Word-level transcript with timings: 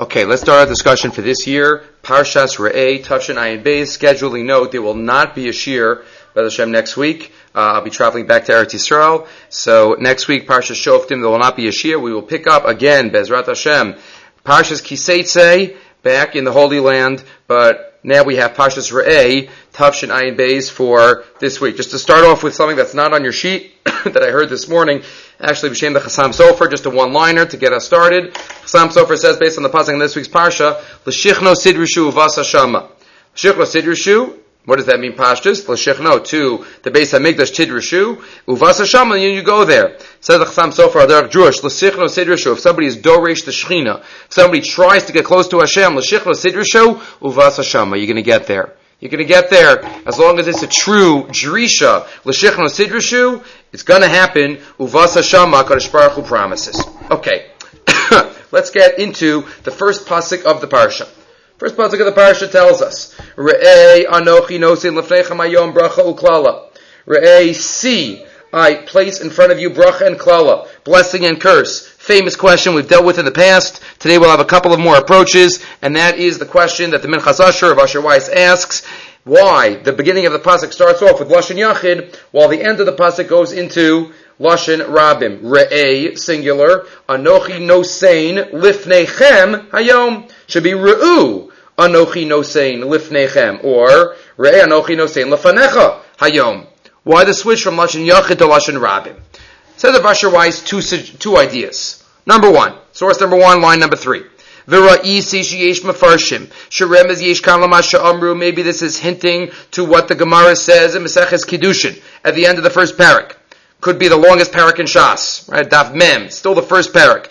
Okay, 0.00 0.24
let's 0.24 0.40
start 0.40 0.60
our 0.60 0.66
discussion 0.66 1.10
for 1.10 1.20
this 1.20 1.46
year. 1.46 1.84
Parshas 2.02 2.56
Re'eh, 2.56 3.04
Tavshin 3.04 3.34
Ayin 3.34 3.62
Beis. 3.62 3.98
Scheduling 3.98 4.46
note, 4.46 4.72
there 4.72 4.80
will 4.80 4.94
not 4.94 5.34
be 5.34 5.46
a 5.48 5.52
shiur, 5.52 6.04
B'ez 6.34 6.44
Hashem, 6.44 6.70
next 6.70 6.96
week. 6.96 7.34
Uh, 7.54 7.72
I'll 7.72 7.82
be 7.82 7.90
traveling 7.90 8.26
back 8.26 8.46
to 8.46 8.52
Eretz 8.52 8.72
Yisrael. 8.72 9.28
So 9.50 9.96
next 10.00 10.26
week, 10.26 10.48
Parshas 10.48 10.80
Shoftim, 10.80 11.20
there 11.20 11.28
will 11.28 11.38
not 11.38 11.54
be 11.54 11.68
a 11.68 11.70
shiur. 11.70 12.00
We 12.00 12.14
will 12.14 12.22
pick 12.22 12.46
up 12.46 12.64
again, 12.64 13.10
Bezrat 13.10 13.44
Hashem, 13.44 13.92
Parshas 14.42 14.80
Kiseitse, 14.80 15.76
back 16.02 16.34
in 16.34 16.44
the 16.44 16.52
Holy 16.52 16.80
Land, 16.80 17.22
but 17.46 17.89
now 18.02 18.24
we 18.24 18.36
have 18.36 18.54
Parshas 18.54 18.90
Re'eh, 18.92 19.50
Tavshin 19.74 20.08
Ayin 20.08 20.36
Beis 20.36 20.70
for 20.70 21.24
this 21.38 21.60
week. 21.60 21.76
Just 21.76 21.90
to 21.90 21.98
start 21.98 22.24
off 22.24 22.42
with 22.42 22.54
something 22.54 22.76
that's 22.76 22.94
not 22.94 23.12
on 23.12 23.22
your 23.22 23.32
sheet, 23.32 23.74
that 23.84 24.22
I 24.22 24.30
heard 24.30 24.48
this 24.48 24.68
morning, 24.68 25.02
actually 25.38 25.70
B'Shem 25.70 25.92
the 25.92 26.00
Chassam 26.00 26.32
Sofer, 26.34 26.70
just 26.70 26.86
a 26.86 26.90
one-liner 26.90 27.44
to 27.46 27.56
get 27.56 27.72
us 27.72 27.84
started. 27.84 28.32
Chassam 28.32 28.88
Sofer 28.88 29.18
says, 29.18 29.36
based 29.36 29.58
on 29.58 29.62
the 29.62 29.68
passing 29.68 29.94
in 29.94 30.00
this 30.00 30.16
week's 30.16 30.28
Parsha, 30.28 30.80
L'shichno 31.04 31.54
sidrishu 31.54 32.10
vasa 32.10 32.42
shama. 32.42 32.88
L'shichno 33.34 33.64
sidrishu, 33.66 34.39
what 34.66 34.76
does 34.76 34.86
that 34.86 35.00
mean, 35.00 35.12
Pashtus? 35.14 35.66
L'shichno, 35.68 36.24
to 36.26 36.66
the 36.82 36.90
base 36.90 37.12
of 37.14 37.22
Migdash 37.22 37.52
Tidrishu, 37.52 38.22
uvasa 38.46 38.86
shama, 38.86 39.14
and 39.14 39.22
you 39.22 39.42
go 39.42 39.64
there. 39.64 39.96
Says 40.20 40.38
the 40.38 40.44
Chassam 40.44 40.72
Sofer, 40.72 41.06
Adarach 41.06 41.30
Jewish, 41.30 41.62
l'shichno 41.62 42.04
sidrishu, 42.04 42.52
if 42.52 42.60
somebody 42.60 42.86
is 42.86 42.98
doresh 42.98 43.44
the 43.46 43.52
Shechina, 43.52 44.00
if 44.00 44.32
somebody 44.32 44.60
tries 44.60 45.04
to 45.06 45.12
get 45.12 45.24
close 45.24 45.48
to 45.48 45.60
Hashem, 45.60 45.96
l'shichno 45.96 46.34
sidrishu, 46.34 46.96
uvasa 47.20 47.64
shama, 47.64 47.96
you're 47.96 48.06
gonna 48.06 48.22
get 48.22 48.46
there. 48.46 48.74
You're 49.00 49.10
going 49.10 49.24
to 49.26 49.28
get 49.28 49.48
there 49.48 49.82
as 50.06 50.18
long 50.18 50.38
as 50.38 50.46
it's 50.46 50.62
a 50.62 50.66
true 50.66 51.24
Jerisha, 51.28 52.06
L'shichno 52.26 52.66
Sidrashu, 52.66 53.42
it's 53.72 53.82
going 53.82 54.02
to 54.02 54.08
happen, 54.08 54.56
Uvasa 54.78 55.22
Shama, 55.22 55.64
Kadosh 55.64 55.90
Baruch 55.90 56.26
promises. 56.26 56.84
Okay, 57.10 57.50
let's 58.50 58.68
get 58.68 58.98
into 58.98 59.46
the 59.62 59.70
first 59.70 60.06
pasuk 60.06 60.44
of 60.44 60.60
the 60.60 60.66
parsha. 60.66 61.08
First 61.60 61.76
pasuk 61.76 62.00
of 62.00 62.06
the 62.06 62.18
parsha 62.18 62.50
tells 62.50 62.80
us, 62.80 63.14
Re'ei 63.36 64.06
anochi 64.06 64.58
nosin 64.58 64.98
lefnechem 64.98 65.46
ayom 65.46 65.74
bracha 65.74 66.16
uklala. 66.16 66.70
Re'ei, 67.06 67.54
see, 67.54 68.24
I 68.50 68.76
place 68.76 69.20
in 69.20 69.28
front 69.28 69.52
of 69.52 69.60
you 69.60 69.68
bracha 69.68 70.06
and 70.06 70.18
klala, 70.18 70.66
blessing 70.84 71.26
and 71.26 71.38
curse. 71.38 71.86
Famous 71.86 72.34
question 72.34 72.72
we've 72.72 72.88
dealt 72.88 73.04
with 73.04 73.18
in 73.18 73.26
the 73.26 73.30
past. 73.30 73.82
Today 73.98 74.16
we'll 74.16 74.30
have 74.30 74.40
a 74.40 74.46
couple 74.46 74.72
of 74.72 74.80
more 74.80 74.96
approaches, 74.96 75.62
and 75.82 75.94
that 75.96 76.16
is 76.16 76.38
the 76.38 76.46
question 76.46 76.92
that 76.92 77.02
the 77.02 77.08
Minchas 77.08 77.46
Asher 77.46 77.70
of 77.70 77.78
Asher 77.78 78.00
Weiss 78.00 78.30
asks, 78.30 78.82
why 79.24 79.74
the 79.74 79.92
beginning 79.92 80.24
of 80.24 80.32
the 80.32 80.38
pasuk 80.38 80.72
starts 80.72 81.02
off 81.02 81.20
with 81.20 81.28
lashon 81.28 81.56
yachid, 81.56 82.16
while 82.30 82.48
the 82.48 82.62
end 82.62 82.80
of 82.80 82.86
the 82.86 82.96
pasuk 82.96 83.28
goes 83.28 83.52
into 83.52 84.14
lashon 84.40 84.80
rabim. 84.86 85.42
Re'ei 85.42 86.18
singular, 86.18 86.86
anochi 87.06 87.60
nosein 87.60 88.50
lifnechem 88.50 89.68
hayom 89.68 90.30
should 90.46 90.64
be 90.64 90.70
re'u 90.70 91.49
anochi 91.80 92.26
nosein 92.26 92.82
lifnechem 92.82 93.64
or 93.64 94.16
re'ei 94.38 94.62
anochi 94.64 94.96
nosein 94.96 95.28
lefanecha 95.34 96.00
hayom. 96.18 96.66
Why 97.02 97.24
the 97.24 97.34
switch 97.34 97.62
from 97.62 97.76
lashon 97.76 98.06
yachid 98.08 98.38
to 98.38 98.44
lashon 98.44 98.78
rabim? 98.78 99.16
Says 99.76 99.98
the 99.98 100.06
Asher 100.06 100.30
Weiss 100.30 100.62
two 100.62 100.82
two 100.82 101.36
ideas. 101.38 102.04
Number 102.26 102.50
one, 102.50 102.74
source 102.92 103.18
number 103.20 103.36
one, 103.36 103.62
line 103.62 103.80
number 103.80 103.96
three. 103.96 104.24
Maybe 104.66 104.86
this 104.86 105.32
is 108.82 108.98
hinting 108.98 109.50
to 109.70 109.84
what 109.84 110.08
the 110.08 110.14
Gemara 110.14 110.54
says 110.54 110.94
in 110.94 111.02
Maseches 111.02 111.46
Kiddushin 111.46 112.00
at 112.22 112.34
the 112.34 112.46
end 112.46 112.58
of 112.58 112.64
the 112.64 112.70
first 112.70 112.96
parak. 112.96 113.36
Could 113.80 113.98
be 113.98 114.08
the 114.08 114.16
longest 114.16 114.52
parak 114.52 114.78
in 114.78 114.86
Shas, 114.86 115.48
right? 115.50 115.68
Daf 115.68 115.94
Mem, 115.94 116.28
still 116.30 116.54
the 116.54 116.62
first 116.62 116.92
parak. 116.92 117.30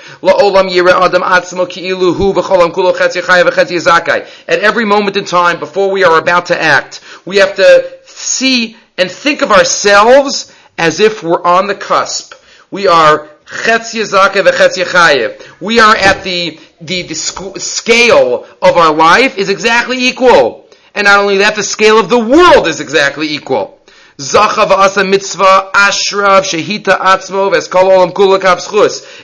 At 4.47 4.59
every 4.59 4.85
moment 4.85 5.17
in 5.17 5.25
time, 5.25 5.59
before 5.59 5.91
we 5.91 6.03
are 6.03 6.17
about 6.17 6.47
to 6.47 6.59
act, 6.59 7.01
we 7.25 7.37
have 7.37 7.55
to 7.55 7.99
see 8.05 8.75
and 8.97 9.11
think 9.11 9.41
of 9.41 9.51
ourselves 9.51 10.51
as 10.77 10.99
if 10.99 11.21
we're 11.23 11.43
on 11.43 11.67
the 11.67 11.75
cusp. 11.75 12.33
We 12.71 12.87
are 12.87 13.29
we 15.59 15.79
are 15.79 15.95
at 15.95 16.23
the, 16.23 16.59
the, 16.81 17.01
the 17.01 17.15
scale 17.15 18.45
of 18.61 18.77
our 18.77 18.93
life 18.93 19.37
is 19.39 19.49
exactly 19.49 19.97
equal. 19.97 20.67
And 20.93 21.05
not 21.05 21.19
only 21.19 21.37
that, 21.37 21.55
the 21.55 21.63
scale 21.63 21.99
of 21.99 22.09
the 22.09 22.19
world 22.19 22.67
is 22.67 22.79
exactly 22.79 23.27
equal. 23.27 23.78
Zachav 24.19 24.71
asa 24.71 25.05
mitzvah 25.05 25.71
ashrav 25.73 26.43
shehita 26.43 26.99
atzmo 26.99 27.49
olam 27.49 28.11
kulakav 28.11 28.59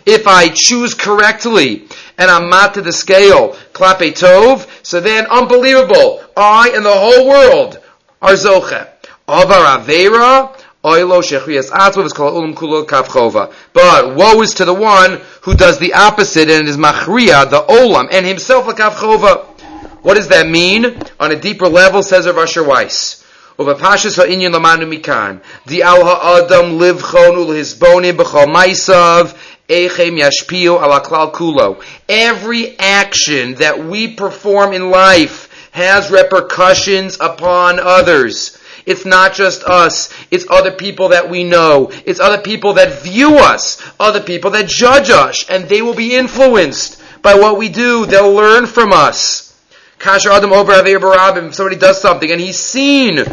If 0.06 0.26
I 0.26 0.48
choose 0.48 0.94
correctly 0.94 1.86
and 2.18 2.32
I'm 2.32 2.50
mat 2.50 2.76
to 2.76 2.82
the 2.82 2.94
scale, 2.94 3.58
klape 3.74 4.18
tov, 4.18 4.66
so 4.84 5.02
then 5.02 5.26
unbelievable. 5.26 6.24
I 6.38 6.72
and 6.74 6.86
the 6.86 6.94
whole 6.94 7.28
world 7.28 7.78
are 8.22 8.36
zoche. 8.36 8.88
Avar 9.28 9.82
avera, 9.82 10.58
but 10.84 11.08
woe 14.16 14.42
is 14.42 14.54
to 14.54 14.66
the 14.66 14.74
one 14.74 15.22
who 15.42 15.56
does 15.56 15.80
the 15.80 15.94
opposite 15.94 16.48
and 16.48 16.70
is 16.70 16.78
machriya, 16.78 17.50
the 17.50 17.66
olam, 17.68 18.08
and 18.12 18.26
himself 18.26 18.70
a 18.70 18.72
kavchova. 18.72 19.44
What 20.04 20.14
does 20.14 20.30
that 20.30 20.48
mean? 20.48 20.98
On 21.20 21.32
a 21.32 21.36
deeper 21.36 21.68
level, 21.68 22.02
says 22.02 22.28
Rav 22.28 22.38
Asher 22.38 22.64
Weiss. 22.64 23.25
Uvapashas 23.58 24.18
ha'inyan 24.18 24.52
lamanu 24.52 24.86
mikan. 24.86 25.42
Di 25.66 25.82
al 25.82 26.04
ha'adam 26.04 26.78
livchon 26.78 27.36
ulhisbonim 27.38 28.18
b'chol 28.18 28.48
maisav. 28.48 29.36
Echem 29.70 30.20
yashpio 30.20 30.82
ala 30.82 31.02
klal 31.02 31.34
kulo. 31.34 31.84
Every 32.10 32.78
action 32.78 33.56
that 33.56 33.84
we 33.84 34.14
perform 34.14 34.74
in 34.74 34.92
life 34.92 35.70
has 35.72 36.12
repercussions 36.12 37.18
upon 37.20 37.80
others. 37.80 38.58
It's 38.86 39.06
not 39.06 39.34
just 39.34 39.64
us. 39.64 40.14
It's 40.30 40.46
other 40.50 40.72
people 40.72 41.10
that 41.10 41.30
we 41.30 41.44
know. 41.44 41.92
It's 42.06 42.20
other 42.20 42.42
people 42.42 42.74
that 42.74 43.02
view 43.02 43.38
us. 43.38 43.82
Other 44.00 44.22
people 44.22 44.52
that 44.52 44.68
judge 44.68 45.10
us. 45.10 45.46
And 45.50 45.68
they 45.68 45.82
will 45.82 45.96
be 45.96 46.16
influenced 46.16 47.02
by 47.22 47.34
what 47.36 47.58
we 47.58 47.70
do. 47.70 48.06
They'll 48.06 48.34
learn 48.34 48.68
from 48.68 48.94
us. 48.94 49.45
Kasher 50.00 50.30
Adam 50.32 50.52
over 50.52 50.74
Barabim, 50.74 51.48
if 51.48 51.56
somebody 51.56 51.78
does 51.78 52.02
something 52.02 52.30
and 52.30 52.40
he's 52.40 52.60
seen, 52.60 53.18
and 53.18 53.30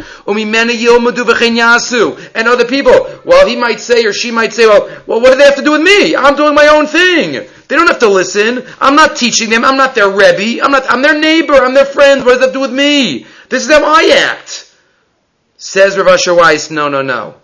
other 2.47 2.65
people, 2.65 3.19
well, 3.25 3.47
he 3.47 3.55
might 3.55 3.79
say 3.79 4.05
or 4.05 4.13
she 4.13 4.31
might 4.31 4.53
say, 4.53 4.65
well, 4.65 4.87
well, 5.05 5.21
what 5.21 5.31
do 5.31 5.37
they 5.37 5.43
have 5.45 5.57
to 5.57 5.61
do 5.63 5.71
with 5.71 5.81
me? 5.81 6.15
I'm 6.15 6.35
doing 6.35 6.55
my 6.55 6.67
own 6.67 6.87
thing. 6.87 7.47
They 7.67 7.75
don't 7.75 7.87
have 7.87 7.99
to 7.99 8.09
listen. 8.09 8.65
I'm 8.79 8.95
not 8.95 9.15
teaching 9.17 9.49
them. 9.49 9.65
I'm 9.65 9.77
not 9.77 9.93
their 9.95 10.09
Rebbe. 10.09 10.63
I'm 10.63 10.71
not, 10.71 10.85
I'm 10.89 11.01
their 11.01 11.19
neighbor. 11.19 11.53
I'm 11.53 11.73
their 11.73 11.85
friend. 11.85 12.23
What 12.25 12.33
does 12.37 12.41
that 12.47 12.53
do 12.53 12.59
with 12.61 12.73
me? 12.73 13.25
This 13.49 13.65
is 13.65 13.71
how 13.71 13.83
I 13.83 14.29
act. 14.29 14.71
Says 15.57 15.97
Rav 15.97 16.07
Asher 16.07 16.33
Weiss, 16.35 16.71
no, 16.71 16.89
no, 16.89 17.01
no. 17.01 17.35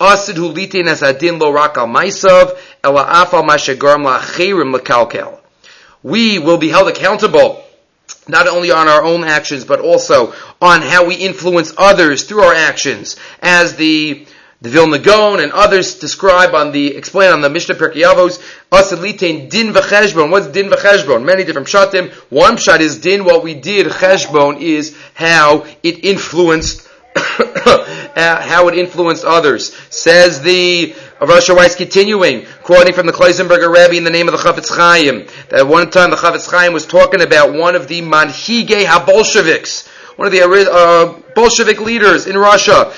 Asid 0.00 0.36
hu 0.36 0.52
litin 0.52 0.86
as 0.86 1.02
adin 1.02 1.38
lo 1.38 1.52
rak 1.52 1.76
al 1.76 1.86
maisav, 1.86 2.58
ela 2.82 3.04
afal 3.04 3.44
mashagarm 3.46 4.04
la. 4.04 5.38
We 6.02 6.38
will 6.38 6.56
be 6.56 6.68
held 6.70 6.88
accountable 6.88 7.64
not 8.28 8.46
only 8.46 8.70
on 8.70 8.88
our 8.88 9.02
own 9.02 9.24
actions, 9.24 9.64
but 9.64 9.80
also 9.80 10.32
on 10.60 10.82
how 10.82 11.06
we 11.06 11.14
influence 11.14 11.72
others 11.76 12.24
through 12.24 12.42
our 12.42 12.54
actions. 12.54 13.16
As 13.42 13.76
the 13.76 14.26
the 14.62 14.68
Vilna 14.68 14.98
Gaon 14.98 15.40
and 15.40 15.52
others 15.52 15.98
describe 15.98 16.54
on 16.54 16.70
the 16.72 16.94
explain 16.94 17.32
on 17.32 17.40
the 17.40 17.48
Mishnah 17.48 17.76
Pirkei 17.76 18.04
Avos, 18.04 18.42
Asalitein 18.70 19.48
din 19.48 19.72
v'cheshbon. 19.72 20.30
What's 20.30 20.48
din 20.48 20.68
v'cheshbon? 20.68 21.24
Many 21.24 21.44
different 21.44 21.66
pshatim. 21.66 22.12
One 22.30 22.56
pshat 22.56 22.80
is 22.80 22.98
din. 22.98 23.24
What 23.24 23.42
we 23.42 23.54
did 23.54 23.86
cheshbon 23.86 24.60
is 24.60 24.94
how 25.14 25.64
it 25.82 26.04
influenced 26.04 26.86
how 28.16 28.68
it 28.68 28.76
influenced 28.76 29.24
others. 29.24 29.74
Says 29.90 30.42
the 30.42 30.94
Rav 31.20 31.42
Weiss 31.50 31.76
continuing, 31.76 32.46
quoting 32.62 32.94
from 32.94 33.06
the 33.06 33.12
Kloisenberger 33.12 33.72
Rebbe 33.72 33.96
in 33.96 34.04
the 34.04 34.10
name 34.10 34.28
of 34.28 34.32
the 34.32 34.38
Chafetz 34.38 34.74
Chaim, 34.74 35.26
that 35.50 35.66
one 35.66 35.90
time 35.90 36.10
the 36.10 36.16
Chafetz 36.16 36.50
Chaim 36.50 36.72
was 36.72 36.86
talking 36.86 37.20
about 37.22 37.52
one 37.52 37.74
of 37.74 37.88
the 37.88 38.00
Manhige 38.00 38.84
HaBolsheviks, 38.84 39.88
one 40.16 40.26
of 40.26 40.32
the 40.32 40.42
uh, 40.42 41.18
Bolshevik 41.34 41.80
leaders 41.80 42.26
in 42.26 42.36
Russia, 42.36 42.92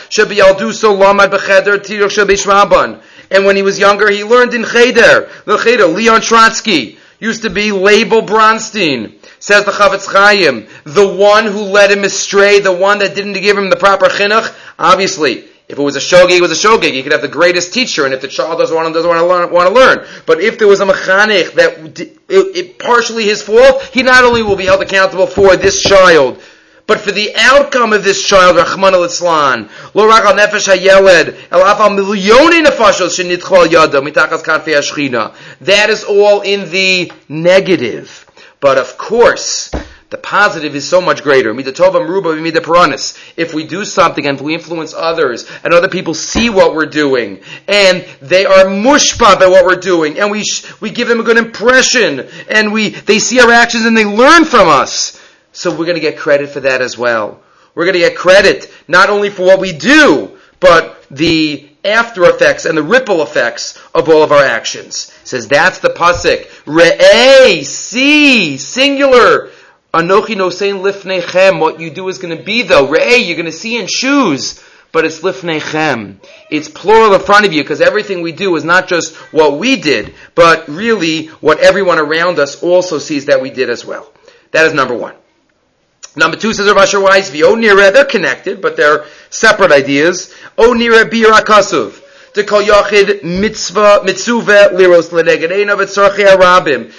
And 3.30 3.44
when 3.44 3.56
he 3.56 3.62
was 3.62 3.78
younger, 3.78 4.10
he 4.10 4.24
learned 4.24 4.54
in 4.54 4.64
Cheder, 4.64 5.28
the 5.44 5.56
Cheder, 5.58 5.86
Leon 5.86 6.20
Trotsky, 6.20 6.98
used 7.18 7.42
to 7.42 7.50
be 7.50 7.70
Label 7.70 8.22
Bronstein. 8.22 9.21
Says 9.42 9.64
the 9.64 9.72
Chafetz 9.72 10.06
Chaim, 10.06 10.68
the 10.84 11.04
one 11.04 11.46
who 11.46 11.62
led 11.62 11.90
him 11.90 12.04
astray, 12.04 12.60
the 12.60 12.70
one 12.70 13.00
that 13.00 13.16
didn't 13.16 13.32
give 13.32 13.58
him 13.58 13.70
the 13.70 13.76
proper 13.76 14.06
chinuch, 14.06 14.54
obviously, 14.78 15.38
if 15.68 15.80
it 15.80 15.82
was 15.82 15.96
a 15.96 15.98
shogeg, 15.98 16.36
it 16.36 16.40
was 16.40 16.52
a 16.52 16.68
shogeg. 16.68 16.94
You 16.94 17.02
could 17.02 17.10
have 17.10 17.22
the 17.22 17.26
greatest 17.26 17.74
teacher, 17.74 18.04
and 18.04 18.14
if 18.14 18.20
the 18.20 18.28
child 18.28 18.60
doesn't 18.60 18.76
want 18.76 18.86
to, 18.86 18.94
doesn't 18.94 19.08
want 19.08 19.18
to 19.18 19.26
learn, 19.26 19.50
want 19.50 19.68
to 19.68 19.74
learn. 19.74 20.06
But 20.26 20.40
if 20.40 20.60
there 20.60 20.68
was 20.68 20.78
a 20.78 20.84
mechanech 20.84 21.54
that 21.54 21.98
it, 21.98 22.18
it, 22.28 22.78
partially 22.78 23.24
his 23.24 23.42
fault, 23.42 23.82
he 23.92 24.04
not 24.04 24.22
only 24.22 24.44
will 24.44 24.54
be 24.54 24.66
held 24.66 24.80
accountable 24.80 25.26
for 25.26 25.56
this 25.56 25.82
child, 25.82 26.40
but 26.86 27.00
for 27.00 27.10
the 27.10 27.32
outcome 27.34 27.92
of 27.92 28.04
this 28.04 28.24
child, 28.24 28.56
Rahman 28.56 28.94
al-Islan, 28.94 29.68
lo 29.94 30.06
rak 30.06 30.24
al 30.24 30.34
nefesh 30.34 30.72
hayeled, 30.72 31.36
el 31.50 31.62
af 31.62 31.80
al 31.80 31.90
milyoni 31.90 32.62
nefashos 32.62 33.18
shenitchol 33.18 33.72
yada, 33.72 34.00
mitachas 34.00 34.44
kanfei 34.44 34.78
ashchina. 34.78 35.34
That 35.62 35.90
is 35.90 36.04
all 36.04 36.42
in 36.42 36.70
the 36.70 37.10
negative. 37.28 38.24
But 38.62 38.78
of 38.78 38.96
course, 38.96 39.72
the 40.10 40.18
positive 40.18 40.76
is 40.76 40.88
so 40.88 41.00
much 41.00 41.24
greater. 41.24 41.50
If 41.58 43.54
we 43.54 43.64
do 43.66 43.84
something 43.84 44.26
and 44.26 44.40
we 44.40 44.54
influence 44.54 44.94
others 44.94 45.50
and 45.64 45.74
other 45.74 45.88
people 45.88 46.14
see 46.14 46.48
what 46.48 46.72
we're 46.72 46.86
doing 46.86 47.40
and 47.66 48.06
they 48.20 48.44
are 48.44 48.66
mushpa 48.66 49.40
by 49.40 49.48
what 49.48 49.64
we're 49.64 49.74
doing 49.74 50.20
and 50.20 50.30
we, 50.30 50.44
sh- 50.44 50.80
we 50.80 50.90
give 50.90 51.08
them 51.08 51.18
a 51.18 51.24
good 51.24 51.38
impression 51.38 52.28
and 52.48 52.72
we, 52.72 52.90
they 52.90 53.18
see 53.18 53.40
our 53.40 53.50
actions 53.50 53.84
and 53.84 53.96
they 53.96 54.04
learn 54.04 54.44
from 54.44 54.68
us. 54.68 55.20
So 55.50 55.70
we're 55.70 55.86
going 55.86 55.96
to 55.96 56.00
get 56.00 56.16
credit 56.16 56.50
for 56.50 56.60
that 56.60 56.82
as 56.82 56.96
well. 56.96 57.42
We're 57.74 57.86
going 57.86 57.94
to 57.94 58.00
get 58.00 58.16
credit 58.16 58.72
not 58.86 59.10
only 59.10 59.28
for 59.28 59.42
what 59.42 59.58
we 59.58 59.72
do, 59.72 60.38
but 60.60 61.04
the 61.10 61.68
after 61.84 62.22
effects 62.26 62.64
and 62.64 62.78
the 62.78 62.82
ripple 62.84 63.22
effects 63.22 63.76
of 63.92 64.08
all 64.08 64.22
of 64.22 64.30
our 64.30 64.44
actions. 64.44 65.11
Says 65.32 65.48
that's 65.48 65.78
the 65.78 65.88
pasuk. 65.88 66.46
Re'eh, 66.66 67.64
see, 67.64 68.58
singular. 68.58 69.48
Anochi 69.94 70.36
nosein 70.36 70.82
lifnechem. 70.82 71.58
What 71.58 71.80
you 71.80 71.88
do 71.88 72.08
is 72.08 72.18
going 72.18 72.36
to 72.36 72.44
be 72.44 72.60
though. 72.60 72.86
Re'eh, 72.86 73.26
you're 73.26 73.36
going 73.36 73.46
to 73.46 73.50
see 73.50 73.78
in 73.78 73.86
shoes. 73.86 74.62
But 74.92 75.06
it's 75.06 75.20
lifnechem. 75.20 76.16
It's 76.50 76.68
plural 76.68 77.14
in 77.14 77.22
front 77.22 77.46
of 77.46 77.54
you 77.54 77.62
because 77.62 77.80
everything 77.80 78.20
we 78.20 78.32
do 78.32 78.54
is 78.56 78.62
not 78.62 78.88
just 78.88 79.14
what 79.32 79.58
we 79.58 79.76
did, 79.76 80.12
but 80.34 80.68
really 80.68 81.28
what 81.28 81.60
everyone 81.60 81.98
around 81.98 82.38
us 82.38 82.62
also 82.62 82.98
sees 82.98 83.24
that 83.24 83.40
we 83.40 83.48
did 83.48 83.70
as 83.70 83.86
well. 83.86 84.12
That 84.50 84.66
is 84.66 84.74
number 84.74 84.94
one. 84.94 85.14
Number 86.14 86.36
two 86.36 86.52
says 86.52 86.66
Rav 86.66 86.76
Asher 86.76 87.00
Weiss, 87.00 87.30
V'o 87.30 87.56
nira, 87.56 87.90
they're 87.90 88.04
connected, 88.04 88.60
but 88.60 88.76
they're 88.76 89.06
separate 89.30 89.72
ideas. 89.72 90.34
O 90.58 90.74
nira 90.74 91.10
To 92.34 92.44
kol 92.44 92.62
yachid 92.62 93.22
mitzvah, 93.22 94.00
mitzuve, 94.04 94.72
liros 94.72 95.10
v'tzorchei 95.10 96.26
harabim. 96.26 96.90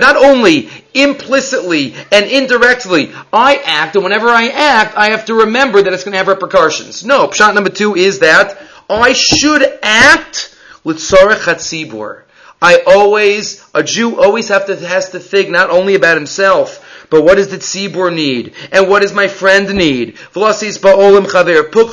Not 0.00 0.16
only 0.16 0.70
implicitly 0.94 1.94
and 2.10 2.24
indirectly, 2.24 3.12
I 3.30 3.56
act, 3.56 3.96
and 3.96 4.04
whenever 4.04 4.28
I 4.28 4.48
act, 4.48 4.96
I 4.96 5.10
have 5.10 5.26
to 5.26 5.34
remember 5.34 5.82
that 5.82 5.92
it's 5.92 6.04
going 6.04 6.12
to 6.12 6.18
have 6.18 6.28
repercussions. 6.28 7.04
No, 7.04 7.28
pshat 7.28 7.54
number 7.54 7.68
two 7.68 7.94
is 7.94 8.20
that 8.20 8.58
I 8.88 9.12
should 9.12 9.62
act 9.82 10.56
with 10.82 10.96
tzorech 10.96 11.44
hatzibur. 11.44 12.22
I 12.62 12.82
always, 12.86 13.64
a 13.74 13.82
Jew 13.82 14.20
always 14.20 14.48
have 14.48 14.66
to, 14.66 14.76
has 14.76 15.10
to 15.10 15.18
think 15.18 15.50
not 15.50 15.70
only 15.70 15.94
about 15.94 16.16
himself, 16.16 16.86
but 17.10 17.22
what 17.22 17.34
does 17.34 17.48
the 17.48 17.58
tzibur 17.58 18.14
need? 18.14 18.54
And 18.70 18.88
what 18.88 19.02
does 19.02 19.12
my 19.12 19.26
friend 19.26 19.74
need? 19.74 20.14
V'lasis 20.32 20.78
ba'olim 20.78 21.26
chaver. 21.26 21.70
Puk 21.70 21.90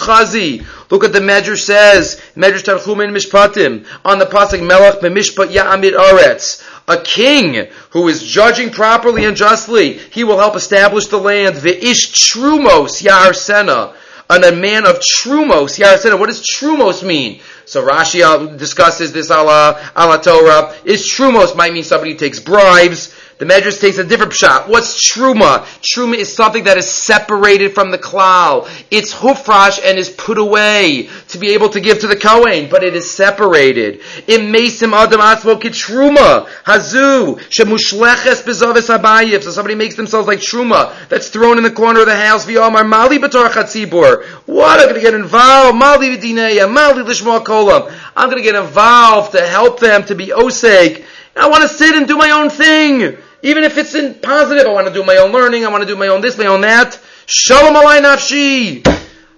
Look 0.91 1.03
at 1.03 1.11
the 1.11 1.19
Medrash 1.19 1.63
says, 1.63 2.21
Medrash 2.35 2.63
Tanchuma 2.63 3.09
Mishpatim, 3.09 3.85
on 4.05 4.19
the 4.19 4.25
pasuk 4.25 4.65
Melech 4.65 5.01
b'mishpat 5.01 5.47
ya'amid 5.47 5.93
aretz. 5.93 6.63
A 6.87 7.01
king 7.01 7.67
who 7.89 8.07
is 8.07 8.23
judging 8.23 8.69
properly 8.69 9.25
and 9.25 9.35
justly, 9.35 9.93
he 9.93 10.23
will 10.23 10.37
help 10.37 10.55
establish 10.55 11.07
the 11.07 11.17
land. 11.17 11.55
Ve'ish 11.55 12.13
trumos 12.13 13.03
ya'arsena. 13.03 13.95
And 14.29 14.43
a 14.43 14.55
man 14.55 14.85
of 14.85 14.99
trumos, 14.99 15.79
ya'arsena. 15.79 16.19
What 16.19 16.27
does 16.27 16.45
trumos 16.45 17.05
mean? 17.05 17.41
So 17.65 17.85
Rashi 17.85 18.21
uh, 18.21 18.55
discusses 18.55 19.11
this 19.11 19.31
ala, 19.31 19.91
ala 19.97 20.21
Torah. 20.21 20.75
Is 20.85 21.05
trumos 21.05 21.55
might 21.55 21.73
mean 21.73 21.83
somebody 21.83 22.13
who 22.13 22.17
takes 22.17 22.39
bribes. 22.39 23.13
The 23.39 23.45
Medrash 23.45 23.79
takes 23.79 23.99
a 23.99 24.03
different 24.03 24.33
shot. 24.33 24.67
What's 24.67 25.07
truma? 25.07 25.59
Truma 25.81 26.15
is 26.15 26.35
something 26.35 26.63
that 26.63 26.79
is 26.79 26.89
separated 26.89 27.75
from 27.75 27.91
the 27.91 27.99
klal. 27.99 28.67
It's 28.89 29.13
hufrash 29.13 29.79
and 29.83 29.99
is 29.99 30.09
put 30.09 30.39
away 30.39 31.07
to 31.27 31.37
be 31.37 31.49
able 31.49 31.69
to 31.69 31.79
give 31.79 31.99
to 31.99 32.07
the 32.07 32.15
Kohen, 32.15 32.67
but 32.67 32.83
it 32.83 32.95
is 32.95 33.11
separated. 33.11 34.01
Im 34.27 34.51
mesim 34.51 34.91
adam 34.91 35.21
atzmo 35.21 35.55
truma 35.59 36.47
hazu 36.63 37.37
shemushleches 37.49 38.41
bezavis 38.41 38.89
habayif. 38.89 39.43
So 39.43 39.51
somebody 39.51 39.75
makes 39.75 39.95
themselves 39.95 40.27
like 40.27 40.39
truma 40.39 41.07
that's 41.07 41.29
thrown 41.29 41.59
in 41.59 41.63
the 41.63 41.69
corner 41.69 41.99
of 41.99 42.07
the 42.07 42.15
house. 42.15 42.43
V'yomar 42.47 42.89
mali 42.89 43.19
b'tor 43.19 43.49
chatzibur. 43.49 44.25
What? 44.47 44.79
I'm 44.79 44.87
going 44.87 44.95
to 44.95 45.01
get 45.01 45.13
involved. 45.13 45.77
Mali 45.77 46.17
v'dineya. 46.17 46.73
Mali 46.73 47.03
l'shma 47.03 47.43
kolam. 47.43 47.93
I'm 48.15 48.31
going 48.31 48.41
to 48.41 48.43
get 48.43 48.55
involved 48.55 49.33
to 49.33 49.45
help 49.45 49.79
them 49.79 50.05
to 50.05 50.15
be 50.15 50.27
oseg. 50.27 51.05
I 51.35 51.47
want 51.49 51.61
to 51.61 51.69
sit 51.69 51.95
and 51.95 52.07
do 52.07 52.17
my 52.17 52.31
own 52.31 52.49
thing. 52.49 53.17
Even 53.43 53.63
if 53.63 53.77
it's 53.77 53.93
in 53.93 54.15
positive, 54.15 54.65
I 54.65 54.73
want 54.73 54.87
to 54.87 54.93
do 54.93 55.03
my 55.03 55.17
own 55.17 55.31
learning, 55.31 55.65
I 55.65 55.69
want 55.69 55.83
to 55.83 55.87
do 55.87 55.95
my 55.95 56.07
own 56.07 56.21
this, 56.21 56.37
my 56.37 56.47
own 56.47 56.61
that. 56.61 56.99
Shalom 57.25 57.75
alay 57.75 58.01
nafshi. 58.01 58.81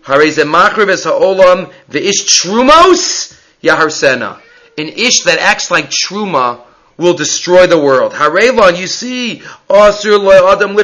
Hareze 0.03 0.43
makrib 0.45 0.89
es 0.89 1.03
ha'olam 1.03 1.71
ve'ish 1.89 2.25
trumos 2.25 3.37
yaharsena. 3.61 4.39
An 4.77 4.87
ish 4.87 5.23
that 5.23 5.39
acts 5.39 5.69
like 5.69 5.89
truma 5.89 6.61
will 6.99 7.13
destroy 7.13 7.65
the 7.65 7.79
world. 7.79 8.13
Harelon, 8.13 8.77
you 8.77 8.85
see, 8.85 9.41
Asur 9.69 10.53
adam 10.53 10.77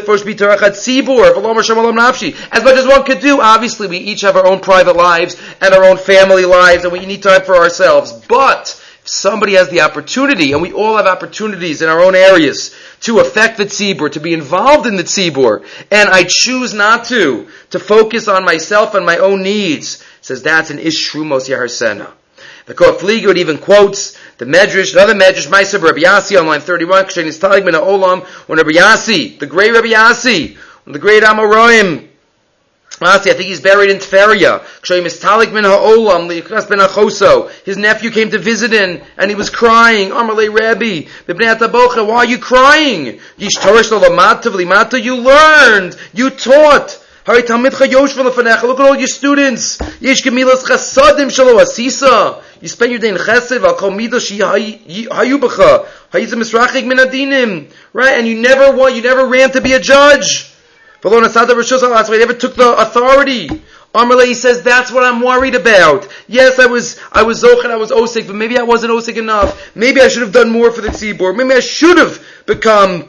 As 2.51 2.63
much 2.63 2.77
as 2.77 2.87
one 2.87 3.03
could 3.03 3.19
do, 3.19 3.41
obviously 3.41 3.87
we 3.87 3.97
each 3.97 4.21
have 4.21 4.37
our 4.37 4.47
own 4.47 4.61
private 4.61 4.95
lives 4.95 5.35
and 5.61 5.73
our 5.73 5.83
own 5.83 5.97
family 5.97 6.45
lives, 6.45 6.85
and 6.85 6.93
we 6.93 7.05
need 7.05 7.21
time 7.21 7.43
for 7.43 7.55
ourselves. 7.55 8.13
But 8.13 8.81
somebody 9.05 9.53
has 9.53 9.69
the 9.69 9.81
opportunity, 9.81 10.51
and 10.51 10.61
we 10.61 10.73
all 10.73 10.97
have 10.97 11.05
opportunities 11.05 11.81
in 11.81 11.89
our 11.89 12.01
own 12.01 12.15
areas 12.15 12.75
to 13.01 13.19
affect 13.19 13.57
the 13.57 13.65
tzibur, 13.65 14.11
to 14.11 14.19
be 14.19 14.33
involved 14.33 14.87
in 14.87 14.95
the 14.95 15.03
tzibur, 15.03 15.65
and 15.91 16.09
I 16.09 16.25
choose 16.27 16.73
not 16.73 17.05
to, 17.05 17.47
to 17.69 17.79
focus 17.79 18.27
on 18.27 18.43
myself 18.43 18.95
and 18.95 19.05
my 19.05 19.17
own 19.17 19.43
needs, 19.43 20.03
says 20.21 20.41
that's 20.41 20.71
an 20.71 20.79
ishrumos 20.79 21.47
yaharsena. 21.49 22.11
The 22.65 22.73
Kof 22.73 23.03
even 23.37 23.59
quotes 23.59 24.17
the 24.39 24.45
Medrash, 24.45 24.93
another 24.93 25.13
Medrash, 25.13 25.47
Meiser 25.47 25.79
Rabbi 25.79 25.99
Yassi 25.99 26.39
on 26.39 26.47
line 26.47 26.61
31, 26.61 27.05
Kshen 27.05 27.25
is 27.25 27.37
telling 27.37 27.63
Olam, 27.63 28.25
when 28.47 28.57
Rabbi 28.57 28.71
Yassi, 28.71 29.37
the 29.37 29.45
great 29.45 29.71
Rabbi 29.71 29.89
Yassi, 29.89 30.57
the 30.87 30.99
great 30.99 31.21
Amoraim, 31.21 32.07
Honestly, 33.01 33.31
I 33.31 33.33
think 33.33 33.47
he's 33.47 33.59
buried 33.59 33.89
in 33.89 33.97
Tveria. 33.97 34.61
His 37.65 37.77
nephew 37.77 38.09
came 38.09 38.31
to 38.31 38.37
visit 38.37 38.71
him, 38.71 39.01
and 39.17 39.29
he 39.29 39.35
was 39.35 39.49
crying. 39.49 40.11
Amarle 40.11 40.49
Rabbi, 40.49 41.01
why 42.07 42.15
are 42.15 42.25
you 42.25 42.37
crying? 42.37 43.19
You 43.37 43.49
learned, 45.17 45.97
you 46.13 46.29
taught. 46.29 47.01
Look 47.27 47.49
at 47.49 48.79
all 48.79 48.95
your 48.95 49.07
students. 49.07 49.79
You 49.99 50.15
spend 50.15 50.37
your 52.91 52.99
day 52.99 53.09
in 53.09 53.17
chesed, 53.17 53.61
right? 57.93 58.17
And 58.17 58.27
you 58.27 58.35
never 58.39 58.71
want, 58.71 58.95
you 58.95 59.01
never 59.01 59.25
ran 59.25 59.51
to 59.51 59.59
be 59.59 59.73
a 59.73 59.79
judge. 59.79 60.54
They 61.05 62.17
never 62.17 62.33
took 62.33 62.55
the 62.55 62.75
authority. 62.79 63.47
Amarle 63.93 64.33
says 64.33 64.63
that's 64.63 64.91
what 64.91 65.03
I'm 65.03 65.21
worried 65.21 65.53
about. 65.53 66.07
Yes, 66.27 66.57
I 66.57 66.65
was 66.65 66.99
I 67.11 67.21
was 67.21 67.43
zochet, 67.43 67.69
I 67.69 67.75
was 67.75 67.91
osik, 67.91 68.25
but 68.25 68.35
maybe 68.35 68.57
I 68.57 68.63
wasn't 68.63 68.91
osik 68.91 69.15
enough. 69.15 69.75
Maybe 69.75 70.01
I 70.01 70.07
should 70.07 70.23
have 70.23 70.31
done 70.31 70.49
more 70.49 70.71
for 70.71 70.81
the 70.81 70.87
tzibur. 70.87 71.35
Maybe 71.35 71.53
I 71.53 71.59
should 71.59 71.99
have 71.99 72.25
become 72.47 73.07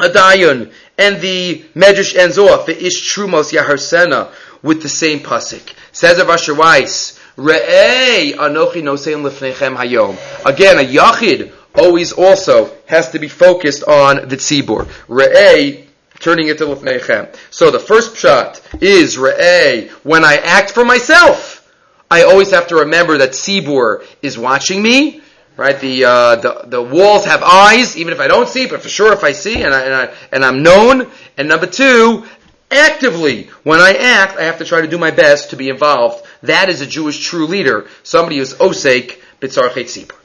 a 0.00 0.08
dayan. 0.08 0.72
And 0.96 1.20
the 1.20 1.64
medrash 1.74 2.16
ends 2.16 2.38
off 2.38 2.64
the 2.64 2.82
ish 2.82 3.14
trumos 3.14 3.52
yaharsena 3.52 4.32
with 4.62 4.82
the 4.82 4.88
same 4.88 5.20
pasuk. 5.20 5.74
Says 5.92 6.18
of 6.18 6.30
Asher 6.30 6.54
Weiss, 6.54 7.20
Re'ei 7.36 8.32
anochi 8.34 8.82
nosein 8.82 9.22
lefnechem 9.22 9.76
hayom. 9.76 10.16
Again, 10.46 10.78
a 10.78 10.88
yachid 10.88 11.52
always 11.74 12.12
also 12.12 12.74
has 12.86 13.10
to 13.10 13.18
be 13.18 13.28
focused 13.28 13.84
on 13.84 14.28
the 14.28 14.36
tzibur. 14.36 14.86
Re'ei 15.08 15.88
turning 16.22 16.48
it 16.48 16.58
to 16.58 16.64
Lefnechem. 16.64 17.36
So 17.50 17.70
the 17.70 17.78
first 17.78 18.16
shot 18.16 18.62
is 18.80 19.16
Re'eh. 19.16 19.90
When 20.04 20.24
I 20.24 20.36
act 20.36 20.70
for 20.70 20.84
myself, 20.84 21.70
I 22.10 22.22
always 22.22 22.50
have 22.52 22.68
to 22.68 22.76
remember 22.76 23.18
that 23.18 23.30
Sibur 23.30 24.06
is 24.22 24.38
watching 24.38 24.82
me. 24.82 25.20
Right, 25.54 25.78
the, 25.78 26.06
uh, 26.06 26.36
the 26.36 26.62
the 26.64 26.82
walls 26.82 27.26
have 27.26 27.42
eyes, 27.42 27.94
even 27.98 28.14
if 28.14 28.20
I 28.20 28.26
don't 28.26 28.48
see, 28.48 28.66
but 28.66 28.80
for 28.80 28.88
sure 28.88 29.12
if 29.12 29.22
I 29.22 29.32
see 29.32 29.62
and 29.62 29.74
I, 29.74 29.82
and, 29.82 29.94
I, 29.94 30.14
and 30.32 30.44
I'm 30.46 30.62
known. 30.62 31.10
And 31.36 31.46
number 31.46 31.66
two, 31.66 32.24
actively, 32.70 33.50
when 33.62 33.78
I 33.78 33.92
act, 33.92 34.38
I 34.38 34.44
have 34.44 34.58
to 34.58 34.64
try 34.64 34.80
to 34.80 34.88
do 34.88 34.96
my 34.96 35.10
best 35.10 35.50
to 35.50 35.56
be 35.56 35.68
involved. 35.68 36.24
That 36.42 36.70
is 36.70 36.80
a 36.80 36.86
Jewish 36.86 37.22
true 37.22 37.46
leader, 37.46 37.86
somebody 38.02 38.38
who's 38.38 38.54
osek 38.54 39.20
b'tzarchet 39.42 39.84
tzibur. 39.84 40.16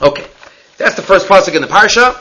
Okay, 0.00 0.26
that's 0.78 0.94
the 0.94 1.02
first 1.02 1.26
pasuk 1.26 1.56
in 1.56 1.62
the 1.62 1.68
parsha. 1.68 2.14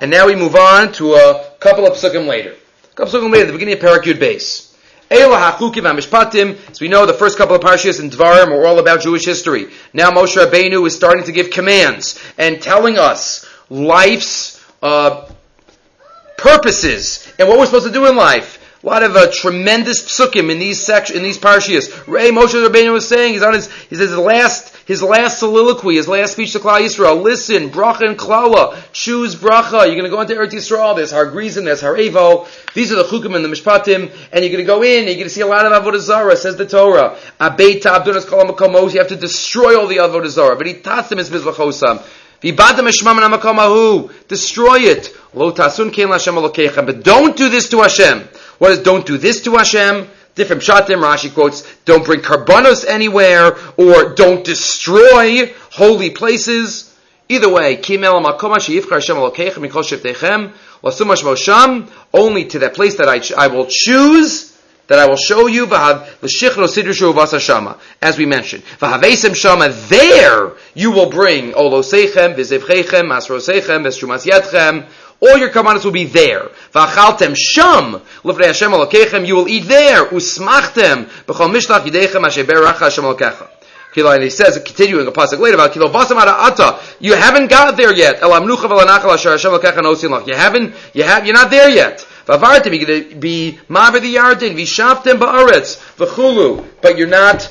And 0.00 0.10
now 0.10 0.26
we 0.26 0.34
move 0.34 0.54
on 0.54 0.92
to 0.94 1.14
a 1.14 1.51
couple 1.62 1.86
of 1.86 1.94
psukim 1.94 2.26
later. 2.26 2.54
A 2.84 2.94
couple 2.94 3.14
of 3.14 3.22
psukim 3.22 3.32
later, 3.32 3.46
the 3.46 3.52
beginning 3.52 3.74
of 3.74 3.80
Parak 3.80 4.18
base. 4.18 4.76
As 5.10 6.80
we 6.80 6.88
know, 6.88 7.04
the 7.04 7.12
first 7.12 7.36
couple 7.36 7.54
of 7.54 7.60
parshas 7.60 8.00
in 8.00 8.08
Dvarim 8.08 8.48
are 8.48 8.66
all 8.66 8.78
about 8.78 9.02
Jewish 9.02 9.26
history. 9.26 9.66
Now 9.92 10.10
Moshe 10.10 10.42
Rabbeinu 10.42 10.86
is 10.86 10.96
starting 10.96 11.24
to 11.24 11.32
give 11.32 11.50
commands 11.50 12.18
and 12.38 12.62
telling 12.62 12.98
us 12.98 13.46
life's 13.68 14.58
uh, 14.82 15.30
purposes 16.38 17.30
and 17.38 17.46
what 17.46 17.58
we're 17.58 17.66
supposed 17.66 17.86
to 17.86 17.92
do 17.92 18.06
in 18.06 18.16
life. 18.16 18.58
A 18.82 18.86
lot 18.86 19.04
of 19.04 19.14
uh, 19.14 19.30
tremendous 19.30 20.02
psukim 20.02 20.50
in 20.50 20.58
these 20.58 20.84
section, 20.84 21.16
in 21.16 21.22
these 21.22 21.38
parshias. 21.38 22.04
Ray 22.08 22.30
Moshe 22.30 22.52
Rabbeinu 22.52 22.92
was 22.92 23.08
saying, 23.08 23.34
he's 23.34 23.42
on 23.42 23.54
his, 23.54 23.70
he 23.82 23.94
says 23.94 24.10
his 24.10 24.18
last, 24.18 24.76
his 24.88 25.00
last 25.04 25.38
soliloquy, 25.38 25.94
his 25.94 26.08
last 26.08 26.32
speech 26.32 26.50
to 26.54 26.58
Klal 26.58 26.80
Yisrael. 26.80 27.22
Listen, 27.22 27.70
bracha 27.70 28.08
and 28.08 28.18
klala, 28.18 28.76
choose 28.92 29.36
bracha. 29.36 29.86
You're 29.86 29.94
going 29.94 30.02
to 30.02 30.10
go 30.10 30.20
into 30.20 30.34
Eretz 30.34 30.50
Yisrael. 30.50 30.96
There's 30.96 31.12
Har 31.12 31.26
Grizim, 31.30 31.64
there's 31.64 31.80
Har 31.80 31.94
Evo. 31.94 32.48
These 32.74 32.90
are 32.90 32.96
the 32.96 33.04
chukim 33.04 33.36
and 33.36 33.44
the 33.44 33.48
mishpatim, 33.48 34.12
and 34.32 34.44
you're 34.44 34.52
going 34.52 34.64
to 34.64 34.64
go 34.64 34.82
in. 34.82 34.98
and 34.98 35.06
You're 35.06 35.14
going 35.14 35.28
to 35.28 35.30
see 35.30 35.42
a 35.42 35.46
lot 35.46 35.64
of 35.64 35.72
avodah 35.80 36.00
zarah. 36.00 36.36
Says 36.36 36.56
the 36.56 36.66
Torah. 36.66 37.16
Abeita 37.40 37.82
abdunas 37.82 38.24
kolam. 38.24 38.92
You 38.92 38.98
have 38.98 39.08
to 39.08 39.16
destroy 39.16 39.78
all 39.78 39.86
the 39.86 39.98
avodah 39.98 40.26
zarah. 40.26 40.56
But 40.56 40.66
he 40.66 40.74
tatzim 40.74 41.18
is 41.18 41.30
mizvachosam. 41.30 42.02
Destroy 44.26 44.78
it. 44.80 45.16
But 45.32 47.04
don't 47.04 47.36
do 47.36 47.48
this 47.48 47.68
to 47.68 47.80
Hashem. 47.82 48.28
What 48.62 48.70
is 48.70 48.78
don't 48.78 49.04
do 49.04 49.18
this 49.18 49.40
to 49.40 49.56
Hashem? 49.56 50.08
Different 50.36 50.62
shatim, 50.62 51.02
Rashi 51.02 51.34
quotes, 51.34 51.68
don't 51.84 52.04
bring 52.04 52.20
karbanos 52.20 52.86
anywhere, 52.86 53.56
or 53.76 54.14
don't 54.14 54.44
destroy 54.44 55.52
holy 55.72 56.10
places. 56.10 56.96
Either 57.28 57.48
way, 57.48 57.74
only 57.74 57.80
to 62.44 62.58
that 62.60 62.74
place 62.74 62.94
that 62.98 63.08
I, 63.08 63.20
I 63.36 63.48
will 63.48 63.66
choose, 63.68 64.56
that 64.86 65.00
I 65.00 65.06
will 65.06 65.16
show 65.16 65.48
you, 65.48 65.66
as 68.00 68.16
we 68.16 68.26
mentioned. 68.26 68.62
There 69.88 70.52
you 70.74 70.92
will 70.92 71.10
bring 71.10 71.50
olosechem, 71.50 72.36
vizevchechem, 72.36 73.08
masrosechem, 73.08 73.82
vestrumas 73.82 74.24
yadchem, 74.24 74.86
all 75.22 75.38
your 75.38 75.50
karbanos 75.50 75.84
will 75.84 75.92
be 75.92 76.04
there. 76.04 76.48
V'achaltem 76.74 77.36
sham 77.36 78.02
l'fnei 78.24 78.46
Hashem 78.46 78.72
alokechem. 78.72 79.26
You 79.26 79.36
will 79.36 79.48
eat 79.48 79.68
there. 79.68 80.06
Usmachtem 80.06 81.06
b'chol 81.26 81.50
mishlach 81.54 81.84
yidechem 81.86 82.26
asher 82.26 82.44
berach 82.44 82.78
Hashem 82.78 83.04
alokecha. 83.04 83.48
And 83.94 84.22
he 84.22 84.30
says, 84.30 84.58
continuing 84.64 85.06
a 85.06 85.12
pasuk 85.12 85.38
later 85.38 85.56
about. 85.56 85.76
You 87.00 87.12
haven't 87.14 87.50
got 87.50 87.76
there 87.76 87.94
yet. 87.94 88.22
You 88.22 88.30
haven't. 90.34 90.74
You 90.94 91.02
have. 91.02 91.26
You're 91.26 91.34
not 91.34 91.50
there 91.50 91.68
yet. 91.68 92.06
But 92.24 92.40
you're 96.96 97.06
not 97.06 97.50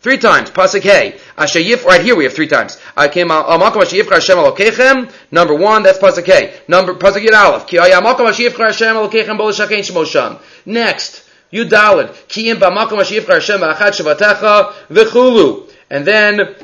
Three 0.00 0.16
times. 0.16 0.50
Pasuk 0.50 0.80
Hey. 0.80 1.18
Ashayif, 1.36 1.84
right 1.84 2.00
here 2.00 2.16
we 2.16 2.24
have 2.24 2.32
three 2.32 2.46
times. 2.46 2.78
I 2.96 3.08
came 3.08 3.30
al 3.30 3.58
makom 3.58 3.82
ashayifcha 3.82 4.14
Hashem 4.14 4.38
alokechem. 4.38 5.12
Number 5.30 5.54
one, 5.54 5.82
that's 5.82 5.98
Pasuk 5.98 6.24
Hey. 6.24 6.58
Number, 6.68 6.94
Pasuk 6.94 7.22
Yud 7.22 7.34
Aleph. 7.34 7.66
Ki 7.66 7.76
ayamakom 7.76 8.30
ashayifcha 8.30 8.56
Hashem 8.56 8.96
alokechem 8.96 9.36
bol 9.36 9.50
shakein 9.50 9.80
shmosham. 9.80 10.40
Next. 10.64 11.28
Yudalid. 11.52 12.14
Ki 12.28 12.48
im 12.48 12.56
bamakom 12.56 12.98
ashayifcha 12.98 13.34
Hashem 13.34 13.60
achad 13.60 13.92
shavatecha 13.92 14.72
v'chulu. 14.88 15.70
And 15.90 16.06
then, 16.06 16.54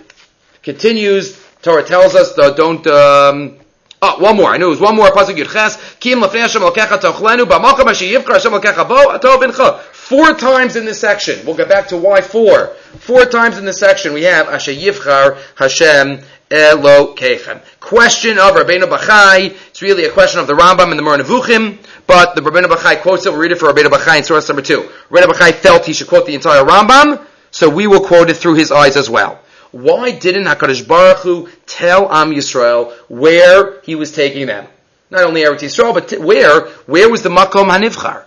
continues, 0.63 1.39
Torah 1.61 1.85
tells 1.85 2.15
us, 2.15 2.33
the, 2.35 2.53
don't, 2.53 2.87
um, 2.87 3.59
Oh, 4.03 4.19
one 4.19 4.37
more. 4.37 4.51
I 4.51 4.59
knew 4.59 4.67
it 4.67 4.71
was 4.71 4.81
one 4.81 4.95
more. 4.95 5.11
Pasuk 5.11 5.37
Yud 5.37 5.51
Ches. 5.51 5.77
Kim 5.97 6.21
lefnei 6.21 6.41
Hashem 6.41 6.63
alkecha 6.63 6.99
tochlenu 7.01 7.45
b'makom 7.45 7.87
ashayivcha 7.87 8.29
Hashem 8.29 8.53
alkecha 8.53 8.89
bo 8.89 9.17
atov 9.19 9.43
bincha. 9.43 9.81
Four 10.07 10.35
times 10.35 10.77
in 10.77 10.85
this 10.85 11.01
section. 11.01 11.45
We'll 11.45 11.57
get 11.57 11.69
back 11.69 11.89
to 11.89 11.97
why 11.97 12.21
four. 12.21 12.69
Four 13.01 13.25
times 13.25 13.59
in 13.59 13.65
this 13.65 13.81
section 13.81 14.13
we 14.13 14.23
have 14.23 14.47
Asher 14.47 14.71
Yivchar 14.71 15.37
Hashem 15.57 16.21
Elokechem. 16.49 17.61
Question 17.81 18.39
of 18.39 18.55
Rabbeinu 18.55 18.85
Bachai. 18.85 19.47
It's 19.67 19.83
really 19.83 20.05
a 20.05 20.13
question 20.13 20.39
of 20.39 20.47
the 20.47 20.53
Rambam 20.53 20.93
and 20.93 20.97
the 20.97 21.03
Moreh 21.03 21.79
but 22.07 22.37
the 22.37 22.41
Rabbeinu 22.41 22.67
Bachai 22.67 23.03
quotes 23.03 23.27
it. 23.27 23.31
We'll 23.31 23.41
read 23.41 23.51
it 23.51 23.59
for 23.59 23.67
Rabbeinu 23.67 23.89
Bachai 23.89 24.19
in 24.19 24.23
source 24.23 24.49
number 24.49 24.63
two. 24.63 24.89
Rabbeinu 25.11 25.33
Bachai 25.33 25.53
felt 25.55 25.85
he 25.85 25.93
should 25.93 26.07
quote 26.07 26.25
the 26.27 26.37
entire 26.37 26.63
Rambam, 26.63 27.27
so 27.51 27.69
we 27.69 27.89
will 27.89 27.99
quote 27.99 28.31
it 28.31 28.35
through 28.35 28.55
his 28.55 28.71
eyes 28.71 28.97
as 28.97 29.11
well. 29.11 29.41
Why 29.73 30.13
didn't 30.13 30.45
HaKadosh 30.45 30.87
Baruch 30.87 31.19
Hu 31.23 31.49
tell 31.67 32.13
Am 32.13 32.31
Yisrael 32.31 32.93
where 33.09 33.81
he 33.81 33.97
was 33.97 34.13
taking 34.13 34.47
them? 34.47 34.69
Not 35.11 35.25
only 35.25 35.41
Eretz 35.41 35.63
Yisrael, 35.63 35.93
but 35.93 36.11
t- 36.11 36.19
where? 36.19 36.69
Where 36.87 37.11
was 37.11 37.23
the 37.23 37.29
Makom 37.29 37.77
Hanivchar? 37.77 38.26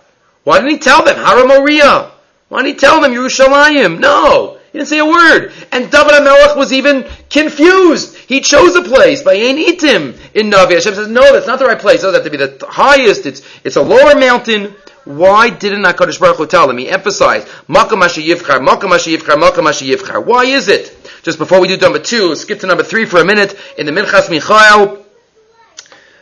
Why 0.50 0.58
didn't 0.58 0.72
he 0.72 0.78
tell 0.78 1.04
them? 1.04 1.14
Hara 1.14 1.46
Moriah. 1.46 2.10
Why 2.48 2.64
didn't 2.64 2.74
he 2.74 2.80
tell 2.80 3.00
them 3.00 3.12
Yerushalayim? 3.12 4.00
No. 4.00 4.58
He 4.72 4.78
didn't 4.78 4.88
say 4.88 4.98
a 4.98 5.06
word. 5.06 5.52
And 5.70 5.88
David 5.92 6.10
HaMelech 6.10 6.56
was 6.56 6.72
even 6.72 7.06
confused. 7.30 8.16
He 8.16 8.40
chose 8.40 8.74
a 8.74 8.82
place 8.82 9.22
by 9.22 9.34
Ein 9.34 9.58
Itim 9.58 10.18
in 10.34 10.50
Navi. 10.50 10.72
Hashem 10.72 10.94
says, 10.94 11.06
no, 11.06 11.32
that's 11.32 11.46
not 11.46 11.60
the 11.60 11.66
right 11.66 11.78
place. 11.78 12.00
It 12.00 12.06
doesn't 12.06 12.24
have 12.24 12.32
to 12.32 12.36
be 12.36 12.44
the 12.44 12.66
highest. 12.66 13.26
It's, 13.26 13.42
it's 13.62 13.76
a 13.76 13.82
lower 13.82 14.18
mountain. 14.18 14.74
Why 15.04 15.50
didn't 15.50 15.84
HaKadosh 15.84 16.18
Baruch 16.18 16.38
Hu 16.38 16.46
tell 16.48 16.68
him? 16.68 16.78
He 16.78 16.88
emphasized, 16.88 17.46
Makam 17.68 18.02
Yivchar, 18.02 18.66
Makam 18.66 18.90
Yivchar, 18.90 19.40
Makam 19.40 19.70
Yivchar. 19.70 20.26
Why 20.26 20.46
is 20.46 20.66
it? 20.66 20.96
Just 21.22 21.38
before 21.38 21.60
we 21.60 21.68
do 21.68 21.76
number 21.76 22.00
two, 22.00 22.34
skip 22.34 22.58
to 22.58 22.66
number 22.66 22.82
three 22.82 23.04
for 23.04 23.20
a 23.20 23.24
minute. 23.24 23.56
In 23.78 23.86
the 23.86 23.92
Minchas 23.92 24.28
Michael, 24.28 25.06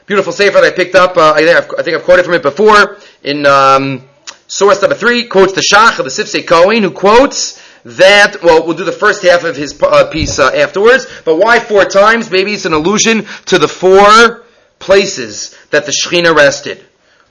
beautiful 0.04 0.34
sefer 0.34 0.60
that 0.60 0.64
I 0.64 0.76
picked 0.76 0.96
up. 0.96 1.16
Uh, 1.16 1.32
I, 1.32 1.44
think 1.44 1.56
I've, 1.56 1.78
I 1.78 1.82
think 1.82 1.96
I've 1.96 2.04
quoted 2.04 2.26
from 2.26 2.34
it 2.34 2.42
before. 2.42 2.98
In 3.22 3.46
um, 3.46 4.07
source 4.48 4.82
number 4.82 4.96
three, 4.96 5.26
quotes 5.26 5.52
the 5.52 5.60
Shach 5.60 5.98
of 5.98 6.04
the 6.04 6.10
Sifsei 6.10 6.44
Kohen, 6.44 6.82
who 6.82 6.90
quotes 6.90 7.62
that, 7.84 8.42
well, 8.42 8.66
we'll 8.66 8.76
do 8.76 8.84
the 8.84 8.92
first 8.92 9.22
half 9.22 9.44
of 9.44 9.54
his 9.54 9.80
uh, 9.80 10.10
piece 10.10 10.38
uh, 10.38 10.50
afterwards, 10.50 11.06
but 11.24 11.36
why 11.36 11.60
four 11.60 11.84
times? 11.84 12.30
Maybe 12.30 12.54
it's 12.54 12.64
an 12.64 12.72
allusion 12.72 13.26
to 13.46 13.58
the 13.58 13.68
four 13.68 14.44
places 14.78 15.56
that 15.70 15.86
the 15.86 15.92
Shekhinah 15.92 16.34
rested. 16.34 16.84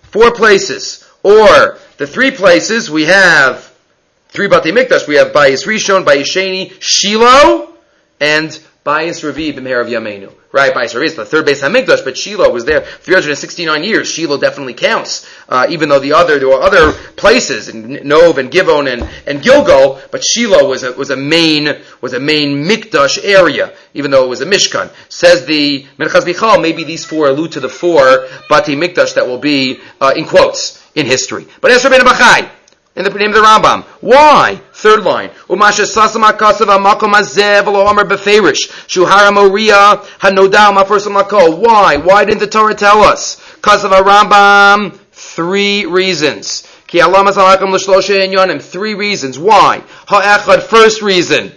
Four 0.03 0.31
places. 0.31 1.03
Or, 1.24 1.77
the 1.97 2.07
three 2.07 2.31
places, 2.31 2.89
we 2.89 3.05
have 3.05 3.74
three 4.29 4.47
Bati 4.47 4.71
Mikdash. 4.71 5.07
We 5.07 5.15
have 5.15 5.33
Bayis 5.33 5.65
Rishon, 5.65 6.05
Bayis 6.05 6.27
Sheni, 6.33 6.74
Shiloh, 6.79 7.74
and 8.19 8.59
Bias 8.83 9.24
Ravi 9.24 9.53
B'Meher 9.53 9.81
of 9.81 9.88
Yameinu. 9.88 10.31
Right, 10.57 10.73
By 10.73 10.87
Ravi 10.87 11.05
is 11.05 11.13
the 11.13 11.23
third 11.23 11.45
Beis 11.45 11.61
Hamikdash, 11.61 12.03
but 12.03 12.17
Shiloh 12.17 12.49
was 12.49 12.65
there 12.65 12.81
369 12.81 13.83
years. 13.83 14.09
Shiloh 14.09 14.39
definitely 14.39 14.73
counts, 14.73 15.29
uh, 15.47 15.67
even 15.69 15.87
though 15.87 15.99
the 15.99 16.13
other, 16.13 16.39
there 16.39 16.47
were 16.47 16.63
other 16.63 16.93
places, 16.93 17.69
in 17.69 18.07
Nov 18.07 18.39
and 18.39 18.49
Givon 18.49 18.91
and, 18.91 19.07
and 19.27 19.43
Gilgal, 19.43 20.01
but 20.09 20.23
Shiloh 20.23 20.67
was 20.67 20.81
a, 20.81 20.93
was 20.93 21.11
a 21.11 21.15
main, 21.15 21.79
was 22.01 22.13
a 22.13 22.19
main 22.19 22.65
Mikdash 22.65 23.23
area, 23.23 23.71
even 23.93 24.09
though 24.09 24.23
it 24.23 24.29
was 24.29 24.41
a 24.41 24.47
Mishkan. 24.47 24.89
Says 25.09 25.45
the 25.45 25.85
Minchas 25.99 26.25
Michal, 26.25 26.59
maybe 26.59 26.83
these 26.83 27.05
four 27.05 27.27
allude 27.27 27.51
to 27.51 27.59
the 27.59 27.69
four 27.69 28.27
Bati 28.49 28.75
Mikdash 28.75 29.13
that 29.13 29.27
will 29.27 29.37
be, 29.37 29.79
uh, 30.01 30.13
in 30.15 30.25
quotes, 30.25 30.83
in 30.95 31.05
history. 31.05 31.45
But 31.61 31.71
for 31.79 31.91
Ben 31.91 32.01
Bachai, 32.01 32.49
in 32.98 33.04
the 33.04 33.12
name 33.12 33.30
of 33.30 33.36
the 33.36 33.42
Rambam. 33.42 33.84
Why? 34.01 34.60
Third 34.74 35.04
line. 35.04 35.30
Umasha 35.48 35.86
sasama 35.86 36.36
kasav 36.36 36.66
amakom 36.66 37.13
azev 37.13 37.66
alomer 37.66 38.10
beferish. 38.10 38.72
Shuhara 38.88 39.32
moria 39.32 40.01
hanodam 40.20 40.82
afersam 40.82 41.22
lako. 41.22 41.60
Why? 41.60 41.98
Why 41.98 42.25
didn't 42.25 42.39
the 42.39 42.48
Torah 42.48 42.74
tell 42.74 43.04
us? 43.04 43.39
Kasav 43.62 43.92
Rambam. 44.01 44.98
Three 45.12 45.86
reasons. 45.86 46.68
Ki 46.88 47.00
alamas 47.00 47.36
alakom 47.38 47.72
l'shloshe. 47.72 48.62
Three 48.63 48.96
reasons. 48.96 49.38
Why? 49.38 49.84
Ha'echad. 50.08 50.63
First 50.63 51.04
reason. 51.04 51.51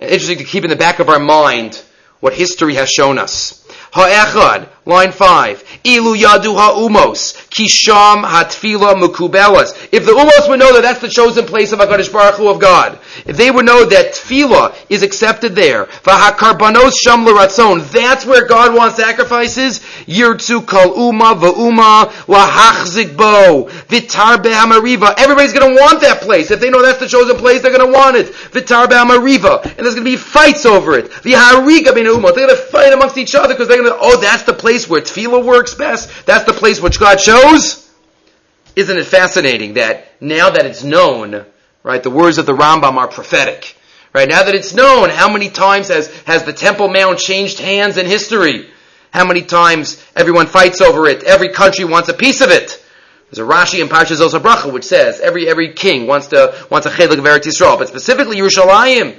Interesting 0.00 0.38
to 0.38 0.44
keep 0.44 0.62
in 0.62 0.70
the 0.70 0.76
back 0.76 1.00
of 1.00 1.08
our 1.08 1.18
mind 1.18 1.82
what 2.20 2.34
history 2.34 2.76
has 2.76 2.88
shown 2.88 3.18
us. 3.18 3.66
Ha'echad, 3.92 4.68
line 4.84 5.12
five. 5.12 5.62
Ilu 5.84 6.16
yadu 6.16 6.56
ha'umos, 6.56 7.34
kisham 7.48 8.24
hatfila 8.24 8.94
mukubelas. 8.94 9.88
If 9.92 10.04
the 10.06 10.12
umos 10.12 10.48
would 10.48 10.58
know 10.58 10.72
that 10.74 10.82
that's 10.82 11.00
the 11.00 11.08
chosen 11.08 11.46
place 11.46 11.72
of 11.72 11.78
HaKadosh 11.78 12.12
Baruch 12.12 12.36
Hu 12.36 12.48
of 12.48 12.58
God, 12.60 12.98
if 13.26 13.36
they 13.36 13.50
would 13.50 13.64
know 13.64 13.84
that 13.84 14.14
tefillah 14.14 14.74
is 14.88 15.02
accepted 15.02 15.54
there, 15.54 15.86
v'hakarbanos 15.86 16.92
sham 17.04 17.24
l'ratzon, 17.24 17.88
that's 17.90 18.24
where 18.26 18.46
God 18.46 18.74
wants 18.74 18.96
sacrifices, 18.96 19.80
yirtzu 20.06 20.66
kol 20.66 21.08
uma 21.08 21.34
v'uma 21.34 22.06
lahachzik 22.26 23.16
bo, 23.16 23.68
vitar 23.88 24.42
be'hamariva. 24.42 25.14
Everybody's 25.18 25.52
gonna 25.52 25.74
want 25.74 26.00
that 26.00 26.20
place. 26.20 26.50
If 26.50 26.60
they 26.60 26.70
know 26.70 26.82
that's 26.82 26.98
the 26.98 27.08
chosen 27.08 27.36
place, 27.36 27.62
they're 27.62 27.76
gonna 27.76 27.92
want 27.92 28.16
it. 28.16 28.32
Vitar 28.32 28.88
be'hamariva. 28.88 29.64
And 29.64 29.78
there's 29.78 29.94
gonna 29.94 30.04
be 30.04 30.16
fights 30.16 30.66
over 30.66 30.94
it. 30.94 31.10
V'hariga 31.10 31.94
bin. 31.94 32.02
They're 32.02 32.46
gonna 32.46 32.56
fight 32.56 32.92
amongst 32.92 33.16
each 33.18 33.34
other 33.34 33.54
because 33.54 33.68
they're 33.68 33.82
gonna, 33.82 33.96
oh, 34.00 34.20
that's 34.20 34.42
the 34.42 34.52
place 34.52 34.71
where 34.88 35.00
tefillah 35.00 35.44
works 35.44 35.74
best. 35.74 36.26
That's 36.26 36.44
the 36.44 36.52
place 36.52 36.80
which 36.80 36.98
God 36.98 37.16
chose. 37.16 37.90
Isn't 38.74 38.96
it 38.96 39.06
fascinating 39.06 39.74
that 39.74 40.20
now 40.20 40.50
that 40.50 40.66
it's 40.66 40.82
known, 40.82 41.44
right, 41.82 42.02
the 42.02 42.10
words 42.10 42.38
of 42.38 42.46
the 42.46 42.52
Rambam 42.52 42.96
are 42.96 43.08
prophetic, 43.08 43.76
Right 44.14 44.28
now 44.28 44.42
that 44.42 44.54
it's 44.54 44.74
known, 44.74 45.08
how 45.08 45.32
many 45.32 45.48
times 45.48 45.88
has, 45.88 46.14
has 46.24 46.44
the 46.44 46.52
Temple 46.52 46.88
Mount 46.88 47.18
changed 47.18 47.58
hands 47.58 47.96
in 47.96 48.04
history? 48.04 48.68
How 49.10 49.26
many 49.26 49.40
times 49.40 50.04
everyone 50.14 50.46
fights 50.46 50.82
over 50.82 51.06
it? 51.06 51.22
Every 51.22 51.48
country 51.48 51.86
wants 51.86 52.10
a 52.10 52.14
piece 52.14 52.42
of 52.42 52.50
it. 52.50 52.84
There's 53.30 53.48
a 53.48 53.50
Rashi 53.50 53.80
in 53.80 53.88
Parshas 53.88 54.20
Zos 54.20 54.38
Bracha 54.38 54.70
which 54.70 54.84
says 54.84 55.18
every 55.20 55.48
every 55.48 55.72
king 55.72 56.06
wants 56.06 56.26
to 56.28 56.54
wants 56.70 56.86
a 56.86 56.90
chelik 56.90 57.18
of 57.18 57.24
Eretz 57.24 57.44
Yisrael, 57.44 57.78
but 57.78 57.88
specifically 57.88 58.36
Yerushalayim. 58.36 59.18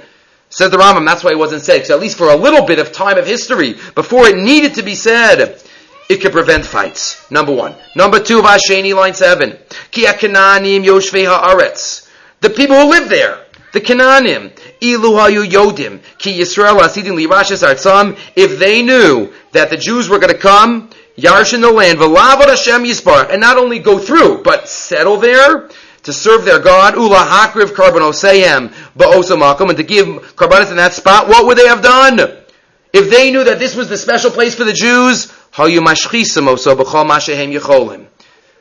Said 0.54 0.68
the 0.68 0.76
Rambam, 0.76 1.04
that's 1.04 1.24
why 1.24 1.32
it 1.32 1.38
wasn't 1.38 1.62
said. 1.62 1.84
So 1.84 1.94
at 1.94 2.00
least 2.00 2.16
for 2.16 2.30
a 2.30 2.36
little 2.36 2.64
bit 2.64 2.78
of 2.78 2.92
time 2.92 3.18
of 3.18 3.26
history, 3.26 3.74
before 3.96 4.28
it 4.28 4.36
needed 4.36 4.74
to 4.74 4.84
be 4.84 4.94
said, 4.94 5.60
it 6.08 6.20
could 6.20 6.30
prevent 6.30 6.64
fights. 6.64 7.28
Number 7.28 7.52
one. 7.52 7.74
Number 7.96 8.20
two, 8.20 8.40
Vasheni, 8.40 8.94
line 8.94 9.14
seven. 9.14 9.58
Ki 9.90 10.04
Kananim 10.04 10.84
Yoshvei 10.84 11.26
Haaretz. 11.26 12.08
The 12.40 12.50
people 12.50 12.76
who 12.76 12.90
live 12.90 13.08
there. 13.08 13.44
The 13.72 13.80
Canaanim. 13.80 14.52
Ilu 14.80 15.18
Hayu 15.18 15.44
Yodim. 15.44 16.00
Ki 16.18 16.38
Yisrael 16.38 16.78
Asidin 16.78 17.20
Lirashis 17.20 17.66
Artzam. 17.66 18.16
If 18.36 18.60
they 18.60 18.82
knew 18.82 19.32
that 19.50 19.70
the 19.70 19.76
Jews 19.76 20.08
were 20.08 20.20
going 20.20 20.32
to 20.32 20.38
come, 20.38 20.88
Yarsh 21.18 21.54
in 21.54 21.62
the 21.62 21.72
land, 21.72 21.98
V'lavad 21.98 22.46
Hashem 22.46 22.84
Yisbar, 22.84 23.28
and 23.28 23.40
not 23.40 23.58
only 23.58 23.80
go 23.80 23.98
through, 23.98 24.44
but 24.44 24.68
settle 24.68 25.16
there, 25.16 25.68
to 26.04 26.12
serve 26.12 26.44
their 26.44 26.60
God, 26.60 26.94
Ula 26.94 27.16
Hakriv 27.16 27.74
Karbanosayem, 27.74 28.72
Ba'osamakum, 28.96 29.68
and 29.70 29.76
to 29.78 29.82
give 29.82 30.06
Karbanis 30.36 30.70
in 30.70 30.76
that 30.76 30.92
spot, 30.92 31.28
what 31.28 31.46
would 31.46 31.58
they 31.58 31.66
have 31.66 31.82
done? 31.82 32.20
If 32.92 33.10
they 33.10 33.32
knew 33.32 33.42
that 33.44 33.58
this 33.58 33.74
was 33.74 33.88
the 33.88 33.96
special 33.96 34.30
place 34.30 34.54
for 34.54 34.64
the 34.64 34.72
Jews, 34.72 35.32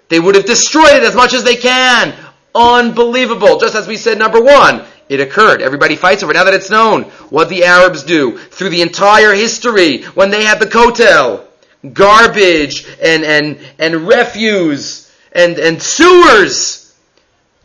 they 0.09 0.19
would 0.19 0.35
have 0.35 0.45
destroyed 0.45 0.93
it 0.93 1.03
as 1.03 1.15
much 1.15 1.33
as 1.33 1.43
they 1.43 1.55
can. 1.55 2.15
Unbelievable. 2.55 3.59
Just 3.59 3.75
as 3.75 3.88
we 3.88 3.97
said, 3.97 4.17
number 4.17 4.41
one, 4.41 4.85
it 5.09 5.19
occurred. 5.19 5.62
Everybody 5.62 5.95
fights 5.95 6.23
over 6.23 6.31
it. 6.31 6.35
Now 6.35 6.45
that 6.45 6.53
it's 6.53 6.69
known 6.69 7.03
what 7.29 7.50
the 7.50 7.65
Arabs 7.65 8.03
do 8.03 8.38
through 8.38 8.69
the 8.69 8.81
entire 8.81 9.33
history 9.33 10.03
when 10.03 10.29
they 10.29 10.43
had 10.43 10.59
the 10.59 10.65
Kotel, 10.65 11.45
garbage 11.91 12.88
and, 13.03 13.23
and, 13.23 13.59
and 13.77 14.07
refuse 14.07 15.12
and, 15.33 15.59
and 15.59 15.81
sewers 15.81 16.83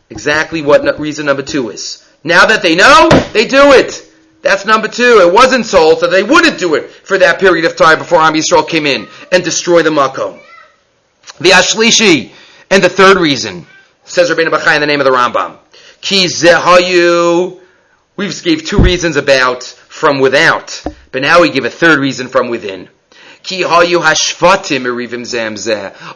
Exactly 0.09 0.61
what 0.61 0.99
reason 0.99 1.25
number 1.25 1.43
two 1.43 1.69
is. 1.69 2.05
Now 2.23 2.45
that 2.45 2.61
they 2.61 2.75
know, 2.75 3.09
they 3.31 3.47
do 3.47 3.71
it. 3.73 4.05
That's 4.41 4.65
number 4.65 4.87
two. 4.87 5.19
It 5.21 5.33
wasn't 5.33 5.65
sold, 5.65 5.99
so 5.99 6.07
they 6.07 6.23
wouldn't 6.23 6.59
do 6.59 6.75
it 6.75 6.89
for 6.89 7.17
that 7.17 7.39
period 7.39 7.65
of 7.65 7.75
time 7.75 7.99
before 7.99 8.19
Am 8.19 8.33
Yisrael 8.33 8.67
came 8.67 8.85
in 8.85 9.07
and 9.31 9.43
destroyed 9.43 9.85
the 9.85 9.89
Makom. 9.89 10.39
The 11.39 11.49
Ashlishi. 11.49 12.31
And 12.71 12.83
the 12.83 12.89
third 12.89 13.17
reason, 13.17 13.65
says 14.03 14.29
Rabbeinu 14.29 14.49
Bachai 14.49 14.75
in 14.75 14.81
the 14.81 14.87
name 14.87 15.01
of 15.01 15.05
the 15.05 15.11
Rambam. 15.11 15.57
Ki 16.01 16.25
zehayu. 16.25 17.59
We've 18.15 18.43
gave 18.43 18.65
two 18.65 18.79
reasons 18.79 19.15
about 19.15 19.63
from 19.63 20.19
without, 20.19 20.83
but 21.11 21.21
now 21.21 21.41
we 21.41 21.49
give 21.49 21.65
a 21.65 21.69
third 21.69 21.99
reason 21.99 22.27
from 22.27 22.49
within. 22.49 22.89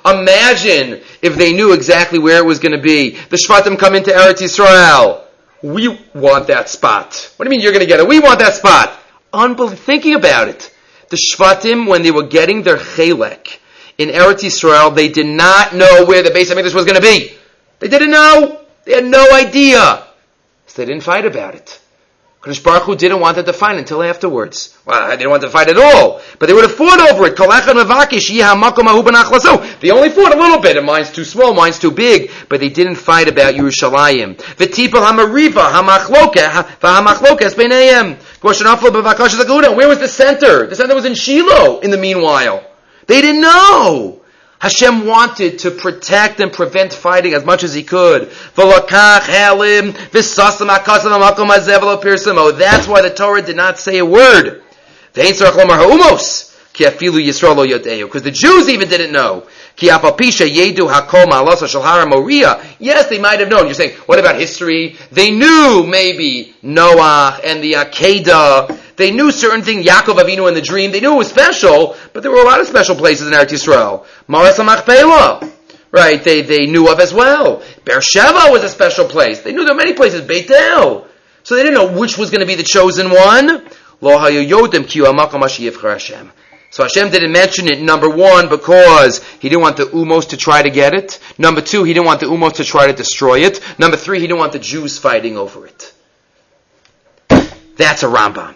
Imagine 0.06 1.02
if 1.22 1.36
they 1.36 1.54
knew 1.54 1.74
exactly 1.74 2.20
where 2.20 2.38
it 2.38 2.46
was 2.46 2.60
going 2.60 2.76
to 2.76 2.82
be. 2.82 3.12
The 3.12 3.38
Shvatim 3.38 3.78
come 3.80 3.96
into 3.96 4.12
Eretz 4.12 4.42
Yisrael. 4.42 5.24
We 5.62 6.00
want 6.14 6.48
that 6.48 6.70
spot. 6.70 7.32
What 7.36 7.46
do 7.46 7.50
you 7.50 7.52
mean 7.52 7.62
you're 7.62 7.72
going 7.72 7.86
to 7.86 7.88
get 7.88 8.00
it? 8.00 8.08
We 8.08 8.20
want 8.20 8.40
that 8.40 8.54
spot. 8.54 9.00
Unbelievable. 9.32 9.78
Thinking 9.78 10.16
about 10.16 10.50
it. 10.50 10.74
The 11.10 11.18
Shvatim, 11.18 11.88
when 11.88 12.02
they 12.02 12.12
were 12.12 12.28
getting 12.28 12.64
their 12.64 12.78
chelek 12.78 13.60
in 13.98 14.10
Eretz 14.10 14.42
Yisrael, 14.42 14.94
they 14.96 15.10
did 15.10 15.28
not 15.28 15.74
know 15.74 16.06
where 16.06 16.24
the 16.24 16.32
base 16.32 16.52
of 16.52 16.58
English 16.58 16.74
was 16.74 16.86
going 16.86 16.96
to 16.96 17.02
be. 17.02 17.34
They 17.80 17.88
didn't 17.88 18.12
know. 18.12 18.62
They 18.86 18.94
had 18.94 19.06
no 19.06 19.32
idea. 19.34 20.06
So 20.68 20.82
they 20.82 20.86
didn't 20.86 21.04
fight 21.04 21.26
about 21.26 21.56
it. 21.56 21.80
Kodesh 22.44 22.62
Baruch 22.62 22.84
Hu 22.84 22.96
didn't 22.98 23.22
want 23.22 23.38
it 23.38 23.46
to 23.46 23.54
fight 23.54 23.78
until 23.78 24.04
afterwards. 24.04 24.78
Well, 24.86 25.08
they 25.08 25.16
didn't 25.16 25.30
want 25.30 25.44
to 25.44 25.50
fight 25.50 25.70
at 25.70 25.78
all. 25.78 26.20
But 26.40 26.48
they 26.48 26.54
would 26.54 26.66
have 26.66 26.76
fought 26.76 27.00
over 27.00 27.28
it. 27.28 27.38
They 27.38 27.46
only 29.92 30.10
fought 30.10 30.36
a 30.36 30.38
little 30.38 30.60
bit. 30.60 30.76
And 30.76 30.86
mine's 30.86 31.10
too 31.10 31.24
small, 31.24 31.54
mine's 31.54 31.80
too 31.80 31.92
big. 31.92 32.32
But 32.50 32.60
they 32.60 32.68
didn't 32.68 32.96
fight 32.96 33.30
about 33.30 33.54
Yerushalayim. 33.54 34.38
Where 39.76 39.88
was 39.88 40.00
the 40.00 40.10
center? 40.10 40.68
The 40.68 40.76
center 40.76 40.96
was 40.96 41.06
in 41.06 41.16
Shiloh 41.16 41.80
in 41.80 41.92
the 41.92 41.98
meanwhile. 41.98 42.70
They 43.08 43.22
didn't 43.22 43.40
know. 43.40 44.23
Hashem 44.64 45.06
wanted 45.06 45.60
to 45.60 45.70
protect 45.72 46.40
and 46.40 46.54
prevent 46.54 46.94
fighting 46.94 47.34
as 47.34 47.44
much 47.44 47.66
as 47.66 47.74
he 47.74 47.84
could. 47.84 48.32
Oh, 48.56 48.80
that's 52.58 52.88
why 52.88 53.02
the 53.02 53.14
Torah 53.14 53.42
did 53.42 53.58
not 53.58 53.78
say 53.78 53.98
a 53.98 54.06
word. 54.06 54.64
Because 55.14 55.40
the 58.22 58.32
Jews 58.32 58.70
even 58.70 58.88
didn't 58.88 59.12
know. 59.12 59.46
Yes, 59.76 60.02
they 63.10 63.20
might 63.20 63.40
have 63.42 63.50
known. 63.50 63.66
You're 63.66 63.74
saying, 63.74 63.98
what 64.06 64.18
about 64.18 64.40
history? 64.40 64.96
They 65.12 65.32
knew 65.32 65.86
maybe 65.86 66.56
Noah 66.62 67.38
and 67.44 67.62
the 67.62 67.74
Akedah 67.74 68.80
they 68.96 69.12
knew 69.12 69.32
certain 69.32 69.62
things, 69.62 69.86
Yaakov 69.86 70.20
Avinu 70.20 70.48
in 70.48 70.54
the 70.54 70.62
dream, 70.62 70.92
they 70.92 71.00
knew 71.00 71.14
it 71.14 71.18
was 71.18 71.30
special, 71.30 71.96
but 72.14 72.24
there 72.24 72.32
were 72.32 72.42
a 72.42 72.46
lot 72.46 72.60
of 72.62 72.68
special 72.68 72.96
places 72.96 73.28
in 73.28 73.34
Eretz 73.34 73.52
Yisrael. 73.52 74.06
Maras 74.28 74.58
HaMachpelah, 74.58 75.52
right, 75.92 76.24
they, 76.24 76.42
they 76.42 76.66
knew 76.68 76.88
of 76.92 77.00
as 77.00 77.14
well. 77.14 77.64
Beersheba 77.86 78.52
was 78.52 78.64
a 78.64 78.70
special 78.70 79.06
place. 79.06 79.42
They 79.42 79.52
knew 79.52 79.66
there 79.66 79.74
were 79.74 79.80
many 79.80 79.94
places, 79.94 80.22
Beit 80.22 80.50
El. 80.52 81.08
So 81.44 81.56
they 81.56 81.64
didn't 81.64 81.76
know 81.76 82.00
which 82.00 82.18
was 82.18 82.30
going 82.30 82.42
to 82.42 82.48
be 82.48 82.56
the 82.56 82.64
chosen 82.64 83.10
one. 83.10 83.68
So 86.74 86.84
Hashem 86.84 87.10
didn't 87.12 87.32
mention 87.32 87.68
it, 87.68 87.82
number 87.82 88.10
one, 88.10 88.50
because 88.50 89.24
he 89.40 89.48
didn't 89.50 89.62
want 89.62 89.78
the 89.78 89.86
Umos 89.86 90.30
to 90.30 90.38
try 90.38 90.62
to 90.62 90.70
get 90.70 90.94
it. 90.94 91.20
Number 91.38 91.62
two, 91.62 91.84
he 91.84 91.94
didn't 91.94 92.06
want 92.06 92.20
the 92.20 92.26
Umos 92.26 92.56
to 92.56 92.64
try 92.64 92.88
to 92.88 92.94
destroy 92.94 93.42
it. 93.42 93.62
Number 93.78 93.96
three, 93.96 94.20
he 94.20 94.28
didn't 94.28 94.40
want 94.40 94.54
the 94.54 94.60
Jews 94.60 94.98
fighting 94.98 95.38
over 95.38 95.68
it. 95.68 95.94
That's 97.78 98.04
a 98.04 98.08
Rambam. 98.08 98.56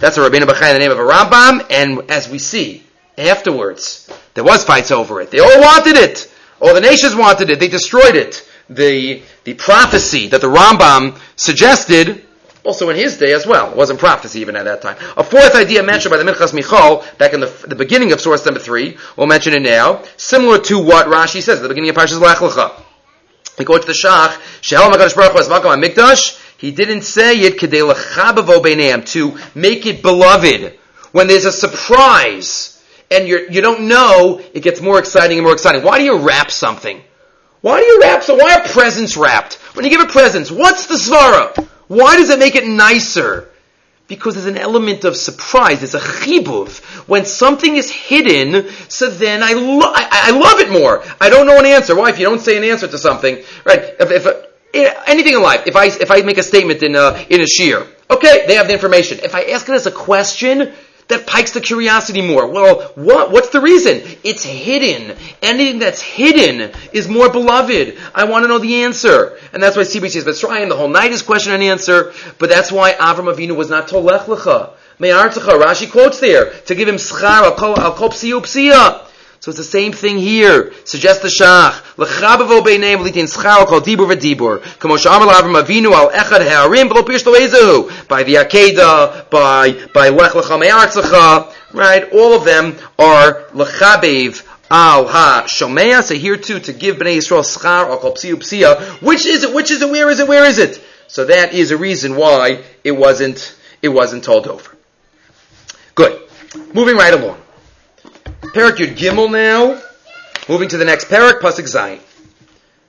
That's 0.00 0.16
a 0.16 0.20
Rabbeinu 0.20 0.42
Bachai 0.42 0.68
in 0.68 0.74
the 0.74 0.78
name 0.80 0.90
of 0.90 0.98
a 0.98 1.02
Rambam, 1.02 1.66
and 1.70 2.10
as 2.10 2.28
we 2.28 2.38
see 2.38 2.82
afterwards, 3.16 4.10
there 4.34 4.44
was 4.44 4.64
fights 4.64 4.90
over 4.90 5.20
it. 5.20 5.30
They 5.30 5.38
all 5.38 5.60
wanted 5.60 5.96
it. 5.96 6.32
All 6.60 6.74
the 6.74 6.80
nations 6.80 7.14
wanted 7.14 7.50
it. 7.50 7.60
They 7.60 7.68
destroyed 7.68 8.16
it. 8.16 8.48
The, 8.70 9.22
the 9.44 9.54
prophecy 9.54 10.28
that 10.28 10.40
the 10.40 10.48
Rambam 10.48 11.18
suggested, 11.36 12.24
also 12.64 12.88
in 12.88 12.96
his 12.96 13.18
day 13.18 13.32
as 13.32 13.46
well, 13.46 13.70
it 13.70 13.76
wasn't 13.76 13.98
prophecy 13.98 14.40
even 14.40 14.56
at 14.56 14.64
that 14.64 14.80
time. 14.80 14.96
A 15.16 15.24
fourth 15.24 15.54
idea 15.54 15.82
mentioned 15.82 16.10
by 16.10 16.16
the 16.16 16.24
Minchas 16.24 16.54
Michal 16.54 17.04
back 17.18 17.34
in 17.34 17.40
the, 17.40 17.46
the 17.66 17.74
beginning 17.74 18.12
of 18.12 18.20
source 18.20 18.44
number 18.44 18.60
three, 18.60 18.96
we'll 19.16 19.26
mention 19.26 19.52
it 19.52 19.62
now, 19.62 20.02
similar 20.16 20.58
to 20.60 20.78
what 20.82 21.06
Rashi 21.08 21.42
says 21.42 21.58
at 21.58 21.62
the 21.62 21.68
beginning 21.68 21.90
of 21.90 21.96
Parshas 21.96 22.20
Lech 22.20 22.38
Lecha. 22.38 22.80
We 23.58 23.64
go 23.64 23.76
to 23.76 23.86
the 23.86 23.92
Shach, 23.92 24.30
HaKadosh 24.62 25.14
Baruch 25.14 25.32
Hu 25.32 25.68
HaMikdash, 25.68 26.41
he 26.62 26.70
didn't 26.70 27.02
say 27.02 27.40
it 27.40 27.58
to 27.58 29.38
make 29.56 29.84
it 29.84 30.00
beloved. 30.00 30.78
When 31.10 31.26
there's 31.26 31.44
a 31.44 31.50
surprise 31.50 32.80
and 33.10 33.26
you're, 33.26 33.50
you 33.50 33.60
don't 33.60 33.88
know, 33.88 34.40
it 34.54 34.60
gets 34.60 34.80
more 34.80 35.00
exciting 35.00 35.38
and 35.38 35.44
more 35.44 35.54
exciting. 35.54 35.82
Why 35.82 35.98
do 35.98 36.04
you 36.04 36.18
wrap 36.20 36.52
something? 36.52 37.02
Why 37.62 37.80
do 37.80 37.84
you 37.84 38.00
wrap 38.00 38.22
so? 38.22 38.36
Why 38.36 38.54
are 38.54 38.62
presents 38.68 39.16
wrapped? 39.16 39.54
When 39.74 39.84
you 39.84 39.90
give 39.90 40.02
a 40.02 40.06
present, 40.06 40.52
what's 40.52 40.86
the 40.86 40.94
svara? 40.94 41.66
Why 41.88 42.16
does 42.16 42.30
it 42.30 42.38
make 42.38 42.54
it 42.54 42.64
nicer? 42.64 43.48
Because 44.06 44.34
there's 44.34 44.46
an 44.46 44.56
element 44.56 45.04
of 45.04 45.16
surprise. 45.16 45.80
There's 45.80 45.96
a 45.96 45.98
chibuv. 45.98 46.78
When 47.08 47.24
something 47.24 47.74
is 47.74 47.90
hidden, 47.90 48.68
so 48.86 49.10
then 49.10 49.42
I, 49.42 49.54
lo- 49.54 49.92
I, 49.92 50.28
I, 50.28 50.30
love 50.30 50.60
it 50.60 50.70
more. 50.70 51.02
I 51.20 51.28
don't 51.28 51.48
know 51.48 51.58
an 51.58 51.66
answer. 51.66 51.96
Why? 51.96 52.10
If 52.10 52.20
you 52.20 52.26
don't 52.26 52.40
say 52.40 52.56
an 52.56 52.62
answer 52.62 52.86
to 52.86 52.98
something, 52.98 53.42
right? 53.64 53.82
If, 53.98 54.12
if 54.12 54.51
Eh, 54.74 54.92
anything 55.06 55.34
in 55.34 55.42
life, 55.42 55.66
if 55.66 55.76
I, 55.76 55.86
if 55.86 56.10
I 56.10 56.22
make 56.22 56.38
a 56.38 56.42
statement 56.42 56.82
in 56.82 56.94
a, 56.94 57.26
in 57.28 57.40
a 57.40 57.44
shiur, 57.44 57.86
okay, 58.10 58.46
they 58.46 58.54
have 58.54 58.68
the 58.68 58.72
information. 58.72 59.18
If 59.22 59.34
I 59.34 59.42
ask 59.44 59.68
it 59.68 59.72
as 59.72 59.86
a 59.86 59.90
question, 59.90 60.72
that 61.08 61.26
pikes 61.26 61.52
the 61.52 61.60
curiosity 61.60 62.22
more. 62.22 62.46
Well, 62.46 62.92
what, 62.94 63.30
what's 63.30 63.50
the 63.50 63.60
reason? 63.60 64.00
It's 64.24 64.44
hidden. 64.44 65.16
Anything 65.42 65.78
that's 65.78 66.00
hidden 66.00 66.72
is 66.92 67.06
more 67.06 67.30
beloved. 67.30 67.98
I 68.14 68.24
want 68.24 68.44
to 68.44 68.48
know 68.48 68.58
the 68.58 68.82
answer. 68.84 69.38
And 69.52 69.62
that's 69.62 69.76
why 69.76 69.82
CBC 69.82 70.22
says, 70.22 70.40
trying 70.40 70.68
the 70.70 70.76
whole 70.76 70.88
night 70.88 71.12
is 71.12 71.20
question 71.20 71.52
and 71.52 71.62
answer, 71.62 72.14
but 72.38 72.48
that's 72.48 72.72
why 72.72 72.92
Avram 72.92 73.32
Avinu 73.32 73.56
was 73.56 73.68
not 73.68 73.88
told 73.88 74.04
Lech 74.04 74.22
Lecha. 74.22 74.72
Rashi 74.98 75.90
quotes 75.90 76.20
there, 76.20 76.50
to 76.50 76.74
give 76.74 76.88
him 76.88 76.96
schar 76.96 77.42
al 77.42 77.54
kol 77.54 78.08
psiya 78.08 79.06
so 79.42 79.50
it's 79.50 79.58
the 79.58 79.64
same 79.64 79.92
thing 79.92 80.18
here. 80.18 80.72
Suggest 80.84 81.22
the 81.22 81.26
Shach. 81.26 81.82
L'chabavo 81.98 82.60
beineim 82.60 83.02
litin 83.04 83.26
schar 83.26 83.66
kol 83.66 83.80
dibur 83.80 84.06
v'dibur. 84.14 84.62
Kamo 84.78 84.96
she'amar 84.96 85.26
l'avram 85.26 85.60
avinu 85.60 85.90
al 85.92 86.10
echad 86.10 86.46
ha'arim 86.48 86.88
b'lo 86.88 87.04
pish 87.04 87.24
lo'ezehu. 87.24 88.06
By 88.06 88.22
the 88.22 88.36
Akedah, 88.36 89.30
by, 89.30 89.72
by 89.92 90.10
Lech 90.10 90.34
Lecha 90.34 90.60
Me'artzecha. 90.60 91.52
Right? 91.72 92.12
All 92.12 92.34
of 92.34 92.44
them 92.44 92.76
are 93.00 93.48
l'chabev 93.52 94.46
al 94.70 95.08
ha 95.08 95.42
shomea. 95.48 96.04
So 96.04 96.14
here 96.14 96.36
too, 96.36 96.60
to 96.60 96.72
give 96.72 96.98
Bnei 96.98 97.16
Yisrael 97.16 97.42
schar 97.42 97.90
or 97.90 97.98
kol 97.98 98.12
psiu 98.12 98.36
psia. 98.36 99.02
Which 99.02 99.26
is 99.26 99.42
it? 99.42 99.52
Which 99.52 99.72
is 99.72 99.82
it? 99.82 99.90
Where 99.90 100.08
is 100.08 100.20
it? 100.20 100.28
Where 100.28 100.44
is 100.44 100.58
it? 100.58 100.80
So 101.08 101.24
that 101.24 101.52
is 101.52 101.72
a 101.72 101.76
reason 101.76 102.14
why 102.14 102.62
it 102.84 102.92
wasn't 102.92 103.56
it 103.82 103.88
wasn't 103.88 104.22
told 104.22 104.46
over. 104.46 104.70
Good. 105.96 106.28
Moving 106.72 106.94
right 106.96 107.12
along. 107.12 107.41
Parak 108.42 108.76
Yud 108.76 108.96
Gimel 108.96 109.30
now. 109.30 109.80
Moving 110.48 110.68
to 110.70 110.76
the 110.76 110.84
next 110.84 111.06
parak, 111.06 111.40
Pasuk 111.40 111.62
Zayin. 111.62 112.00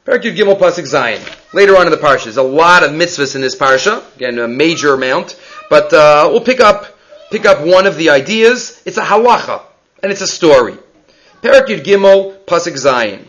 Parak 0.04 0.24
Yud 0.24 0.36
Gimel 0.36 0.60
Pasuk 0.60 0.84
Zayin. 0.84 1.22
Later 1.54 1.78
on 1.78 1.86
in 1.86 1.92
the 1.92 1.98
parsha, 1.98 2.24
there's 2.24 2.38
a 2.38 2.44
lot 2.44 2.84
of 2.84 2.90
mitzvahs 2.90 3.36
in 3.36 3.42
this 3.42 3.56
parsha. 3.56 4.04
Again, 4.16 4.40
a 4.40 4.48
major 4.48 4.96
amount, 4.96 5.40
but 5.70 5.94
uh, 5.94 6.28
we'll 6.32 6.42
pick 6.42 6.60
up 6.60 6.98
pick 7.30 7.46
up 7.46 7.66
one 7.66 7.86
of 7.86 7.98
the 7.98 8.10
ideas. 8.10 8.82
It's 8.84 8.98
a 8.98 9.04
halacha 9.04 9.62
and 10.02 10.12
it's 10.12 10.22
a 10.22 10.28
story. 10.28 10.74
Parak 11.44 11.68
Yud 11.68 11.84
Gimel 11.84 12.36
Pasuk 12.46 12.74
Zayin. 12.74 13.24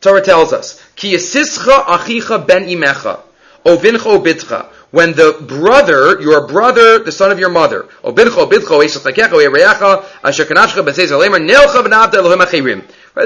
Torah 0.00 0.20
tells 0.20 0.52
us, 0.52 0.82
Ki 0.96 1.14
achicha 1.14 2.46
ben 2.46 2.64
imecha, 2.64 3.20
ovincha 3.64 4.18
obitcha. 4.18 4.66
When 4.90 5.12
the 5.12 5.36
brother, 5.46 6.20
your 6.20 6.46
brother, 6.46 6.98
the 7.00 7.12
son 7.12 7.30
of 7.30 7.38
your 7.38 7.50
mother. 7.50 7.86
Right, 8.02 8.14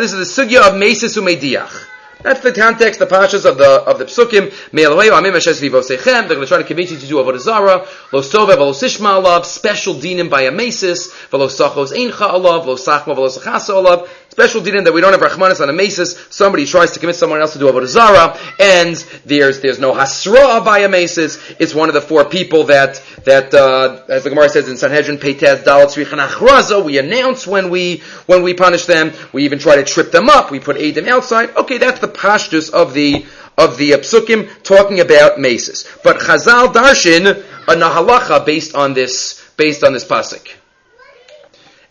this 0.01 0.13
is 0.13 0.35
the 0.37 0.43
sugya 0.43 0.69
of 0.69 0.75
mesis 0.75 1.17
umediach. 1.17 1.89
That's 2.23 2.41
the 2.41 2.53
context, 2.53 3.01
the 3.01 3.07
pashas 3.07 3.45
of 3.45 3.59
the 3.59 3.83
of 3.83 3.99
the 3.99 4.05
psukim. 4.05 4.53
They're 4.73 4.89
going 4.89 6.41
to 6.41 6.47
try 6.47 6.59
to 6.59 6.65
convince 6.65 6.93
you 6.93 6.99
to 6.99 7.07
do 7.07 7.17
avodah 7.17 7.39
zara. 7.41 7.87
Lo 8.13 8.21
sove 8.21 8.55
v'lo 8.55 8.73
sishma 8.73 9.21
alav. 9.21 9.45
Special 9.45 9.95
dinim 9.95 10.31
by 10.31 10.43
a 10.43 10.53
mesis. 10.53 11.11
V'lo 11.31 11.49
sachos 11.49 11.93
eincha 11.93 12.31
alav. 12.31 12.65
Lo 12.65 12.77
sachma 12.77 13.17
v'lo 13.17 13.29
sachasa 13.29 13.75
alav. 13.75 14.09
Special 14.33 14.63
dinim 14.63 14.85
that 14.85 14.95
we 14.95 15.03
don't 15.03 15.13
have 15.13 15.21
rachmanis 15.21 15.61
on 15.61 15.69
a 15.69 15.75
mesis. 15.75 16.33
Somebody 16.33 16.65
tries 16.65 16.93
to 16.93 16.99
convince 16.99 17.19
someone 17.19 17.43
else 17.43 17.53
to 17.53 17.59
do 17.59 17.71
avodah 17.71 17.87
zara, 17.87 18.35
and 18.59 18.97
there's 19.27 19.61
there's 19.61 19.79
no 19.79 19.93
hasra 19.93 20.65
by 20.65 20.79
a 20.79 20.89
mesis. 20.89 21.55
It's 21.61 21.75
one 21.75 21.91
of 21.91 21.95
the 21.95 22.01
four 22.01 22.25
people 22.25 22.65
that 22.65 23.03
that 23.27 23.53
uh, 23.53 24.03
as 24.09 24.25
the 24.25 24.31
Gemara 24.31 24.49
says 24.49 24.71
in 24.71 24.79
Sanhedrin, 24.79 25.19
Peitas 25.19 25.65
Dalat 25.65 25.93
Achraza. 26.03 26.83
We 26.83 26.97
announce 26.97 27.47
when 27.47 27.69
we 27.69 27.99
when 28.25 28.43
we 28.43 28.55
punish 28.55 28.87
them. 28.87 29.13
We 29.35 29.45
even 29.45 29.59
try 29.59 29.77
to 29.77 29.85
trip 29.85 30.13
them 30.13 30.31
up. 30.31 30.51
We 30.51 30.61
put 30.61 30.79
Adam 30.79 31.09
outside. 31.09 31.55
Okay, 31.55 31.77
that's 31.77 32.01
the 32.01 32.09
pashtus 32.09 32.71
of 32.71 32.95
the 32.95 33.27
of 33.59 33.77
the 33.77 33.91
psukim 33.91 34.63
talking 34.63 35.01
about 35.01 35.41
maces. 35.41 35.87
But 36.03 36.21
Chazal 36.21 36.73
darshin 36.73 37.45
a 37.69 37.75
nahalacha 37.75 38.47
based 38.47 38.75
on 38.75 38.95
this 38.95 39.47
based 39.59 39.85
on 39.85 39.93
this 39.93 40.07
pasuk. 40.07 40.49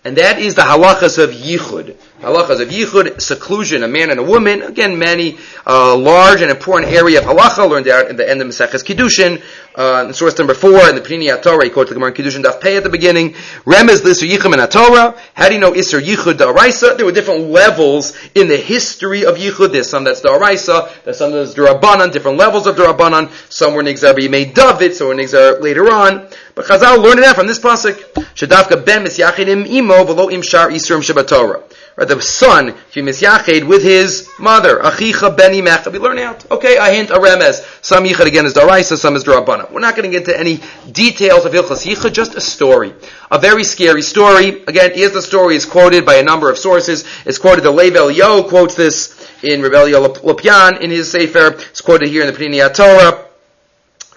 And 0.03 0.17
that 0.17 0.39
is 0.39 0.55
the 0.55 0.63
halachas 0.63 1.23
of 1.23 1.29
yichud. 1.29 1.95
Halachas 2.21 2.61
of 2.61 2.69
yichud, 2.69 3.19
seclusion, 3.19 3.81
a 3.81 3.87
man 3.87 4.11
and 4.11 4.19
a 4.19 4.23
woman. 4.23 4.61
Again, 4.61 4.99
many 4.99 5.39
uh, 5.65 5.97
large 5.97 6.41
and 6.41 6.51
important 6.51 6.91
area 6.91 7.19
of 7.19 7.25
halacha 7.25 7.67
learned 7.67 7.87
out 7.87 8.11
in 8.11 8.15
the 8.15 8.29
end 8.29 8.43
of 8.43 8.47
Maseches 8.47 8.85
Kiddushin. 8.85 9.41
Uh, 9.73 10.05
in 10.07 10.13
source 10.13 10.37
number 10.37 10.53
four 10.53 10.87
in 10.87 10.93
the 10.93 11.01
Pnini 11.01 11.41
Torah, 11.41 11.63
he 11.63 11.71
quotes 11.71 11.89
the 11.89 11.95
Gemara 11.95 12.11
in 12.11 12.15
Kiddushin 12.15 12.43
Daf 12.43 12.61
Pei 12.61 12.77
at 12.77 12.83
the 12.83 12.89
beginning. 12.89 13.33
Remez 13.65 14.03
l'isur 14.03 14.29
yichud 14.29 14.53
in 14.53 14.69
Torah. 14.69 15.19
How 15.33 15.47
do 15.47 15.55
you 15.55 15.59
know 15.59 15.71
isur 15.71 15.99
yichud 15.99 16.33
da'araisa? 16.33 16.95
There 16.95 17.07
were 17.07 17.11
different 17.11 17.49
levels 17.49 18.15
in 18.35 18.47
the 18.47 18.57
history 18.57 19.25
of 19.25 19.37
yichud. 19.37 19.71
There's 19.71 19.89
some 19.89 20.03
that's 20.03 20.21
da'araisa. 20.21 21.03
There's 21.03 21.17
some 21.17 21.31
that's 21.31 21.55
da'rabanan. 21.55 22.11
Different 22.11 22.37
levels 22.37 22.67
of 22.67 22.75
da'rabanan. 22.75 23.31
Some 23.51 23.73
were 23.73 23.81
nigzar 23.81 24.13
made 24.29 24.53
David. 24.53 24.93
Some 24.93 25.07
were 25.07 25.15
nigzar 25.15 25.59
later 25.59 25.89
on. 25.89 26.27
But 26.53 26.65
Chazal 26.65 27.01
learned 27.01 27.23
out 27.23 27.35
from 27.35 27.47
this 27.47 27.57
pasuk. 27.57 27.95
Shadavka 28.35 28.85
ben 28.85 29.05
misyachidim 29.05 29.67
imo 29.67 30.03
v'lo 30.03 30.29
imshar 30.29 30.69
isurim 30.69 31.01
shabatorah. 31.01 31.63
Right, 31.97 32.07
the 32.07 32.21
son, 32.21 32.69
if 32.69 32.95
you 32.95 33.03
misyachid 33.03 33.67
with 33.67 33.83
his 33.83 34.29
mother, 34.39 34.79
achicha 34.79 35.35
ben 35.35 35.51
imecha. 35.51 35.91
We 35.91 35.99
learn 35.99 36.19
out. 36.19 36.49
Okay, 36.49 36.77
a 36.77 36.85
hint, 36.85 37.09
a 37.09 37.15
remez. 37.15 37.83
Some 37.83 38.05
yichud 38.05 38.25
again 38.25 38.45
is 38.45 38.53
daraisa, 38.53 38.95
some 38.95 39.17
is 39.17 39.25
darabana. 39.25 39.69
We're 39.69 39.81
not 39.81 39.97
going 39.97 40.09
to 40.09 40.17
get 40.17 40.25
into 40.25 40.39
any 40.39 40.61
details 40.89 41.43
of 41.43 41.51
hilchas 41.51 41.85
yichud, 41.85 42.13
just 42.13 42.35
a 42.35 42.41
story. 42.41 42.93
A 43.29 43.37
very 43.37 43.65
scary 43.65 44.01
story. 44.01 44.63
Again, 44.67 44.91
is 44.91 45.11
the 45.11 45.21
story 45.21 45.55
is 45.55 45.65
quoted 45.65 46.05
by 46.05 46.15
a 46.15 46.23
number 46.23 46.49
of 46.49 46.57
sources. 46.57 47.03
It's 47.25 47.37
quoted, 47.37 47.65
the 47.65 47.71
Lev 47.71 48.15
Yo 48.15 48.43
quotes 48.43 48.75
this 48.75 49.29
in 49.43 49.61
Reb 49.61 49.73
Elya 49.73 50.15
Lopian 50.15 50.79
in 50.79 50.91
his 50.91 51.11
Sefer. 51.11 51.57
It's 51.57 51.81
quoted 51.81 52.07
here 52.07 52.23
in 52.23 52.33
the 52.33 52.39
Pnei 52.39 52.73
Torah. 52.73 53.20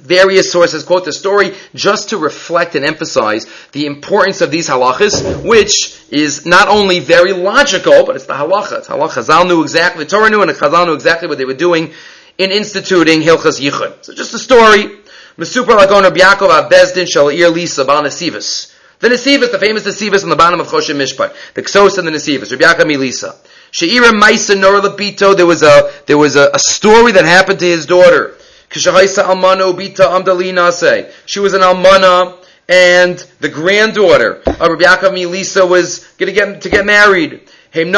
Various 0.04 0.52
sources 0.52 0.84
quote 0.84 1.06
the 1.06 1.14
story 1.14 1.54
just 1.74 2.10
to 2.10 2.18
reflect 2.18 2.74
and 2.74 2.84
emphasize 2.84 3.46
the 3.72 3.86
importance 3.86 4.42
of 4.42 4.50
these 4.50 4.68
halachas, 4.68 5.42
which 5.42 5.98
is 6.10 6.44
not 6.44 6.68
only 6.68 7.00
very 7.00 7.32
logical, 7.32 8.04
but 8.04 8.14
it's 8.14 8.26
the 8.26 8.34
halacha. 8.34 8.80
It's 8.80 8.88
halacha. 8.88 9.24
Chazal 9.24 9.48
knew 9.48 9.62
exactly, 9.62 10.04
Torah 10.04 10.28
knew 10.28 10.42
and 10.42 10.50
the 10.50 10.54
Chazal 10.54 10.84
knew 10.84 10.92
exactly 10.92 11.26
what 11.26 11.38
they 11.38 11.46
were 11.46 11.54
doing 11.54 11.94
in 12.36 12.50
instituting 12.50 13.22
Hilchas 13.22 13.58
Yichud. 13.58 14.04
So 14.04 14.12
just 14.12 14.34
a 14.34 14.38
story. 14.38 14.98
Mesupar 15.38 15.78
Lagon 15.78 16.02
Rabbi 16.02 16.20
Yaakov 16.20 16.68
Abezdin 16.68 17.10
Shal 17.10 17.30
Ir 17.30 17.48
Lisa 17.48 17.86
Bal 17.86 18.02
Nesivas. 18.02 18.74
The 18.98 19.08
Nesivas, 19.08 19.52
the 19.52 19.58
famous 19.58 19.84
Nesivas 19.84 20.22
on 20.22 20.28
the 20.28 20.36
bottom 20.36 20.60
of 20.60 20.66
Choshen 20.66 20.96
Mishpat. 20.96 21.34
The 21.54 21.62
Ksos 21.62 21.96
and 21.96 22.06
the 22.06 22.12
Nesivas. 22.12 22.50
Rabbi 22.50 22.62
Yaakov 22.62 22.90
Milisa. 22.92 23.36
She'ira 23.70 24.12
Maisa 24.12 24.60
Nor 24.60 24.82
Labito, 24.82 25.34
there 25.34 25.46
was 25.46 25.62
a, 25.62 25.90
there 26.04 26.18
was 26.18 26.36
a, 26.36 26.50
a 26.52 26.58
story 26.58 27.12
that 27.12 27.24
happened 27.24 27.60
to 27.60 27.64
his 27.64 27.86
daughter. 27.86 28.36
She 28.74 28.90
was 31.40 31.54
an 31.54 31.60
almana, 31.60 32.36
and 32.68 33.18
the 33.40 33.48
granddaughter 33.48 34.42
of 34.46 34.60
Rabbi 34.60 34.82
Yaakov 34.82 35.12
Milisa 35.12 35.68
was 35.68 36.00
going 36.18 36.26
to 36.26 36.32
get 36.32 36.62
to 36.62 36.68
get 36.68 36.84
married. 36.84 37.48
They 37.72 37.84
were 37.84 37.92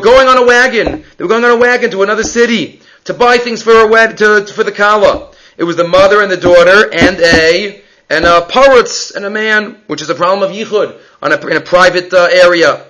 going 0.00 0.28
on 0.28 0.38
a 0.38 0.44
wagon. 0.44 1.04
They 1.16 1.24
were 1.24 1.28
going 1.28 1.44
on 1.44 1.50
a 1.50 1.56
wagon 1.56 1.90
to 1.90 2.02
another 2.02 2.22
city 2.22 2.80
to 3.04 3.14
buy 3.14 3.38
things 3.38 3.62
for 3.62 3.72
a 3.72 3.86
wed- 3.86 4.18
to, 4.18 4.46
for 4.46 4.64
the 4.64 4.72
kala. 4.72 5.32
It 5.56 5.64
was 5.64 5.76
the 5.76 5.86
mother 5.86 6.22
and 6.22 6.30
the 6.30 6.36
daughter 6.36 6.88
and 6.92 7.20
a 7.20 7.82
and 8.08 8.24
a 8.24 8.40
parutz 8.42 9.14
and 9.14 9.24
a 9.24 9.30
man, 9.30 9.82
which 9.86 10.02
is 10.02 10.10
a 10.10 10.14
problem 10.14 10.48
of 10.48 10.54
yichud 10.56 10.98
on 11.22 11.32
a, 11.32 11.46
in 11.46 11.56
a 11.56 11.60
private 11.60 12.12
uh, 12.12 12.28
area. 12.30 12.84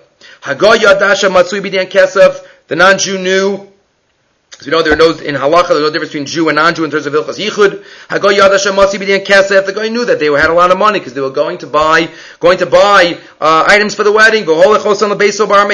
The 2.68 2.76
non-Jew 2.76 3.18
knew 3.18 3.71
you 4.66 4.72
know 4.72 4.82
there 4.82 4.92
are 4.92 4.96
no 4.96 5.10
in 5.10 5.34
halacha 5.34 5.68
there's 5.68 5.80
no 5.80 5.90
difference 5.90 6.12
between 6.12 6.26
Jew 6.26 6.48
and 6.48 6.56
non-Jew 6.56 6.84
in 6.84 6.90
terms 6.90 7.06
of 7.06 7.12
ilchas 7.12 7.38
yichud. 7.38 7.84
Hagoy 8.08 8.38
kesef. 9.24 9.66
The 9.66 9.72
guy 9.72 9.88
knew 9.88 10.04
that 10.04 10.18
they 10.18 10.26
had 10.26 10.50
a 10.50 10.54
lot 10.54 10.70
of 10.70 10.78
money 10.78 10.98
because 10.98 11.14
they 11.14 11.20
were 11.20 11.30
going 11.30 11.58
to 11.58 11.66
buy 11.66 12.10
going 12.40 12.58
to 12.58 12.66
buy 12.66 13.18
uh, 13.40 13.64
items 13.66 13.94
for 13.94 14.04
the 14.04 14.12
wedding. 14.12 14.44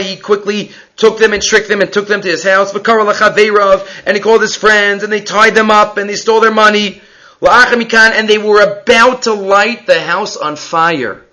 He 0.04 0.16
quickly 0.16 0.72
took 0.96 1.18
them 1.18 1.32
and 1.32 1.42
tricked 1.42 1.68
them 1.68 1.80
and 1.80 1.92
took 1.92 2.08
them 2.08 2.20
to 2.20 2.28
his 2.28 2.44
house. 2.44 2.74
And 2.74 4.16
he 4.16 4.20
called 4.20 4.42
his 4.42 4.56
friends 4.56 5.02
and 5.02 5.12
they 5.12 5.20
tied 5.20 5.54
them 5.54 5.70
up 5.70 5.98
and 5.98 6.08
they 6.08 6.16
stole 6.16 6.40
their 6.40 6.52
money. 6.52 7.00
And 7.40 8.28
they 8.28 8.38
were 8.38 8.62
about 8.62 9.22
to 9.22 9.34
light 9.34 9.86
the 9.86 10.00
house 10.00 10.36
on 10.36 10.56
fire. 10.56 11.24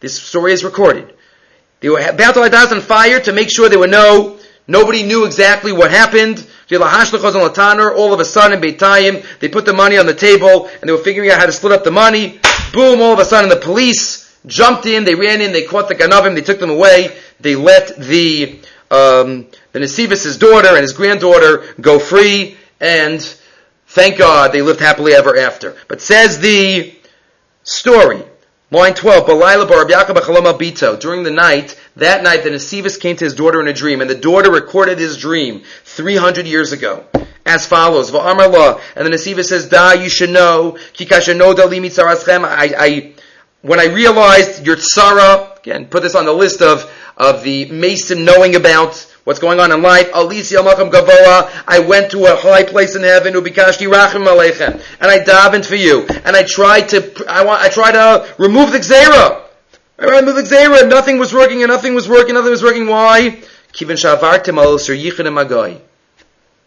This 0.00 0.20
story 0.20 0.52
is 0.52 0.64
recorded. 0.64 1.14
They 1.80 1.88
were 1.88 2.00
about 2.00 2.34
to 2.34 2.40
light 2.40 2.50
the 2.50 2.58
house 2.58 2.72
on 2.72 2.80
fire 2.80 3.20
to 3.20 3.32
make 3.32 3.50
sure 3.50 3.68
there 3.68 3.78
were 3.78 3.86
no 3.86 4.38
Nobody 4.68 5.04
knew 5.04 5.24
exactly 5.24 5.72
what 5.72 5.90
happened. 5.90 6.44
All 6.68 8.12
of 8.12 8.20
a 8.20 8.24
sudden, 8.24 8.60
Beitayim, 8.60 9.38
they 9.38 9.48
put 9.48 9.64
the 9.64 9.72
money 9.72 9.98
on 9.98 10.06
the 10.06 10.14
table 10.14 10.68
and 10.80 10.88
they 10.88 10.92
were 10.92 10.98
figuring 10.98 11.30
out 11.30 11.38
how 11.38 11.46
to 11.46 11.52
split 11.52 11.72
up 11.72 11.84
the 11.84 11.90
money. 11.90 12.40
Boom! 12.72 13.00
All 13.00 13.12
of 13.12 13.18
a 13.18 13.24
sudden, 13.24 13.48
the 13.48 13.56
police 13.56 14.36
jumped 14.46 14.86
in. 14.86 15.04
They 15.04 15.14
ran 15.14 15.40
in. 15.40 15.52
They 15.52 15.64
caught 15.64 15.88
the 15.88 15.94
ganavim. 15.94 16.34
They 16.34 16.40
took 16.40 16.58
them 16.58 16.70
away. 16.70 17.16
They 17.40 17.54
let 17.54 17.96
the 17.96 18.60
um, 18.90 19.46
the 19.72 19.80
Nesivis, 19.80 20.38
daughter 20.38 20.68
and 20.68 20.78
his 20.78 20.92
granddaughter, 20.92 21.64
go 21.80 21.98
free. 21.98 22.56
And 22.80 23.20
thank 23.86 24.18
God, 24.18 24.52
they 24.52 24.62
lived 24.62 24.80
happily 24.80 25.12
ever 25.12 25.36
after. 25.36 25.76
But 25.88 26.00
says 26.00 26.40
the 26.40 26.94
story 27.62 28.22
Line 28.72 28.94
12, 28.94 29.28
Balayla 29.28 29.68
bar 29.68 29.84
Yaakov 29.84 30.58
Bito. 30.58 30.98
During 30.98 31.22
the 31.22 31.30
night, 31.30 31.80
that 31.94 32.24
night, 32.24 32.42
the 32.42 32.50
Nesivis 32.50 33.00
came 33.00 33.14
to 33.14 33.24
his 33.24 33.32
daughter 33.32 33.60
in 33.60 33.68
a 33.68 33.72
dream, 33.72 34.00
and 34.00 34.10
the 34.10 34.16
daughter 34.16 34.50
recorded 34.50 34.98
his 34.98 35.16
dream 35.16 35.62
300 35.84 36.48
years 36.48 36.72
ago. 36.72 37.04
As 37.44 37.64
follows, 37.64 38.08
and 38.08 38.16
the 38.18 39.10
Nesivis 39.10 39.44
says, 39.44 39.68
Da, 39.68 39.92
you 39.92 40.08
should 40.08 40.30
know, 40.30 40.72
Kikasha 40.94 41.36
no 41.36 41.54
dali 41.54 42.44
I, 42.44 42.74
I, 42.76 43.12
when 43.62 43.78
I 43.78 43.84
realized 43.84 44.66
your 44.66 44.74
tzara, 44.74 45.55
again, 45.66 45.86
put 45.86 46.02
this 46.04 46.14
on 46.14 46.24
the 46.26 46.32
list 46.32 46.62
of, 46.62 46.88
of 47.16 47.42
the 47.42 47.64
mason 47.72 48.24
knowing 48.24 48.54
about 48.54 48.94
what's 49.24 49.40
going 49.40 49.58
on 49.58 49.72
in 49.72 49.82
life. 49.82 50.08
I 50.14 50.22
went 51.86 52.12
to 52.12 52.24
a 52.26 52.36
high 52.36 52.62
place 52.62 52.94
in 52.94 53.02
heaven, 53.02 53.34
Ubikashti 53.34 53.90
Rachim 53.92 54.26
Alechem, 54.26 54.80
and 55.00 55.10
I 55.10 55.18
davened 55.18 55.66
for 55.66 55.74
you, 55.74 56.06
and 56.06 56.36
I 56.36 56.44
tried 56.44 56.90
to, 56.90 57.24
I 57.28 57.44
want, 57.44 57.62
I 57.62 57.68
tried 57.68 57.92
to 57.92 58.32
remove 58.38 58.70
the 58.70 58.78
Xera. 58.78 59.42
I 59.98 60.04
remove 60.04 60.36
the 60.36 60.42
Xera, 60.42 60.88
nothing 60.88 61.18
was 61.18 61.34
working, 61.34 61.64
and 61.64 61.72
nothing 61.72 61.94
was 61.94 62.08
working, 62.08 62.34
nothing 62.34 62.52
was 62.52 62.62
working. 62.62 62.86
Why? 62.86 63.42
Kivin 63.72 63.96
Shavartim 63.96 64.62
Al 64.62 64.78
Yichud 64.78 65.26
and 65.26 65.36
Magai. 65.36 65.80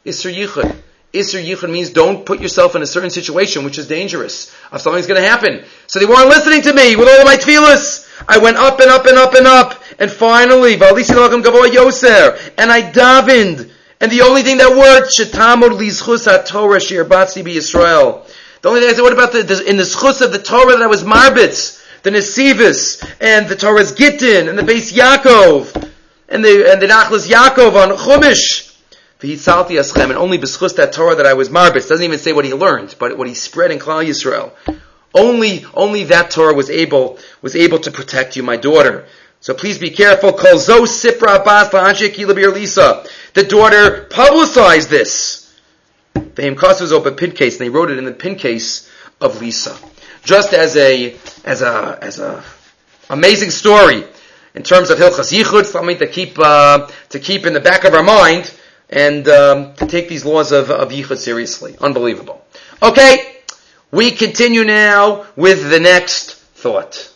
Isser 0.06 0.34
Yichud. 0.34 0.76
Isser 1.14 1.44
Yichud 1.44 1.72
means 1.72 1.90
don't 1.90 2.24
put 2.24 2.40
yourself 2.40 2.76
in 2.76 2.84
a 2.84 2.86
certain 2.86 3.10
situation 3.10 3.64
which 3.64 3.80
is 3.80 3.88
dangerous. 3.88 4.54
If 4.72 4.82
something's 4.82 5.08
going 5.08 5.22
to 5.22 5.28
happen. 5.28 5.66
So 5.88 6.00
they 6.00 6.06
weren't 6.06 6.30
listening 6.30 6.62
to 6.64 6.74
me 6.74 6.96
with 6.96 7.08
all 7.08 7.22
of 7.22 7.26
my 7.26 7.36
tefillahs. 7.36 8.08
I 8.28 8.38
went 8.38 8.58
up 8.58 8.80
and 8.80 8.90
up 8.90 9.06
and 9.08 9.18
up 9.18 9.34
and 9.34 9.48
up. 9.48 9.84
And 9.98 10.12
finally, 10.12 10.76
and 10.76 10.84
I 10.84 10.92
davened, 12.92 13.72
And 14.00 14.12
the 14.12 14.22
only 14.22 14.44
thing 14.44 14.58
that 14.58 14.70
worked, 14.70 15.18
shetamod 15.18 15.80
lizchus 15.80 16.26
ha-Torah 16.26 16.80
shir 16.80 17.06
batzi 17.06 17.46
Israel. 17.48 18.28
The 18.62 18.70
only 18.70 18.82
thing 18.82 18.90
I 18.90 18.94
said, 18.94 19.02
what 19.02 19.14
about 19.14 19.32
the, 19.32 19.42
the 19.42 19.68
in 19.68 19.78
the 19.78 19.84
schus 19.84 20.22
of 20.22 20.32
the 20.32 20.40
Torah 20.40 20.74
that 20.74 20.82
I 20.84 20.88
was 20.88 21.04
marbitz, 21.04 21.84
the 22.04 22.12
Nesivis, 22.12 23.04
and 23.20 23.48
the 23.48 23.56
Toras 23.56 23.96
Gittin, 23.98 24.48
and 24.48 24.60
the 24.60 24.64
Beis 24.64 24.94
Yaakov, 24.94 25.90
and 26.28 26.46
the, 26.46 26.72
and 26.72 26.82
the 26.82 26.88
Nachlas 26.88 27.28
Yaakov 27.28 27.74
on 27.74 27.98
Chumash. 27.98 28.69
V'hitzalti 29.20 29.80
aschem, 29.80 30.06
and 30.06 30.18
only 30.18 30.38
beschus 30.38 30.76
that 30.78 30.94
Torah 30.94 31.16
that 31.16 31.26
I 31.26 31.34
was 31.34 31.50
marbitz. 31.50 31.90
Doesn't 31.90 32.04
even 32.04 32.20
say 32.20 32.32
what 32.32 32.46
he 32.46 32.54
learned, 32.54 32.96
but 32.98 33.18
what 33.18 33.28
he 33.28 33.34
spread 33.34 33.72
in 33.72 33.80
Klal 33.80 34.06
Yisrael. 34.06 34.52
Only, 35.14 35.66
only 35.74 36.06
that 36.06 36.32
Torah 36.32 36.54
was 36.54 36.70
able, 36.70 37.18
was 37.42 37.56
able 37.56 37.80
to 37.80 37.92
protect 37.92 38.36
you, 38.36 38.44
my 38.44 38.58
daughter. 38.58 39.08
So 39.42 39.54
please 39.54 39.78
be 39.78 39.90
careful. 39.90 40.34
Kol 40.34 40.58
zo 40.58 40.84
sipra 40.86 41.40
abbas 41.40 41.74
lisa. 42.54 43.06
The 43.34 43.44
daughter 43.44 44.08
publicized 44.10 44.90
this. 44.90 45.46
Was 46.16 46.92
open 46.94 47.16
pinkas, 47.16 47.54
and 47.54 47.60
they 47.60 47.70
wrote 47.70 47.92
it 47.92 47.98
in 47.98 48.06
the 48.06 48.14
pinkas 48.14 48.90
of 49.20 49.42
Lisa. 49.42 49.78
Just 50.24 50.54
as 50.54 50.76
a, 50.78 51.16
as 51.44 51.62
a, 51.62 52.00
as 52.02 52.20
a 52.20 52.44
amazing 53.10 53.52
story 53.52 54.04
in 54.54 54.64
terms 54.64 54.90
of 54.90 54.98
Hilchas 54.98 55.38
Yichud, 55.38 55.66
something 55.66 55.98
to 55.98 56.08
keep, 56.08 56.38
uh, 56.40 56.88
to 57.10 57.20
keep 57.20 57.46
in 57.46 57.54
the 57.54 57.60
back 57.60 57.84
of 57.84 57.94
our 57.94 58.04
mind, 58.04 58.54
and 58.90 59.28
um, 59.28 59.74
to 59.76 59.86
take 59.86 60.10
these 60.10 60.26
laws 60.26 60.52
of, 60.52 60.72
of 60.72 60.90
Yichud 60.90 61.18
seriously. 61.18 61.76
Unbelievable. 61.80 62.44
Okay, 62.82 63.38
we 63.92 64.12
continue 64.12 64.64
now 64.64 65.26
with 65.36 65.70
the 65.70 65.80
next 65.80 66.34
thought. 66.34 67.14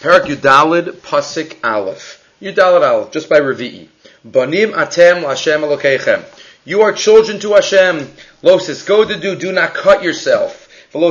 Parak 0.00 0.26
Yudalid 0.26 0.92
Pasik 1.00 1.56
Aleph. 1.64 2.22
Yudalid 2.40 2.88
Aleph, 2.88 3.10
just 3.10 3.28
by 3.28 3.40
Revi'i. 3.40 3.88
Banim 4.24 4.72
atem 4.72 5.22
Hashem 5.22 5.60
Elokeichem. 5.62 6.24
You 6.64 6.82
are 6.82 6.92
children 6.92 7.38
to 7.40 7.54
Hashem. 7.54 8.10
Losis, 8.42 8.82
go 8.82 9.04
to 9.04 9.16
do, 9.18 9.36
do 9.36 9.52
not 9.52 9.74
cut 9.74 10.02
yourself. 10.02 10.64
And 10.92 11.02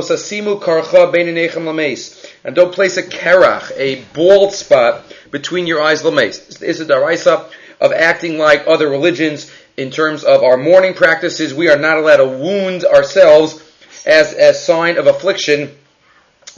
don't 2.54 2.74
place 2.74 2.96
a 2.96 3.02
kerach, 3.02 3.72
a 3.76 4.04
bald 4.12 4.52
spot, 4.52 5.04
between 5.30 5.66
your 5.66 5.82
eyes 5.82 6.02
lameis. 6.02 6.46
This 6.46 6.62
is 6.62 6.80
a 6.80 6.84
daraisa 6.86 7.50
of 7.80 7.92
acting 7.92 8.38
like 8.38 8.64
other 8.66 8.88
religions 8.88 9.50
in 9.76 9.90
terms 9.90 10.24
of 10.24 10.42
our 10.42 10.56
mourning 10.56 10.94
practices. 10.94 11.54
We 11.54 11.68
are 11.68 11.78
not 11.78 11.98
allowed 11.98 12.16
to 12.16 12.26
wound 12.26 12.84
ourselves 12.84 13.62
as 14.04 14.32
a 14.32 14.54
sign 14.54 14.98
of 14.98 15.06
affliction 15.06 15.70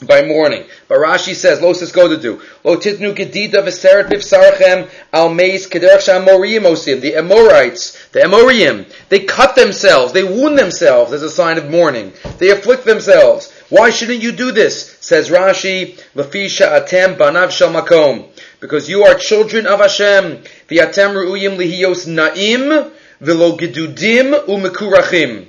by 0.06 0.22
mourning. 0.22 0.64
But 0.86 0.98
Rashi 0.98 1.34
says, 1.34 1.60
Lo 1.60 1.72
go 1.92 2.08
to 2.08 2.16
do. 2.16 2.40
Lo 2.62 2.76
titnu 2.76 3.08
al. 5.12 5.34
The 5.34 7.14
Amorites, 7.16 8.08
the 8.08 8.20
Amorim, 8.20 8.92
they 9.08 9.20
cut 9.20 9.56
themselves, 9.56 10.12
they 10.12 10.22
wound 10.22 10.58
themselves 10.58 11.12
as 11.12 11.22
a 11.22 11.30
sign 11.30 11.58
of 11.58 11.68
mourning. 11.68 12.12
They 12.38 12.50
afflict 12.50 12.84
themselves. 12.84 13.52
Why 13.70 13.90
shouldn't 13.90 14.22
you 14.22 14.32
do 14.32 14.52
this? 14.52 14.96
Says 15.00 15.30
Rashi, 15.30 15.98
Lafi 16.14 16.46
sha'atem 16.46 17.16
banav 17.16 17.50
shal 17.50 17.72
makom. 17.72 18.28
Because 18.60 18.88
you 18.88 19.04
are 19.04 19.14
children 19.14 19.66
of 19.66 19.80
Hashem. 19.80 20.42
V'atem 20.68 21.14
ru'uyim 21.14 21.56
lihiyos 21.56 22.06
na'im 22.06 22.92
v'lo 23.22 23.58
gedudim 23.58 24.46
u'mekurachim. 24.46 25.46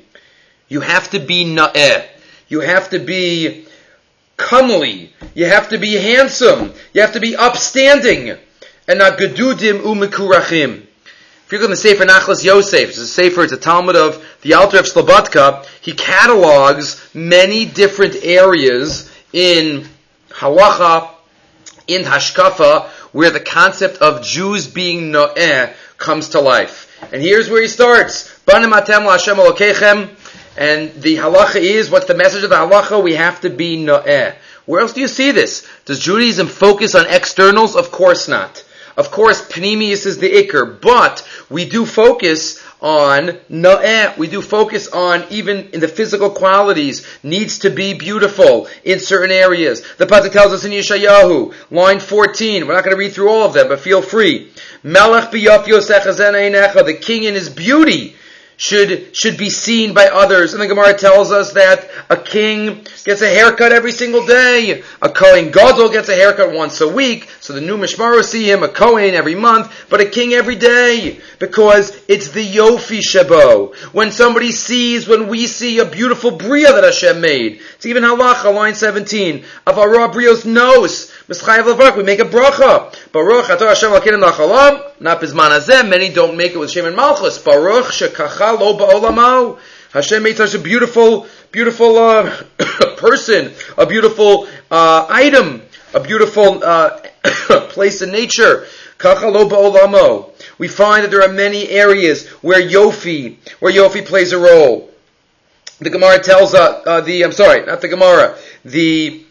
You 0.68 0.82
have 0.82 1.10
to 1.12 1.20
be 1.20 1.46
na'eh. 1.46 2.06
You 2.48 2.62
have 2.62 2.90
to 2.92 3.00
be 3.00 3.66
comely. 4.38 5.14
You 5.34 5.46
have 5.46 5.70
to 5.70 5.78
be 5.78 5.94
handsome. 5.94 6.74
You 6.94 7.02
have 7.02 7.14
to 7.14 7.20
be 7.20 7.36
upstanding. 7.36 8.38
And 8.88 9.00
not 9.00 9.18
gedudim 9.18 9.82
umikurachim. 9.82 10.86
If 11.50 11.54
you're 11.54 11.62
going 11.62 11.72
to 11.72 11.78
Sefer 11.78 12.06
Nachlas 12.06 12.44
Yosef, 12.44 12.90
it's 12.90 13.00
a 13.00 13.08
Sefer, 13.08 13.44
it's 13.44 13.54
a 13.54 13.58
Talmud 13.58 13.96
of 13.96 14.24
the 14.42 14.54
Alter 14.54 14.78
of 14.78 14.86
Slobodka, 14.86 15.66
he 15.82 15.94
catalogs 15.94 17.02
many 17.16 17.66
different 17.66 18.24
areas 18.24 19.12
in 19.34 19.88
halacha, 20.30 21.10
in 21.88 22.04
hashkafa, 22.04 22.88
where 23.14 23.32
the 23.32 23.40
concept 23.40 23.98
of 23.98 24.22
Jews 24.22 24.68
being 24.68 25.12
no'eh 25.12 25.74
comes 25.98 26.30
to 26.30 26.40
life. 26.40 26.89
And 27.12 27.22
here's 27.22 27.50
where 27.50 27.62
he 27.62 27.68
starts. 27.68 28.40
Banim 28.46 28.72
atem 28.72 30.16
and 30.58 30.94
the 31.02 31.16
halacha 31.16 31.56
is, 31.56 31.90
what's 31.90 32.06
the 32.06 32.16
message 32.16 32.44
of 32.44 32.50
the 32.50 32.58
halacha? 32.58 33.02
We 33.02 33.16
have 33.16 33.42
to 33.42 33.50
be 33.50 33.78
na'eh. 33.78 34.36
Where 34.66 34.82
else 34.82 34.94
do 34.94 35.02
you 35.02 35.08
see 35.08 35.32
this? 35.32 35.68
Does 35.86 36.00
Judaism 36.00 36.48
focus 36.48 36.94
on 36.94 37.08
externals? 37.08 37.76
Of 37.76 37.92
course 37.92 38.28
not. 38.28 38.64
Of 38.98 39.12
course, 39.12 39.42
Panemius 39.42 40.06
is 40.06 40.18
the 40.18 40.30
ikr, 40.30 40.82
but 40.82 41.28
we 41.50 41.64
do 41.64 41.86
focus 41.86 42.62
on 42.82 43.40
na'eh. 43.50 44.18
We 44.18 44.28
do 44.28 44.42
focus 44.42 44.88
on 44.88 45.26
even 45.30 45.70
in 45.72 45.80
the 45.80 45.88
physical 45.88 46.30
qualities, 46.30 47.06
needs 47.24 47.60
to 47.60 47.70
be 47.70 47.94
beautiful 47.94 48.68
in 48.84 49.00
certain 49.00 49.32
areas. 49.32 49.84
The 49.98 50.06
Pasuk 50.06 50.32
tells 50.32 50.54
us 50.54 50.66
in 50.66 50.72
Yeshayahu, 50.72 51.54
line 51.72 52.00
14, 52.00 52.68
we're 52.68 52.74
not 52.74 52.84
going 52.84 52.96
to 52.96 53.00
read 53.00 53.14
through 53.14 53.30
all 53.30 53.46
of 53.46 53.54
them, 53.54 53.68
but 53.68 53.80
feel 53.80 54.02
free. 54.02 54.52
Melech 54.84 55.32
the 55.32 56.98
king 57.02 57.24
in 57.24 57.34
his 57.34 57.50
beauty 57.50 58.16
should 58.60 59.16
should 59.16 59.38
be 59.38 59.50
seen 59.50 59.94
by 59.94 60.08
others. 60.08 60.54
And 60.54 60.62
the 60.62 60.68
Gemara 60.68 60.94
tells 60.94 61.32
us 61.32 61.54
that 61.54 61.90
a 62.10 62.18
king 62.18 62.86
gets 63.06 63.22
a 63.22 63.30
haircut 63.30 63.72
every 63.72 63.94
single 63.94 64.26
day. 64.26 64.84
A 65.02 65.10
Kohen 65.10 65.52
Gadol 65.52 65.90
gets 65.90 66.10
a 66.10 66.14
haircut 66.14 66.52
once 66.52 66.82
a 66.82 66.88
week. 66.88 67.30
So 67.40 67.54
the 67.54 67.62
new 67.62 67.78
Mishmar 67.78 68.22
see 68.22 68.52
him, 68.52 68.62
a 68.62 68.68
Kohen 68.68 69.14
every 69.14 69.34
month, 69.34 69.88
but 69.90 70.02
a 70.02 70.06
king 70.06 70.34
every 70.34 70.58
day. 70.58 71.22
Because 71.40 71.98
it's 72.10 72.32
the 72.32 72.46
Yofi 72.46 73.00
Shabo. 73.00 73.74
When 73.94 74.12
somebody 74.12 74.52
sees, 74.52 75.08
when 75.08 75.30
we 75.30 75.48
see 75.48 75.80
a 75.80 75.86
beautiful 75.86 76.32
Bria 76.32 76.74
that 76.74 76.84
Hashem 76.84 77.22
made. 77.22 77.62
It's 77.76 77.86
even 77.86 78.04
Halacha, 78.04 78.54
line 78.54 78.76
17. 78.76 79.46
Of 79.68 79.80
our 79.80 79.88
Brios 80.10 80.46
We 81.30 81.36
make 82.04 82.20
a 82.20 82.24
bracha. 82.24 83.12
Baruch 83.12 83.46
atah 83.46 83.68
Hashem 83.68 83.92
lakinim 83.92 84.28
nachalam. 84.28 85.00
Not 85.00 85.22
bizman 85.22 85.52
hazeh. 85.52 85.88
Many 85.88 86.10
don't 86.10 86.36
make 86.36 86.54
it 86.54 86.58
with 86.58 86.72
Shem 86.72 86.88
and 86.88 86.96
Malchus. 86.96 87.38
Baruch 87.38 87.86
shekacha 87.86 88.60
lo 88.60 88.76
ba'olamo. 88.76 89.60
Hashem 89.92 90.24
made 90.24 90.38
such 90.38 90.56
a 90.56 90.60
beautiful, 90.60 91.28
beautiful 91.52 92.00
uh, 92.00 92.36
person, 92.98 93.54
a 93.78 93.86
beautiful 93.86 94.48
uh, 94.72 95.06
item, 95.08 95.62
a 95.94 96.00
beautiful 96.00 96.64
uh, 96.64 97.00
place 97.70 98.02
in 98.02 98.12
nature. 98.12 98.66
We 100.58 100.68
find 100.68 101.04
that 101.04 101.12
there 101.12 101.22
are 101.22 101.32
many 101.32 101.70
areas 101.70 102.28
where 102.42 102.60
Yofi, 102.60 103.38
where 103.60 103.72
Yofi 103.72 104.04
plays 104.04 104.32
a 104.32 104.40
role. 104.40 104.90
The 105.78 105.92
Gemara 105.92 106.24
tells 106.24 106.56
uh, 106.56 106.82
uh, 106.86 107.02
the 107.02 107.24
I'm 107.24 107.32
sorry, 107.32 107.66
not 107.68 107.82
the 107.82 107.88
Gemara. 107.88 108.36
The 108.66 109.26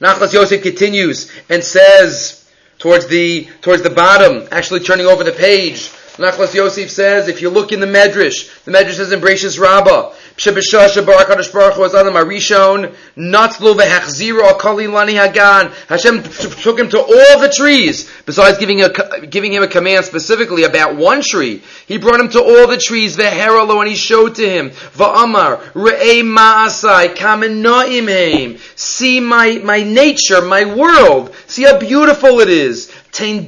Nachlas 0.00 0.32
Yosef 0.32 0.62
continues 0.62 1.30
and 1.48 1.62
says 1.62 2.48
towards 2.78 3.06
the 3.06 3.48
towards 3.60 3.82
the 3.82 3.90
bottom, 3.90 4.46
actually 4.50 4.80
turning 4.80 5.06
over 5.06 5.24
the 5.24 5.32
page. 5.32 5.90
Nachlas 6.16 6.54
Yosef 6.54 6.92
says, 6.92 7.26
if 7.26 7.42
you 7.42 7.50
look 7.50 7.72
in 7.72 7.80
the 7.80 7.86
Medrash, 7.86 8.64
the 8.64 8.70
Medrash 8.70 8.94
says 8.94 9.10
in 9.10 9.20
Brachos 9.20 9.58
Rabbah, 9.58 10.14
Shebishasha 10.36 11.04
Barak 11.04 11.26
HaDosh 11.26 11.52
Baruch 11.52 11.74
Hu 11.74 11.84
Adam 11.84 12.14
Arishon, 12.14 12.94
Natzlu 13.16 13.74
v'hachziro 13.74 14.48
akali 14.48 14.86
lani 14.86 15.14
hagan. 15.14 15.72
Hashem 15.88 16.22
took 16.22 16.78
him 16.78 16.88
to 16.90 17.00
all 17.00 17.40
the 17.40 17.52
trees, 17.52 18.08
besides 18.26 18.58
giving, 18.58 18.82
a, 18.82 19.26
giving 19.26 19.52
him 19.52 19.64
a 19.64 19.66
command 19.66 20.04
specifically 20.04 20.62
about 20.62 20.94
one 20.94 21.20
tree. 21.20 21.64
He 21.86 21.98
brought 21.98 22.20
him 22.20 22.28
to 22.30 22.40
all 22.40 22.68
the 22.68 22.78
trees, 22.78 23.16
v'heralo, 23.16 23.80
and 23.80 23.88
he 23.88 23.96
showed 23.96 24.36
to 24.36 24.48
him, 24.48 24.70
v'amar, 24.70 25.58
re'ei 25.72 26.22
ma'asai, 26.22 27.14
kamen 27.16 27.64
heim. 27.64 28.58
See 28.76 29.18
my, 29.18 29.60
my 29.64 29.82
nature, 29.82 30.42
my 30.42 30.64
world. 30.76 31.34
See 31.48 31.64
how 31.64 31.78
beautiful 31.78 32.38
it 32.38 32.48
is. 32.48 32.92
Do 33.14 33.46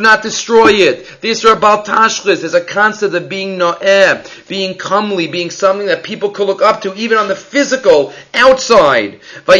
not 0.00 0.22
destroy 0.22 0.70
it. 0.72 1.20
These 1.20 1.44
are 1.44 1.52
about 1.52 1.84
Tashchis 1.84 2.40
There's 2.40 2.54
a 2.54 2.64
concept 2.64 3.14
of 3.14 3.28
being 3.28 3.58
no'eh, 3.58 4.24
being 4.48 4.78
comely, 4.78 5.26
being 5.26 5.50
something 5.50 5.88
that 5.88 6.02
people 6.02 6.30
could 6.30 6.46
look 6.46 6.62
up 6.62 6.80
to, 6.82 6.94
even 6.94 7.18
on 7.18 7.26
the 7.28 7.36
physical 7.36 8.14
outside. 8.32 9.20
The 9.46 9.52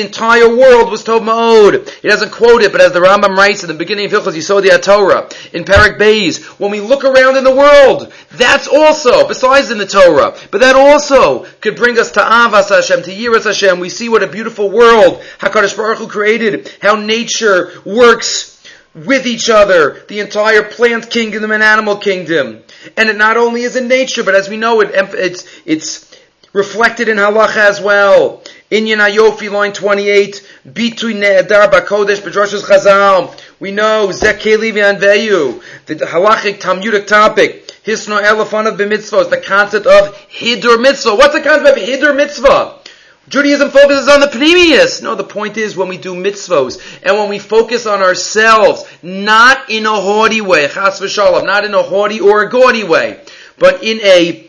entire 0.00 0.48
world 0.48 0.90
was 0.90 1.04
tov 1.04 1.20
ma'od. 1.20 1.88
He 2.00 2.08
doesn't 2.08 2.32
quote 2.32 2.62
it, 2.62 2.72
but 2.72 2.80
as 2.80 2.92
the 2.92 3.00
Rambam 3.00 3.36
writes 3.36 3.62
at 3.62 3.68
the 3.68 3.74
beginning 3.74 4.06
of 4.06 4.12
Hilchos 4.12 4.34
Yisodi 4.34 4.82
Torah, 4.82 5.28
in 5.52 5.62
Parak 5.64 5.98
Beis, 5.98 6.42
when 6.58 6.72
we 6.72 6.80
look 6.80 7.04
around 7.04 7.36
in 7.36 7.44
the 7.44 7.54
world, 7.54 8.12
that's 8.32 8.66
also, 8.66 9.28
besides 9.28 9.70
in 9.70 9.78
the 9.78 9.86
Torah, 9.86 10.36
but 10.50 10.60
that 10.60 10.74
also 10.74 11.44
could 11.60 11.76
bring 11.76 11.96
us 11.98 12.10
to 12.12 12.20
Avas 12.20 12.70
Hashem, 12.70 13.02
to 13.04 13.12
Yiras 13.12 13.44
Hashem. 13.44 13.78
We 13.78 13.88
see 13.88 14.08
what 14.16 14.22
a 14.22 14.26
beautiful 14.26 14.70
world 14.70 15.22
HaKadosh 15.40 15.76
Baruch 15.76 15.98
Hu 15.98 16.08
created, 16.08 16.72
how 16.80 16.96
nature 16.96 17.70
works 17.84 18.64
with 18.94 19.26
each 19.26 19.50
other, 19.50 20.02
the 20.08 20.20
entire 20.20 20.62
plant 20.62 21.10
kingdom 21.10 21.50
and 21.50 21.62
animal 21.62 21.98
kingdom. 21.98 22.62
And 22.96 23.10
it 23.10 23.16
not 23.18 23.36
only 23.36 23.64
is 23.64 23.76
in 23.76 23.88
nature, 23.88 24.24
but 24.24 24.34
as 24.34 24.48
we 24.48 24.56
know, 24.56 24.80
it, 24.80 24.88
it's, 24.94 25.46
it's 25.66 26.18
reflected 26.54 27.10
in 27.10 27.18
halacha 27.18 27.58
as 27.58 27.78
well. 27.78 28.42
Inyan 28.70 29.06
Ayofi, 29.06 29.52
line 29.52 29.74
28, 29.74 30.48
Bitui 30.66 31.14
Ne'edar 31.14 31.70
Bakodesh 31.70 32.22
B'Drosh's 32.22 32.62
Chazal. 32.62 33.38
We 33.60 33.70
know, 33.70 34.08
Zekeli 34.08 34.72
V'Anveyu, 34.72 35.62
the 35.84 35.96
halachic 35.96 36.58
Talmudic 36.58 37.06
topic, 37.06 37.68
Hisno 37.84 38.22
Elefan 38.22 38.66
of 38.66 38.78
B'mitzvah, 38.78 39.28
the 39.28 39.42
concept 39.42 39.84
of 39.84 40.16
Hidur 40.30 40.80
Mitzvah. 40.80 41.14
What's 41.16 41.34
the 41.34 41.42
concept 41.42 41.76
of 41.76 41.84
Hidur 41.84 42.16
Mitzvah? 42.16 42.80
Judaism 43.28 43.70
focuses 43.70 44.08
on 44.08 44.20
the 44.20 44.28
pneumius. 44.28 45.02
No, 45.02 45.14
the 45.14 45.24
point 45.24 45.56
is 45.56 45.76
when 45.76 45.88
we 45.88 45.98
do 45.98 46.14
mitzvos 46.14 46.80
and 47.02 47.16
when 47.18 47.28
we 47.28 47.38
focus 47.38 47.86
on 47.86 48.00
ourselves, 48.00 48.84
not 49.02 49.68
in 49.68 49.84
a 49.86 49.90
haughty 49.90 50.40
way, 50.40 50.68
chas 50.68 51.00
v'shalom, 51.00 51.44
not 51.44 51.64
in 51.64 51.74
a 51.74 51.82
haughty 51.82 52.20
or 52.20 52.42
a 52.42 52.50
gaudy 52.50 52.84
way, 52.84 53.20
but 53.58 53.82
in 53.82 54.00
a 54.02 54.48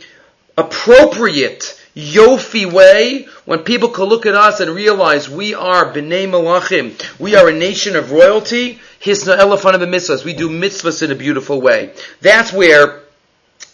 appropriate, 0.58 1.80
yofi 1.96 2.72
way, 2.72 3.28
when 3.46 3.60
people 3.60 3.90
can 3.90 4.06
look 4.06 4.28
at 4.28 4.36
us 4.36 4.60
and 4.60 4.72
realize 4.72 5.28
we 5.28 5.56
are 5.56 5.92
b'nei 5.92 6.30
malachim, 6.30 6.94
we 7.20 7.36
are 7.36 7.50
a 7.50 7.54
nation 7.54 7.96
of 7.96 8.12
royalty, 8.12 8.80
hisna 9.02 9.38
the 9.38 9.86
mitzvahs, 9.86 10.24
we 10.24 10.34
do 10.34 10.50
mitzvahs 10.50 11.02
in 11.02 11.12
a 11.12 11.16
beautiful 11.16 11.60
way. 11.60 11.94
That's 12.22 12.54
where 12.54 13.07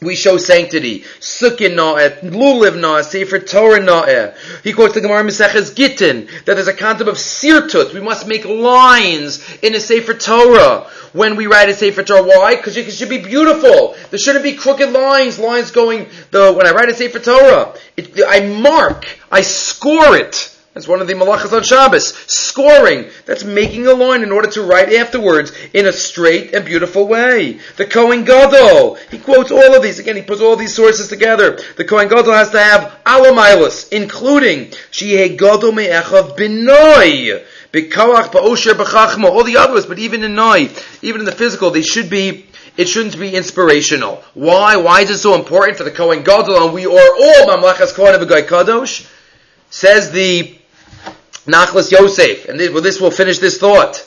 we 0.04 0.16
show 0.16 0.38
sanctity. 0.38 1.02
Sukkah 1.20 1.74
na'eh, 1.74 2.22
lulav 2.22 2.74
na'eh, 2.74 3.04
Sefer 3.04 3.40
Torah 3.40 3.80
na'eh. 3.80 4.36
He 4.64 4.74
quotes 4.74 4.94
the 4.94 5.02
Gemara 5.02 5.24
Maseches 5.24 5.76
Gittin, 5.76 6.28
that 6.46 6.56
there's 6.56 6.68
a 6.68 6.74
concept 6.74 7.10
of 7.10 7.16
sirtut. 7.16 7.94
We 7.94 8.02
must 8.02 8.28
make 8.28 8.46
lines 8.46 9.44
in 9.62 9.76
a 9.76 9.80
Sefer 9.80 10.14
Torah 10.14 10.90
when 11.14 11.36
we 11.36 11.48
write 11.48 11.70
a 11.70 11.74
Sefer 11.74 12.04
Torah. 12.04 12.24
Why? 12.24 12.56
Because 12.56 12.78
it 12.78 12.92
should 12.92 13.10
be 13.10 13.20
beautiful. 13.20 13.96
There 14.10 14.20
shouldn't 14.20 14.44
be 14.44 14.54
crooked 14.54 14.92
lines, 14.92 15.40
lines 15.40 15.72
going, 15.72 16.08
the, 16.32 16.54
when 16.54 16.68
I 16.68 16.72
write 16.72 16.90
a 16.90 16.94
Sefer 16.94 17.20
Torah, 17.20 17.74
it, 17.98 18.20
I 18.28 18.42
mark, 18.46 19.06
I 19.32 19.42
score 19.42 20.16
it. 20.16 20.53
That's 20.74 20.88
one 20.88 21.02
of 21.02 21.08
the 21.08 21.14
malachas 21.14 21.56
on 21.56 21.62
Shabbos. 21.62 22.16
Scoring. 22.26 23.06
That's 23.28 23.44
making 23.44 23.86
a 23.86 23.94
line 23.94 24.24
in 24.24 24.32
order 24.32 24.50
to 24.52 24.64
write 24.64 24.92
afterwards 24.92 25.52
in 25.72 25.86
a 25.86 25.94
straight 25.94 26.56
and 26.56 26.66
beautiful 26.66 27.08
way. 27.08 27.60
The 27.78 27.86
Kohen 27.86 28.26
Gadol. 28.26 28.96
He 29.12 29.20
quotes 29.20 29.52
all 29.52 29.76
of 29.76 29.84
these. 29.84 30.00
Again, 30.00 30.16
he 30.16 30.24
puts 30.24 30.42
all 30.42 30.56
these 30.56 30.74
sources 30.74 31.10
together. 31.10 31.60
The 31.78 31.86
Kohen 31.86 32.08
Gadol 32.08 32.34
has 32.34 32.50
to 32.52 32.60
have 32.60 33.00
alamilas, 33.06 33.92
including 33.92 34.70
Shihei 34.92 35.38
Gadol 35.38 35.74
Me'echav 35.74 36.36
B'noi. 36.36 37.46
B'kawach 37.72 38.32
Ba'osher 38.32 38.74
B'chachma. 38.74 39.26
All 39.26 39.44
the 39.44 39.58
others, 39.58 39.86
but 39.86 40.00
even 40.00 40.24
in 40.24 40.34
Noi, 40.34 40.72
even 41.04 41.22
in 41.22 41.26
the 41.26 41.32
physical, 41.32 41.70
they 41.70 41.84
should 41.84 42.10
be 42.10 42.48
it 42.78 42.90
shouldn't 42.90 43.20
be 43.20 43.36
inspirational. 43.36 44.24
Why? 44.34 44.78
Why 44.78 45.02
is 45.02 45.12
it 45.12 45.20
so 45.20 45.36
important 45.36 45.78
for 45.78 45.84
the 45.84 45.92
Kohen 45.92 46.24
Gadol 46.24 46.66
and 46.66 46.74
we 46.74 46.88
are 46.88 46.90
all 46.90 47.48
Mamlachas 47.48 47.94
Kohen 47.94 48.20
of 48.20 48.28
Kadosh? 48.28 49.08
Says 49.70 50.12
the 50.12 50.58
Nachlas 51.46 51.92
Yosef, 51.92 52.46
and 52.46 52.60
this 52.60 53.02
will 53.02 53.12
finish 53.12 53.40
this 53.40 53.58
thought, 53.58 53.98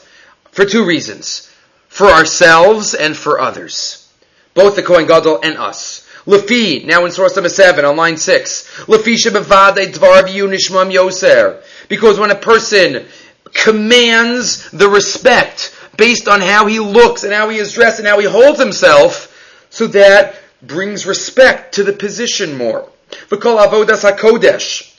for 0.50 0.64
two 0.64 0.84
reasons. 0.84 1.52
For 1.88 2.06
ourselves 2.06 2.94
and 2.94 3.16
for 3.16 3.40
others. 3.40 4.10
Both 4.54 4.76
the 4.76 4.82
Kohen 4.82 5.06
Gadol 5.06 5.40
and 5.42 5.56
us. 5.56 6.06
Lefi, 6.26 6.84
now 6.84 7.04
in 7.04 7.12
source 7.12 7.36
number 7.36 7.48
seven, 7.48 7.84
on 7.84 7.96
line 7.96 8.16
six. 8.16 8.66
Lefi 8.86 9.14
shebevade 9.14 9.94
dvar 9.94 10.24
nishmam 10.24 10.92
yoser. 10.92 11.62
Because 11.88 12.18
when 12.18 12.30
a 12.30 12.36
person 12.36 13.06
commands 13.54 14.70
the 14.70 14.88
respect 14.88 15.74
based 15.96 16.28
on 16.28 16.40
how 16.40 16.66
he 16.66 16.80
looks 16.80 17.22
and 17.22 17.32
how 17.32 17.48
he 17.48 17.58
is 17.58 17.72
dressed 17.72 18.00
and 18.00 18.08
how 18.08 18.18
he 18.18 18.26
holds 18.26 18.58
himself, 18.58 19.32
so 19.70 19.86
that 19.86 20.36
brings 20.62 21.06
respect 21.06 21.74
to 21.74 21.84
the 21.84 21.92
position 21.92 22.56
more. 22.56 22.90
V'kol 23.28 23.64
avodas 23.64 24.10
hakodesh. 24.10 24.95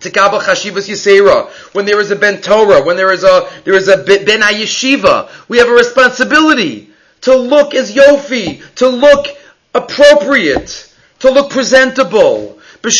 Tikabel 0.00 0.40
Chashivas 0.40 0.88
Yisera, 0.88 1.48
when 1.74 1.86
there 1.86 2.00
is 2.00 2.10
a 2.10 2.16
Ben 2.16 2.40
Torah, 2.40 2.82
when 2.84 2.96
there 2.96 3.12
is 3.12 3.24
a, 3.24 3.48
there 3.64 3.74
is 3.74 3.88
a 3.88 3.98
Ben 3.98 4.40
Yeshiva, 4.40 5.28
we 5.48 5.58
have 5.58 5.68
a 5.68 5.72
responsibility 5.72 6.90
to 7.22 7.34
look 7.34 7.74
as 7.74 7.94
Yofi, 7.94 8.62
to 8.76 8.88
look 8.88 9.26
appropriate, 9.74 10.92
to 11.20 11.30
look 11.30 11.50
presentable. 11.50 12.55
When 12.82 12.92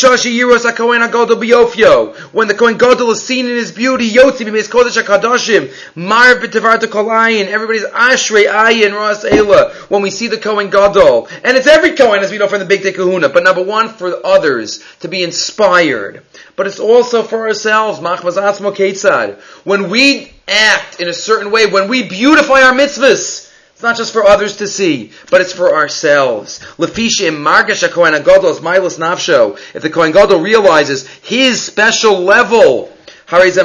the 2.47 2.55
Kohen 2.57 2.77
Gadol 2.77 3.11
is 3.11 3.23
seen 3.23 3.45
in 3.45 3.55
his 3.55 3.71
beauty, 3.71 4.09
yotzi 4.09 4.45
b'meis 4.45 4.69
kodesh 4.69 4.95
ha-kadashim, 4.95 5.95
mar 5.95 6.35
v'tevar 6.35 6.77
kolayin, 6.79 7.47
everybody's 7.47 7.85
ashrei 7.85 8.51
ayin 8.51 8.93
ras 8.93 9.23
ela, 9.23 9.73
when 9.89 10.01
we 10.01 10.09
see 10.09 10.27
the 10.27 10.37
Kohen 10.37 10.69
Gadol. 10.69 11.27
And 11.43 11.55
it's 11.57 11.67
every 11.67 11.95
Kohen, 11.95 12.21
as 12.21 12.31
we 12.31 12.37
know 12.37 12.47
from 12.47 12.59
the 12.59 12.65
Big 12.65 12.83
Day 12.83 12.93
Kahuna, 12.93 13.29
but 13.29 13.43
number 13.43 13.63
one, 13.63 13.89
for 13.89 14.25
others, 14.25 14.83
to 14.99 15.07
be 15.07 15.23
inspired. 15.23 16.23
But 16.55 16.67
it's 16.67 16.79
also 16.79 17.23
for 17.23 17.47
ourselves, 17.47 17.99
machvaz 17.99 18.37
atzmo 18.37 18.75
ketzad. 18.75 19.39
When 19.63 19.89
we 19.89 20.31
act 20.47 20.99
in 20.99 21.07
a 21.07 21.13
certain 21.13 21.51
way, 21.51 21.67
when 21.67 21.87
we 21.87 22.07
beautify 22.07 22.63
our 22.63 22.73
mitzvahs, 22.73 23.46
it's 23.77 23.83
not 23.83 23.95
just 23.95 24.11
for 24.11 24.25
others 24.25 24.57
to 24.57 24.65
see, 24.65 25.11
but 25.29 25.39
it's 25.39 25.53
for 25.53 25.75
ourselves. 25.75 26.57
Lefisha 26.79 27.29
margash 27.29 27.87
Kohen 27.91 28.23
Gadol's 28.23 28.59
milas 28.59 28.97
nafsho. 28.97 29.55
If 29.75 29.83
the 29.83 29.91
Kohen 29.91 30.11
Gadol 30.13 30.39
realizes 30.39 31.07
his 31.07 31.61
special 31.61 32.21
level, 32.21 32.91
he's 33.29 33.55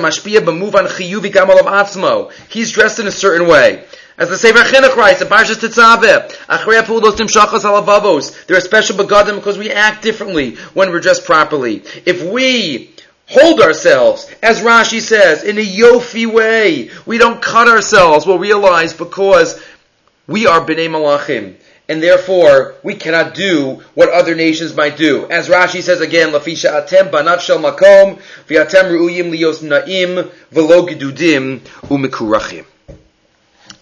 dressed 2.73 2.99
in 2.99 3.07
a 3.07 3.11
certain 3.11 3.49
way. 3.49 3.85
As 4.19 4.29
the 4.29 4.37
Sefer 4.37 4.59
Chinuch 4.59 4.97
writes, 4.97 5.23
in 5.23 5.29
Parshas 5.29 5.55
Tetzaveh, 5.55 6.31
Achrei 6.47 6.83
Apulos 6.83 7.17
Timshachas 7.17 7.65
Alavavos, 7.65 8.45
there 8.45 8.59
are 8.59 8.61
special 8.61 8.99
begadim 8.99 9.37
because 9.37 9.57
we 9.57 9.71
act 9.71 10.03
differently 10.03 10.57
when 10.75 10.91
we're 10.91 11.01
dressed 11.01 11.25
properly. 11.25 11.85
If 12.05 12.23
we 12.23 12.95
hold 13.29 13.63
ourselves, 13.63 14.31
as 14.43 14.61
Rashi 14.61 15.01
says, 15.01 15.43
in 15.43 15.57
a 15.57 15.65
yofi 15.65 16.27
way, 16.27 16.91
we 17.07 17.17
don't 17.17 17.41
cut 17.41 17.67
ourselves, 17.67 18.27
we'll 18.27 18.39
realize 18.39 18.93
because 18.93 19.59
we 20.27 20.47
are 20.47 20.61
Bnei 20.61 20.89
Malachim. 20.89 21.57
And 21.89 22.03
therefore, 22.03 22.77
we 22.83 22.95
cannot 22.95 23.35
do 23.35 23.83
what 23.95 24.09
other 24.09 24.35
nations 24.35 24.75
might 24.75 24.97
do. 24.97 25.29
As 25.29 25.49
Rashi 25.49 25.83
says 25.83 26.01
again, 26.01 26.31
Lafisha 26.31 26.87
atem 26.87 27.11
banat 27.11 27.41
shel 27.41 27.59
makom, 27.59 28.21
v'atem 28.47 28.91
ru'uyim 28.91 29.31
lios 29.37 29.63
na'im, 29.63 30.31
v'lo 30.53 30.89
gedudim 30.89 31.61
u'mikurachim. 31.89 32.65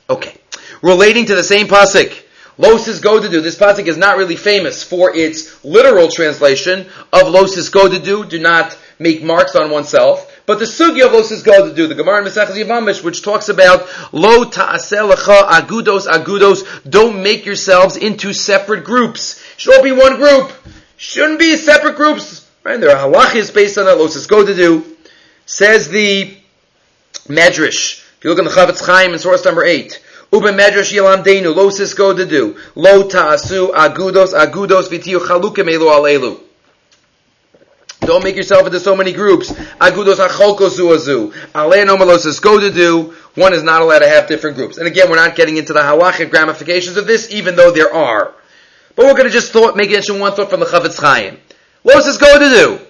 Okay. 0.08 0.34
Relating 0.82 1.26
to 1.26 1.34
the 1.34 1.44
same 1.44 1.68
pasuk, 1.68 2.24
Losis 2.56 3.00
Godadu. 3.00 3.42
This 3.42 3.56
pasuk 3.56 3.86
is 3.86 3.96
not 3.96 4.16
really 4.16 4.36
famous 4.36 4.82
for 4.82 5.14
its 5.14 5.62
literal 5.64 6.08
translation 6.08 6.86
of 7.12 7.28
Losis 7.28 7.70
Godadu. 7.70 8.28
Do 8.28 8.38
not 8.38 8.76
make 8.98 9.22
marks 9.22 9.54
on 9.54 9.70
oneself. 9.70 10.39
But 10.46 10.58
the 10.58 10.64
sugi 10.64 11.04
of 11.04 11.12
Losis 11.12 11.42
do. 11.42 11.86
the 11.86 11.94
Gemara 11.94 12.18
in 12.18 12.24
Mesechus 12.24 12.56
Yevamos, 12.56 13.04
which 13.04 13.22
talks 13.22 13.48
about 13.48 13.88
Lo 14.12 14.44
ta'aselecha 14.44 15.48
agudos 15.48 16.06
agudos, 16.06 16.64
don't 16.88 17.22
make 17.22 17.46
yourselves 17.46 17.96
into 17.96 18.32
separate 18.32 18.84
groups. 18.84 19.42
Should 19.56 19.76
all 19.76 19.82
be 19.82 19.92
one 19.92 20.16
group. 20.16 20.52
Shouldn't 20.96 21.38
be 21.38 21.56
separate 21.56 21.96
groups. 21.96 22.48
Right? 22.64 22.80
There 22.80 22.94
are 22.94 23.08
halachis 23.08 23.54
based 23.54 23.78
on 23.78 23.86
that. 23.86 23.98
Losis 23.98 24.26
do. 24.26 24.96
Says 25.46 25.88
the 25.88 26.36
Medrash. 27.26 28.04
If 28.18 28.24
you 28.24 28.30
look 28.30 28.38
in 28.38 28.44
the 28.44 28.50
Chafetz 28.50 28.84
Chaim 28.84 29.12
in 29.12 29.18
source 29.18 29.44
number 29.44 29.64
8. 29.64 30.00
Uben 30.32 30.54
medrash 30.54 30.92
yilamdeinu, 30.92 31.96
go 31.96 32.14
to 32.14 32.24
do, 32.24 32.56
lo 32.76 33.08
ta'asu, 33.08 33.72
agudos, 33.72 34.32
agudos, 34.32 34.88
v'tiyu 34.88 35.18
chalukim 35.18 35.68
elu 35.68 35.90
alelu. 35.90 36.38
Don't 38.00 38.24
make 38.24 38.36
yourself 38.36 38.66
into 38.66 38.80
so 38.80 38.96
many 38.96 39.12
groups. 39.12 39.52
Agudos 39.52 40.26
acholkosu 40.26 40.96
azu. 40.96 41.32
Aleno 41.52 41.98
melos 41.98 42.40
go 42.40 42.58
to 42.58 42.70
do. 42.70 43.14
One 43.34 43.52
is 43.52 43.62
not 43.62 43.82
allowed 43.82 44.00
to 44.00 44.08
have 44.08 44.26
different 44.26 44.56
groups. 44.56 44.78
And 44.78 44.86
again, 44.86 45.10
we're 45.10 45.16
not 45.16 45.36
getting 45.36 45.56
into 45.56 45.72
the 45.72 45.80
halachic 45.80 46.32
ramifications 46.32 46.96
of 46.96 47.06
this, 47.06 47.30
even 47.30 47.56
though 47.56 47.70
there 47.70 47.92
are. 47.92 48.34
But 48.96 49.06
we're 49.06 49.12
going 49.12 49.26
to 49.26 49.30
just 49.30 49.52
thought, 49.52 49.76
make 49.76 49.90
mention 49.90 50.18
one 50.18 50.32
thought 50.32 50.50
from 50.50 50.60
the 50.60 50.66
Chafetz 50.66 51.00
Chaim. 51.00 51.38
What 51.82 51.94
does 51.94 52.06
this 52.06 52.18
go 52.18 52.38
to 52.38 52.48
do? 52.48 52.86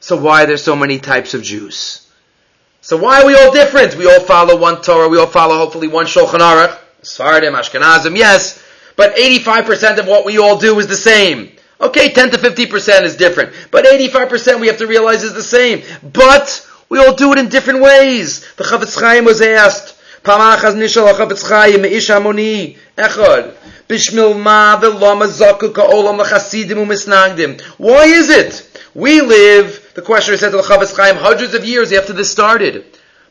So 0.00 0.16
why 0.20 0.42
are 0.42 0.46
there 0.46 0.56
so 0.56 0.74
many 0.74 0.98
types 0.98 1.34
of 1.34 1.42
Jews? 1.42 2.10
So 2.80 2.96
why 2.96 3.22
are 3.22 3.26
we 3.26 3.36
all 3.36 3.52
different? 3.52 3.96
We 3.96 4.06
all 4.06 4.20
follow 4.20 4.58
one 4.58 4.82
Torah, 4.82 5.08
we 5.08 5.18
all 5.18 5.28
follow 5.28 5.56
hopefully 5.56 5.86
one 5.86 6.06
Shulchan 6.06 6.40
Aruch, 6.40 6.76
Sfardim, 7.02 7.56
Ashkenazim, 7.56 8.16
yes, 8.16 8.60
but 8.96 9.14
85% 9.14 9.98
of 9.98 10.08
what 10.08 10.26
we 10.26 10.38
all 10.38 10.58
do 10.58 10.78
is 10.80 10.88
the 10.88 10.96
same. 10.96 11.52
Okay, 11.82 12.12
10 12.12 12.30
to 12.30 12.38
50% 12.38 13.02
is 13.02 13.16
different, 13.16 13.52
but 13.72 13.84
85% 13.84 14.60
we 14.60 14.68
have 14.68 14.78
to 14.78 14.86
realize 14.86 15.24
is 15.24 15.34
the 15.34 15.42
same. 15.42 15.82
But 16.12 16.64
we 16.88 16.98
all 16.98 17.14
do 17.14 17.32
it 17.32 17.38
in 17.38 17.48
different 17.48 17.80
ways. 17.80 18.40
The 18.54 18.62
Chafetz 18.62 19.00
Chaim 19.00 19.24
was 19.24 19.42
asked, 19.42 19.98
Pamachaz 20.22 20.76
nishal 20.76 21.12
HaChafetz 21.12 21.48
Chaim 21.48 21.82
meish 21.82 22.08
hamoni, 22.08 22.78
echad, 22.96 23.54
bishmil 23.88 24.40
ma 24.40 24.80
v'lama 24.80 25.26
zaku 25.26 25.74
ka'olam 25.74 26.18
l'chasidim 26.20 26.78
u'misnagdim. 26.78 27.60
Why 27.78 28.04
is 28.04 28.30
it? 28.30 28.80
We 28.94 29.20
live 29.20 29.92
the 29.94 30.02
questioner 30.02 30.36
said 30.36 30.50
to 30.50 30.58
the 30.58 30.62
Chafetz 30.62 30.96
Chaim 30.96 31.16
hundreds 31.16 31.54
of 31.54 31.64
years 31.64 31.92
after 31.92 32.12
this 32.12 32.30
started. 32.30 32.84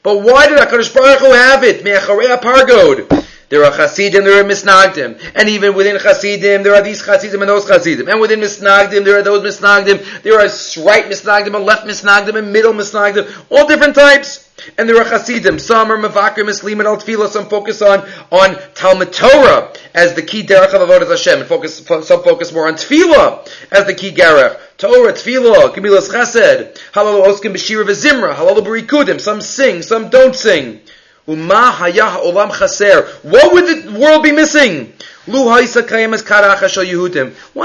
But 0.04 0.18
why 0.24 0.48
did 0.48 0.58
HaKadosh 0.58 0.94
Baruch 0.94 1.20
Hu 1.20 1.32
have 1.32 1.64
it? 1.64 1.86
Me'acharei 1.86 2.42
pargod. 2.42 3.28
There 3.52 3.66
are 3.66 3.72
Hasidim, 3.74 4.24
there 4.24 4.40
are 4.40 4.48
Misnagdim. 4.48 5.22
And 5.36 5.50
even 5.50 5.76
within 5.76 5.98
Hasidim, 5.98 6.64
there 6.64 6.74
are 6.74 6.82
these 6.82 7.06
Hasidim 7.06 7.42
and 7.42 7.50
those 7.50 7.68
Hasidim. 7.68 8.08
And 8.08 8.22
within 8.22 8.40
Misnagdim, 8.40 9.04
there 9.04 9.20
are 9.20 9.24
those 9.24 9.44
Misnagdim. 9.44 10.24
There 10.24 10.36
are 10.36 10.48
right 10.86 11.04
Misnagdim 11.12 11.54
and 11.54 11.66
left 11.66 11.86
Misnagdim 11.86 12.38
and 12.38 12.54
middle 12.54 12.72
Misnagdim. 12.72 13.30
All 13.50 13.68
different 13.68 13.96
types. 13.96 14.50
And 14.78 14.88
there 14.88 14.96
are 14.96 15.04
Hasidim. 15.04 15.60
Some 15.60 15.92
are 15.92 15.98
Mavakrim, 15.98 16.46
Muslim, 16.46 16.80
and 16.80 16.88
Al 16.88 16.96
Tefillah. 16.96 17.28
Some 17.28 17.50
focus 17.50 17.82
on, 17.82 18.08
on 18.32 18.58
Talmud 18.74 19.12
Torah 19.12 19.74
as 19.94 20.14
the 20.14 20.22
key 20.22 20.44
derech 20.44 20.74
of 20.74 20.88
Avodah 20.88 21.10
Hashem. 21.10 21.40
And 21.40 21.50
focus, 21.50 21.86
some 21.86 22.24
focus 22.24 22.54
more 22.54 22.70
on 22.70 22.76
Tefillah 22.76 23.50
as 23.70 23.86
the 23.86 23.94
key 23.94 24.12
derech. 24.14 24.58
Torah, 24.78 25.12
Tefillah, 25.12 25.76
Gemilas 25.76 26.10
Chesed. 26.10 26.78
Halal 26.94 27.26
Oskim 27.26 27.52
B'Shira 27.52 27.84
V'Zimra. 27.84 28.34
Halal 28.34 28.60
B'Rikudim. 28.66 29.20
Some 29.20 29.42
sing, 29.42 29.82
some 29.82 30.10
don't 30.10 30.38
sing. 30.38 30.80
Olam 31.28 32.58
chaser. 32.58 33.06
What 33.24 33.54
would 33.54 33.66
the 33.66 34.00
world 34.00 34.24
be 34.24 34.32
missing? 34.32 34.94
One 35.26 35.72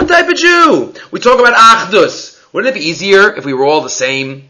type 0.07 0.29
of 0.29 0.37
Jew. 0.37 0.95
We 1.11 1.21
talk 1.21 1.41
about 1.41 1.55
achdus. 1.55 2.53
Wouldn't 2.53 2.77
it 2.77 2.79
be 2.79 2.87
easier 2.87 3.35
if 3.35 3.45
we 3.47 3.55
were 3.55 3.65
all 3.65 3.81
the 3.81 3.89
same? 3.89 4.49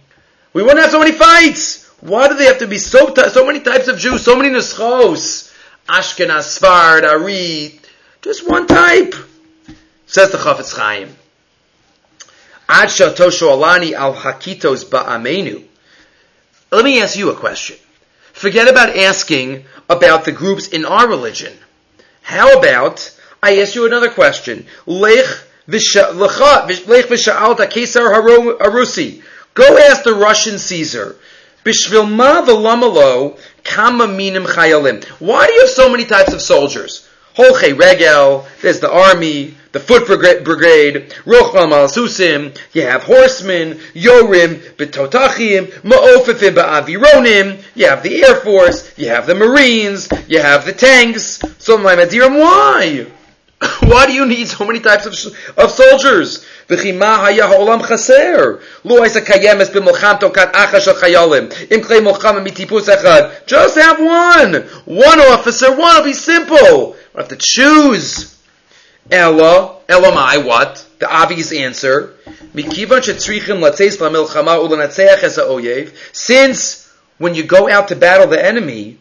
We 0.52 0.62
wouldn't 0.62 0.80
have 0.80 0.90
so 0.90 0.98
many 0.98 1.12
fights. 1.12 1.86
Why 2.00 2.28
do 2.28 2.34
they 2.34 2.46
have 2.46 2.58
to 2.58 2.66
be 2.66 2.78
so 2.78 3.14
so 3.14 3.46
many 3.46 3.60
types 3.60 3.88
of 3.88 3.98
Jews? 3.98 4.22
So 4.22 4.36
many 4.36 4.50
nuschos. 4.50 5.52
Ashkenaz, 5.88 6.58
Sfard, 6.58 7.04
Ari. 7.08 7.80
Just 8.22 8.48
one 8.48 8.66
type. 8.66 9.14
Says 10.06 10.32
the 10.32 10.38
Chafetz 10.38 10.76
Chaim. 10.76 11.14
Ad 12.68 12.90
alani 13.00 13.94
al 13.94 14.14
hakitos 14.14 14.84
ba'amenu. 14.84 15.62
Let 16.72 16.84
me 16.84 17.00
ask 17.00 17.16
you 17.16 17.30
a 17.30 17.36
question. 17.36 17.76
Forget 18.36 18.68
about 18.68 18.94
asking 18.94 19.64
about 19.88 20.26
the 20.26 20.32
groups 20.32 20.68
in 20.68 20.84
our 20.84 21.08
religion. 21.08 21.54
How 22.20 22.58
about 22.58 23.10
I 23.42 23.60
ask 23.62 23.74
you 23.74 23.86
another 23.86 24.10
question? 24.10 24.66
Lech 24.84 25.24
v'sha'alta 25.66 26.76
Kesar 27.66 28.12
Harusi. 28.60 29.22
Go 29.54 29.78
ask 29.78 30.02
the 30.02 30.12
Russian 30.12 30.58
Caesar. 30.58 31.16
Bishvil 31.64 32.14
ma 32.14 32.44
v'lamalo 32.44 33.38
kama 33.64 34.06
minim 34.06 34.44
chayalim. 34.44 35.02
Why 35.18 35.46
do 35.46 35.54
you 35.54 35.60
have 35.60 35.70
so 35.70 35.88
many 35.88 36.04
types 36.04 36.34
of 36.34 36.42
soldiers? 36.42 37.08
Holche 37.38 37.72
regel, 37.80 38.46
there's 38.60 38.80
the 38.80 38.92
army, 38.92 39.54
the 39.75 39.79
foot 39.79 40.07
brigade, 40.07 41.11
Rochlam 41.25 41.71
al 41.71 41.87
Susim, 41.87 42.57
you 42.73 42.81
have 42.81 43.03
horsemen, 43.03 43.75
Yorim, 43.93 44.59
Betotachim, 44.75 45.67
Ma'ofifim 45.81 46.55
Ba'avironim, 46.55 47.63
you 47.75 47.87
have 47.87 48.03
the 48.03 48.23
Air 48.23 48.35
Force, 48.35 48.97
you 48.97 49.07
have 49.07 49.27
the 49.27 49.35
Marines, 49.35 50.09
you 50.27 50.39
have 50.39 50.65
the 50.65 50.73
tanks. 50.73 51.41
So 51.57 51.77
my 51.77 51.95
Madiram, 51.95 52.39
why? 52.39 53.07
Why 53.81 54.07
do 54.07 54.13
you 54.13 54.25
need 54.25 54.47
so 54.47 54.65
many 54.65 54.79
types 54.79 55.05
of, 55.05 55.13
of 55.57 55.71
soldiers? 55.71 56.45
וכי 56.69 56.99
היה 57.01 57.45
העולם 57.45 57.83
חסר? 57.83 58.37
לו 58.85 59.03
הייתה 59.03 59.21
קיימת 59.21 59.73
במלחמתו 59.73 60.31
כאחר 60.33 60.79
של 60.79 60.93
חיילים, 60.93 61.47
עם 61.71 61.81
כלי 61.81 61.99
מלחמה 61.99 62.39
מטיפוס 62.39 62.89
אחד. 62.89 63.21
Just 63.47 63.75
have 63.75 63.99
one! 63.99 64.55
One 64.87 65.19
officer, 65.19 65.71
one 65.71 65.77
will 65.77 66.03
be 66.03 66.13
simple! 66.13 66.95
We 67.13 67.21
have 67.21 67.27
to 67.27 67.35
choose. 67.35 68.34
Ella, 69.10 69.76
Elamai, 69.88 70.44
what? 70.44 70.84
The 70.98 71.08
obvious 71.08 71.52
answer. 71.52 72.14
Since 76.12 76.92
when 77.18 77.34
you 77.34 77.44
go 77.44 77.70
out 77.70 77.88
to 77.88 77.96
battle 77.96 78.26
the 78.26 78.44
enemy, 78.44 78.98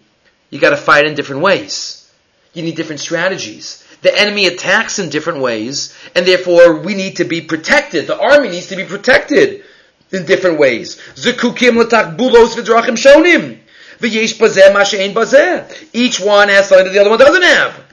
you 0.49 0.59
got 0.59 0.69
to 0.71 0.77
fight 0.77 1.05
in 1.05 1.15
different 1.15 1.41
ways. 1.41 2.11
You 2.53 2.63
need 2.63 2.75
different 2.75 3.01
strategies. 3.01 3.83
The 4.01 4.17
enemy 4.17 4.45
attacks 4.45 4.99
in 4.99 5.09
different 5.09 5.39
ways, 5.39 5.97
and 6.13 6.25
therefore 6.25 6.79
we 6.79 6.93
need 6.93 7.17
to 7.17 7.25
be 7.25 7.41
protected. 7.41 8.07
The 8.07 8.19
army 8.19 8.49
needs 8.49 8.67
to 8.67 8.75
be 8.75 8.85
protected 8.85 9.63
in 10.11 10.25
different 10.25 10.59
ways. 10.59 10.99
Each 15.93 16.19
one 16.19 16.49
has 16.49 16.69
something 16.69 16.85
that 16.85 16.93
the 16.93 16.99
other 16.99 17.09
one 17.09 17.19
doesn't 17.19 17.41
have. 17.41 17.84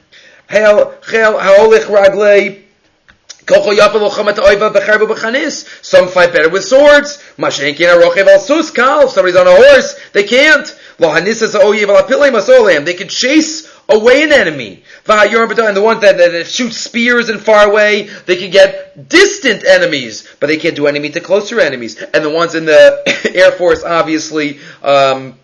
Some 5.83 6.09
fight 6.09 6.33
better 6.33 6.49
with 6.49 6.65
swords. 6.65 7.23
Somebody's 7.37 9.37
on 9.37 9.47
a 9.47 9.55
horse. 9.55 10.01
They 10.13 10.25
can't. 10.25 10.79
They 10.99 12.95
can 12.95 13.09
chase 13.09 13.73
away 13.89 14.23
an 14.23 14.33
enemy. 14.33 14.85
And 15.09 15.77
the 15.77 15.83
ones 15.83 16.01
that, 16.03 16.19
that 16.19 16.47
shoot 16.47 16.73
spears 16.73 17.29
and 17.29 17.41
far 17.41 17.69
away, 17.69 18.09
they 18.27 18.37
can 18.37 18.51
get 18.51 19.09
distant 19.09 19.65
enemies, 19.65 20.29
but 20.39 20.47
they 20.47 20.57
can't 20.57 20.77
do 20.77 20.87
enemy 20.87 21.11
to 21.11 21.21
closer 21.21 21.61
enemies. 21.61 22.01
And 22.01 22.25
the 22.25 22.31
ones 22.31 22.55
in 22.55 22.65
the 22.65 23.31
Air 23.35 23.53
Force, 23.53 23.83
obviously, 23.83 24.61
um, 24.83 25.35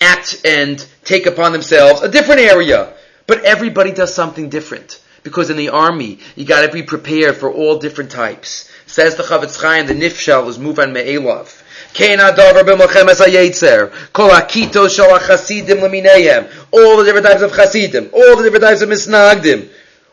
act 0.00 0.44
and 0.44 0.86
take 1.04 1.26
upon 1.26 1.52
themselves 1.52 2.02
a 2.02 2.08
different 2.08 2.42
area. 2.42 2.92
But 3.26 3.44
everybody 3.44 3.92
does 3.92 4.14
something 4.14 4.48
different. 4.48 5.00
Because 5.22 5.50
in 5.50 5.56
the 5.56 5.70
army, 5.70 6.20
you 6.36 6.44
gotta 6.44 6.70
be 6.72 6.84
prepared 6.84 7.36
for 7.36 7.50
all 7.50 7.78
different 7.78 8.12
types. 8.12 8.70
Says 8.86 9.16
the 9.16 9.24
Chafetz 9.24 9.60
Chaim, 9.60 9.86
the 9.86 9.94
Nifshal 9.94 10.48
is 10.48 10.58
Muvan 10.58 10.92
Me'elav. 10.92 11.62
All 16.72 16.96
the 16.96 17.04
different 17.04 17.26
types 17.26 17.42
of 17.42 17.52
Chasidim. 17.52 18.10
All 18.12 18.36
the 18.36 18.42
different 18.44 18.64
types 18.64 18.82
of 18.82 18.88
Misnagdim. 18.88 19.68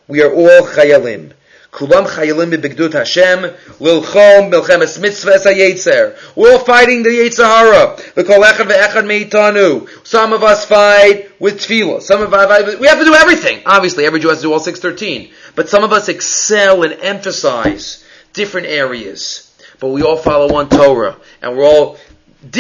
We 0.08 0.24
are 0.24 0.34
all 0.34 0.68
Chayalim. 0.68 1.34
Kulam 1.74 2.06
chayalim 2.06 2.54
b'bigdut 2.54 2.94
Hashem, 2.94 3.40
lilchom 3.80 4.52
melchemes 4.52 5.02
mitzvah 5.02 5.40
hayetzer. 5.40 6.16
We're 6.36 6.52
all 6.52 6.60
fighting 6.60 7.02
the 7.02 7.10
Yetzer 7.10 7.44
Hara. 7.44 7.98
V'kol 8.14 8.44
echad 8.44 8.68
ve'echad 8.70 9.06
meitanu. 9.06 9.90
Some 10.06 10.34
of 10.34 10.44
us 10.44 10.66
fight 10.66 11.32
with 11.42 11.62
tefillah. 11.62 12.04
Some 12.04 12.22
of 12.22 12.32
us, 12.32 12.80
we 12.80 12.86
have 12.86 13.00
to 13.00 13.06
do 13.06 13.16
everything. 13.16 13.64
Obviously, 13.66 14.06
every 14.06 14.20
Jew 14.20 14.30
has 14.30 14.38
to 14.38 14.44
do 14.44 14.54
all 14.54 14.60
613. 14.60 15.34
But 15.56 15.68
some 15.68 15.84
of 15.84 15.92
us 15.92 16.10
excel 16.10 16.84
and 16.84 16.94
emphasize 17.02 18.06
different 18.34 18.68
areas. 18.68 19.52
But 19.80 19.88
we 19.88 20.04
all 20.04 20.18
follow 20.18 20.54
one 20.54 20.70
Torah. 20.70 21.18
And 21.42 21.58
we're 21.58 21.66
all, 21.66 21.98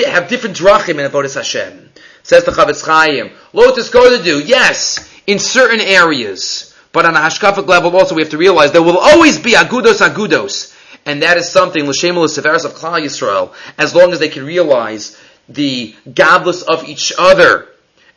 have 0.07 0.28
different 0.28 0.57
drachim 0.57 0.97
in 0.97 1.11
Avodah 1.11 1.32
Hashem. 1.32 1.91
Says 2.24 2.45
the 2.45 2.51
Chafetz 2.51 2.84
Chaim. 2.84 3.30
Lotus 3.53 3.89
go 3.89 4.18
to 4.18 4.24
do, 4.24 4.39
yes, 4.39 5.07
in 5.28 5.38
certain 5.38 5.82
areas. 5.82 6.72
But 6.93 7.05
on 7.05 7.15
a 7.15 7.19
hashkafic 7.19 7.67
level 7.67 7.97
also 7.97 8.15
we 8.15 8.21
have 8.21 8.31
to 8.31 8.37
realize 8.37 8.71
there 8.71 8.81
will 8.81 8.99
always 8.99 9.37
be 9.37 9.53
agudos 9.53 9.99
agudos. 10.07 10.73
And 11.05 11.21
that 11.21 11.35
is 11.35 11.49
something, 11.49 11.85
l'shem 11.85 12.15
severis 12.15 12.63
of 12.63 12.75
Klal 12.75 13.03
Yisrael, 13.03 13.53
as 13.77 13.93
long 13.93 14.13
as 14.13 14.19
they 14.19 14.29
can 14.29 14.45
realize 14.45 15.19
the 15.49 15.93
godless 16.13 16.61
of 16.61 16.87
each 16.87 17.11
other. 17.17 17.67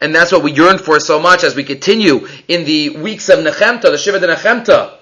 And 0.01 0.15
that's 0.15 0.31
what 0.31 0.45
we 0.45 0.53
yearn 0.53 0.79
for 0.79 1.01
so 1.01 1.19
much 1.19 1.43
as 1.43 1.57
we 1.57 1.65
continue 1.65 2.29
in 2.47 2.65
the 2.65 2.91
weeks 2.91 3.29
of 3.29 3.41
Nechemta, 3.41 3.83
the 3.83 3.99
Shiva 3.99 4.21
de 4.21 4.29
Nechemta. 4.29 4.93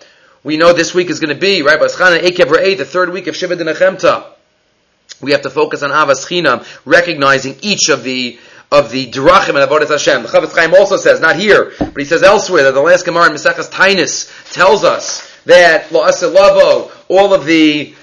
We 0.44 0.56
know 0.56 0.72
this 0.72 0.94
week 0.94 1.10
is 1.10 1.20
going 1.20 1.34
to 1.34 1.40
be, 1.40 1.62
right, 1.62 1.78
Baschana 1.78 2.20
Ekev 2.20 2.46
Re'eh, 2.46 2.78
the 2.78 2.84
third 2.84 3.10
week 3.10 3.26
of 3.26 3.36
Shiva 3.36 3.56
de 3.56 3.64
Nechemta. 3.64 4.26
We 5.20 5.32
have 5.32 5.42
to 5.42 5.50
focus 5.50 5.82
on 5.82 5.90
Avas 5.90 6.26
Chinam, 6.26 6.66
recognizing 6.84 7.56
each 7.60 7.88
of 7.88 8.04
the 8.04 8.38
of 8.74 8.90
the 8.90 9.06
Drachim 9.06 9.50
and 9.50 9.70
Avodah 9.70 9.88
Hashem. 9.88 10.22
The 10.22 10.28
Chafetz 10.28 10.54
Chaim 10.56 10.74
also 10.74 10.96
says, 10.96 11.20
not 11.20 11.36
here, 11.36 11.72
but 11.78 11.96
he 11.96 12.04
says 12.04 12.22
elsewhere 12.22 12.64
that 12.64 12.72
the 12.72 12.82
last 12.82 13.04
Gemara 13.04 13.26
in 13.26 13.32
Maseches 13.32 13.70
Taanis 13.70 14.52
tells 14.52 14.82
us 14.82 15.30
that 15.44 15.90
La'asilavo, 15.90 16.90
all 17.08 17.32
of 17.32 17.46
the 17.46 17.94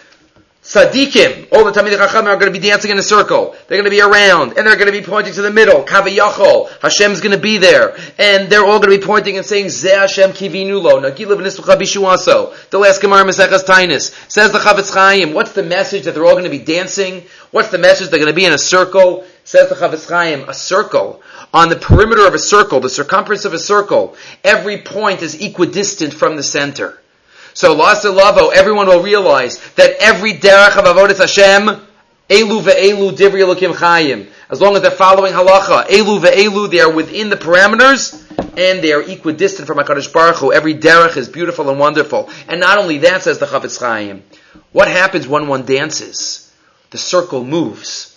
Sadiqim, 0.63 1.47
all 1.51 1.65
the 1.65 1.71
Talmidei 1.71 1.97
Chacham 1.97 2.27
are 2.27 2.35
going 2.35 2.53
to 2.53 2.57
be 2.57 2.65
dancing 2.65 2.91
in 2.91 2.97
a 2.99 3.01
circle. 3.03 3.55
They're 3.67 3.81
going 3.81 3.83
to 3.83 3.89
be 3.89 3.99
around, 3.99 4.57
and 4.57 4.67
they're 4.67 4.75
going 4.75 4.93
to 4.93 4.97
be 4.97 5.01
pointing 5.01 5.33
to 5.33 5.41
the 5.41 5.49
middle. 5.49 5.83
Kaviyachol, 5.83 6.69
Hashem's 6.81 7.19
going 7.19 7.35
to 7.35 7.41
be 7.41 7.57
there, 7.57 7.97
and 8.19 8.47
they're 8.47 8.63
all 8.63 8.79
going 8.79 8.91
to 8.91 8.99
be 8.99 9.03
pointing 9.03 9.37
and 9.37 9.45
saying, 9.45 9.69
Ze 9.69 9.89
Hashem 9.89 10.31
kivinu 10.31 10.79
lo, 10.79 11.01
Nagilav 11.01 11.39
nislucha 11.39 11.75
bishuaso. 11.77 12.69
The 12.69 12.77
last 12.77 13.01
Gemara 13.01 13.23
Maseches 13.23 13.65
Taanis 13.65 14.13
says 14.31 14.51
the 14.51 14.59
Chafetz 14.59 14.93
Chaim. 14.93 15.33
What's 15.33 15.53
the 15.53 15.63
message 15.63 16.03
that 16.03 16.13
they're 16.13 16.25
all 16.25 16.33
going 16.33 16.43
to 16.43 16.51
be 16.51 16.59
dancing? 16.59 17.23
What's 17.49 17.69
the 17.69 17.79
message? 17.79 18.09
They're 18.09 18.19
going 18.19 18.31
to 18.31 18.35
be 18.35 18.45
in 18.45 18.53
a 18.53 18.59
circle. 18.59 19.25
Says 19.43 19.69
the 19.69 19.75
Chafetz 19.75 20.07
Chaim, 20.07 20.47
a 20.47 20.53
circle. 20.53 21.21
On 21.53 21.69
the 21.69 21.75
perimeter 21.75 22.27
of 22.27 22.33
a 22.33 22.39
circle, 22.39 22.79
the 22.79 22.89
circumference 22.89 23.45
of 23.45 23.53
a 23.53 23.59
circle, 23.59 24.15
every 24.43 24.77
point 24.77 25.21
is 25.21 25.41
equidistant 25.41 26.13
from 26.13 26.35
the 26.35 26.43
center. 26.43 26.99
So 27.53 27.73
Lavo, 27.73 28.49
everyone 28.49 28.87
will 28.87 29.03
realize 29.03 29.59
that 29.75 29.95
every 29.99 30.33
derech 30.33 30.77
of 30.77 30.85
Avodah 30.85 31.17
Hashem, 31.17 31.87
Elu 32.29 32.61
ve'elu 32.61 33.11
divri 33.11 33.43
elokim 33.43 33.73
chayim. 33.73 34.29
As 34.49 34.61
long 34.61 34.75
as 34.77 34.81
they're 34.81 34.91
following 34.91 35.33
halacha, 35.33 35.87
Elu 35.87 36.21
ve'elu, 36.21 36.71
they 36.71 36.79
are 36.79 36.91
within 36.91 37.29
the 37.29 37.35
parameters, 37.35 38.13
and 38.57 38.81
they 38.81 38.93
are 38.93 39.01
equidistant 39.01 39.67
from 39.67 39.79
HaKadosh 39.79 40.13
Baruch 40.13 40.37
Hu. 40.37 40.53
Every 40.53 40.75
derech 40.75 41.17
is 41.17 41.27
beautiful 41.27 41.69
and 41.69 41.77
wonderful. 41.77 42.29
And 42.47 42.61
not 42.61 42.77
only 42.77 42.99
that, 42.99 43.23
says 43.23 43.39
the 43.39 43.47
Chafetz 43.47 43.79
Chaim, 43.79 44.23
what 44.71 44.87
happens 44.87 45.27
when 45.27 45.47
one 45.47 45.65
dances? 45.65 46.53
The 46.91 46.97
circle 46.97 47.43
moves. 47.43 48.10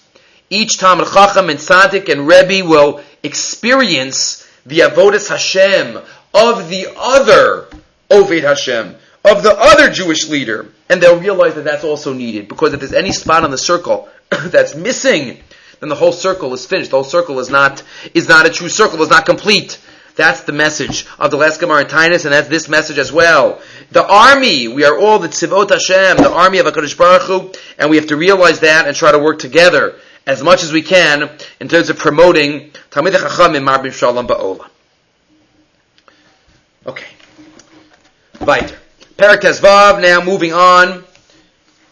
Each 0.50 0.78
Talmud 0.78 1.08
Chacham 1.12 1.48
and 1.48 1.58
Tzaddik 1.58 2.08
and 2.08 2.26
Rebbe 2.26 2.68
will 2.68 3.00
experience 3.22 4.46
the 4.66 4.80
avodas 4.80 5.28
Hashem 5.28 5.98
of 6.34 6.68
the 6.68 6.88
other 6.96 7.68
Oved 8.10 8.42
Hashem, 8.42 8.96
of 9.24 9.42
the 9.42 9.56
other 9.58 9.90
Jewish 9.90 10.28
leader, 10.28 10.70
and 10.88 11.02
they'll 11.02 11.18
realize 11.18 11.54
that 11.54 11.64
that's 11.64 11.84
also 11.84 12.12
needed 12.12 12.48
because 12.48 12.74
if 12.74 12.80
there's 12.80 12.92
any 12.92 13.12
spot 13.12 13.44
on 13.44 13.50
the 13.50 13.58
circle 13.58 14.08
that's 14.30 14.74
missing, 14.74 15.38
then 15.80 15.88
the 15.88 15.94
whole 15.94 16.12
circle 16.12 16.52
is 16.52 16.66
finished. 16.66 16.90
The 16.90 16.96
whole 16.96 17.04
circle 17.04 17.40
is 17.40 17.50
not 17.50 17.82
is 18.12 18.28
not 18.28 18.46
a 18.46 18.50
true 18.50 18.68
circle. 18.68 19.00
Is 19.02 19.10
not 19.10 19.26
complete. 19.26 19.80
That's 20.16 20.42
the 20.42 20.52
message 20.52 21.06
of 21.18 21.32
the 21.32 21.36
last 21.36 21.58
Gemara 21.58 21.80
in 21.80 21.86
Taanis, 21.88 22.24
and 22.24 22.32
that's 22.32 22.48
this 22.48 22.68
message 22.68 22.98
as 22.98 23.10
well. 23.10 23.60
The 23.90 24.06
army, 24.06 24.68
we 24.68 24.84
are 24.84 24.96
all 24.96 25.18
the 25.18 25.26
Tzivot 25.26 25.70
Hashem, 25.70 26.18
the 26.18 26.30
army 26.30 26.58
of 26.58 26.66
HaKadosh 26.66 26.96
Baruch 26.96 27.22
Hu, 27.22 27.52
and 27.78 27.90
we 27.90 27.96
have 27.96 28.06
to 28.06 28.16
realize 28.16 28.60
that 28.60 28.86
and 28.86 28.96
try 28.96 29.10
to 29.10 29.18
work 29.18 29.40
together 29.40 29.96
as 30.26 30.42
much 30.42 30.62
as 30.62 30.72
we 30.72 30.82
can 30.82 31.30
in 31.60 31.68
terms 31.68 31.90
of 31.90 31.98
promoting 31.98 32.70
Talmid 32.90 33.12
Chachamim 33.12 33.66
Marbim 33.66 33.92
Shalom 33.92 34.26
Ba'olam. 34.26 34.68
Okay. 36.86 37.06
Weiter. 38.40 38.78
Perak 39.16 39.42
Tezvav, 39.42 40.00
now 40.02 40.22
moving 40.22 40.52
on. 40.52 41.04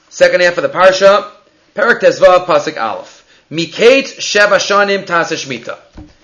Second 0.09 0.43
half 0.43 0.59
of 0.59 0.63
the 0.63 0.69
Parsha. 0.69 1.31
Perak 1.75 2.03
Tezvav, 2.03 2.47
Pasuk 2.47 2.81
Aleph. 2.81 3.25
Mikate 3.51 4.19
Sheva 4.19 4.57
Shanim 4.57 5.05
Tasa 5.05 5.37
Shmita. 5.37 5.79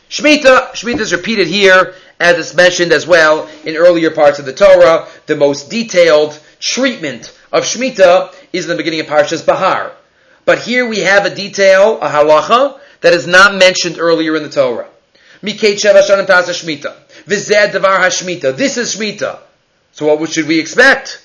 Shmita, 0.08 0.72
Shmita 0.72 1.00
is 1.00 1.12
repeated 1.12 1.46
here, 1.46 1.94
as 2.18 2.38
it's 2.38 2.54
mentioned 2.54 2.92
as 2.92 3.06
well 3.06 3.48
in 3.64 3.76
earlier 3.76 4.10
parts 4.10 4.38
of 4.38 4.46
the 4.46 4.52
Torah. 4.52 5.06
The 5.26 5.36
most 5.36 5.70
detailed 5.70 6.38
treatment 6.58 7.36
of 7.52 7.64
Shmita 7.64 8.34
is 8.52 8.64
in 8.64 8.70
the 8.70 8.76
beginning 8.76 9.00
of 9.00 9.06
Parshas 9.06 9.44
Bahar. 9.44 9.92
But 10.48 10.60
here 10.60 10.88
we 10.88 11.00
have 11.00 11.26
a 11.26 11.34
detail, 11.34 12.00
a 12.00 12.08
halacha, 12.08 12.80
that 13.02 13.12
is 13.12 13.26
not 13.26 13.56
mentioned 13.56 13.98
earlier 13.98 14.34
in 14.34 14.42
the 14.42 14.48
Torah. 14.48 14.88
Mikate 15.42 15.74
Sheva 15.74 16.00
Shanim 16.00 16.24
Tasa 16.24 16.54
Shmita. 16.54 16.96
Vized 17.26 17.72
Devar. 17.72 18.08
This 18.56 18.78
is 18.78 18.96
Shmita. 18.96 19.40
So 19.92 20.14
what 20.14 20.32
should 20.32 20.48
we 20.48 20.58
expect? 20.58 21.22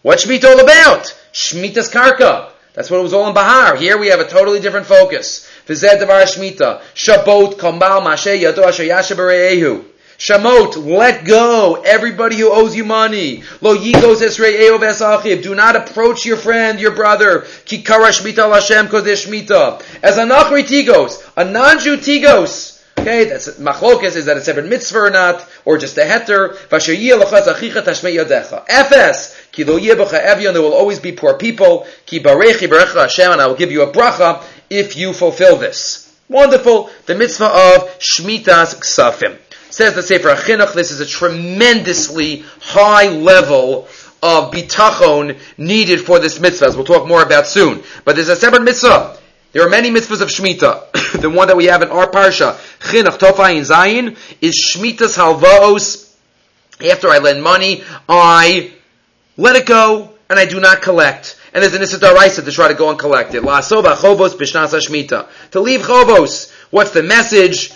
What's 0.00 0.24
Shmita 0.24 0.44
all 0.44 0.60
about? 0.60 1.14
Shmita's 1.34 1.90
Karka. 1.90 2.52
That's 2.72 2.90
what 2.90 3.00
it 3.00 3.02
was 3.02 3.12
all 3.12 3.28
in 3.28 3.34
Bahar. 3.34 3.76
Here 3.76 3.98
we 3.98 4.06
have 4.06 4.20
a 4.20 4.26
totally 4.26 4.58
different 4.58 4.86
focus. 4.86 5.46
V'zed 5.66 5.98
devar 5.98 6.22
shmita. 6.22 6.80
Shabot 6.94 7.58
kambal 7.58 8.00
mashe 8.00 8.40
yato 8.40 8.64
asher. 8.64 9.84
Shamot, 10.22 10.76
let 10.76 11.24
go 11.24 11.82
everybody 11.84 12.36
who 12.36 12.52
owes 12.52 12.76
you 12.76 12.84
money. 12.84 13.42
Lo 13.60 13.76
yigos 13.76 14.22
esre'eo 14.22 14.78
v'esachib. 14.78 15.42
Do 15.42 15.56
not 15.56 15.74
approach 15.74 16.24
your 16.24 16.36
friend, 16.36 16.78
your 16.78 16.92
brother. 16.92 17.44
Ki 17.64 17.82
kara 17.82 18.10
shmita 18.10 18.48
l'Hashem 18.48 18.84
because 18.84 19.02
there's 19.02 19.26
shmita. 19.26 19.82
As 20.00 20.18
a 20.18 20.22
nachri 20.22 20.62
tigos, 20.62 21.28
a 21.36 21.44
non-Jew 21.44 21.96
tigos, 21.96 22.80
Okay, 23.00 23.24
that's 23.24 23.48
machlokas 23.58 24.14
is 24.14 24.26
that 24.26 24.36
it's 24.36 24.46
ever 24.46 24.62
mitzvah 24.62 25.00
or 25.00 25.10
not, 25.10 25.44
or 25.64 25.76
just 25.76 25.98
a 25.98 26.02
heter. 26.02 26.54
Fs. 28.68 29.36
Ki 29.50 29.64
lo 29.64 29.76
evyon. 29.80 30.52
There 30.52 30.62
will 30.62 30.72
always 30.72 31.00
be 31.00 31.10
poor 31.10 31.36
people. 31.36 31.84
Ki 32.06 32.20
barechi 32.20 32.70
Hashem, 32.70 33.32
and 33.32 33.40
I 33.40 33.48
will 33.48 33.56
give 33.56 33.72
you 33.72 33.82
a 33.82 33.90
bracha 33.90 34.44
if 34.70 34.96
you 34.96 35.14
fulfill 35.14 35.56
this. 35.56 36.16
Wonderful. 36.28 36.90
The 37.06 37.16
mitzvah 37.16 37.46
of 37.46 37.98
shmitas 37.98 38.76
ksafim. 38.76 39.36
Says 39.72 39.94
the 39.94 40.02
Sefer 40.02 40.34
HaChinuch, 40.34 40.74
this 40.74 40.90
is 40.90 41.00
a 41.00 41.06
tremendously 41.06 42.44
high 42.60 43.08
level 43.08 43.88
of 44.22 44.52
bitachon 44.52 45.40
needed 45.56 46.02
for 46.02 46.18
this 46.18 46.38
mitzvah, 46.38 46.66
as 46.66 46.76
we'll 46.76 46.84
talk 46.84 47.08
more 47.08 47.22
about 47.22 47.46
soon. 47.46 47.82
But 48.04 48.14
there's 48.14 48.28
a 48.28 48.36
separate 48.36 48.64
mitzvah. 48.64 49.16
There 49.52 49.66
are 49.66 49.70
many 49.70 49.88
mitzvahs 49.88 50.20
of 50.20 50.28
Shemitah. 50.28 51.12
the 51.22 51.30
one 51.30 51.48
that 51.48 51.56
we 51.56 51.64
have 51.66 51.80
in 51.80 51.88
our 51.88 52.06
parsha, 52.06 52.52
Chinuch 52.80 53.16
Tofayin 53.16 53.62
Zayin, 53.62 54.18
is 54.42 54.74
Shemitah's 54.76 55.16
halvaos. 55.16 56.14
After 56.86 57.08
I 57.08 57.16
lend 57.16 57.42
money, 57.42 57.82
I 58.06 58.74
let 59.38 59.56
it 59.56 59.64
go 59.64 60.12
and 60.28 60.38
I 60.38 60.44
do 60.44 60.60
not 60.60 60.82
collect. 60.82 61.40
And 61.54 61.62
there's 61.62 61.72
an 61.72 61.80
Issa 61.80 61.98
to 61.98 62.52
try 62.52 62.68
to 62.68 62.74
go 62.74 62.90
and 62.90 62.98
collect 62.98 63.34
it. 63.34 63.42
To 63.42 65.60
leave 65.60 65.80
chovos. 65.80 66.52
What's 66.70 66.90
the 66.90 67.02
message? 67.02 67.72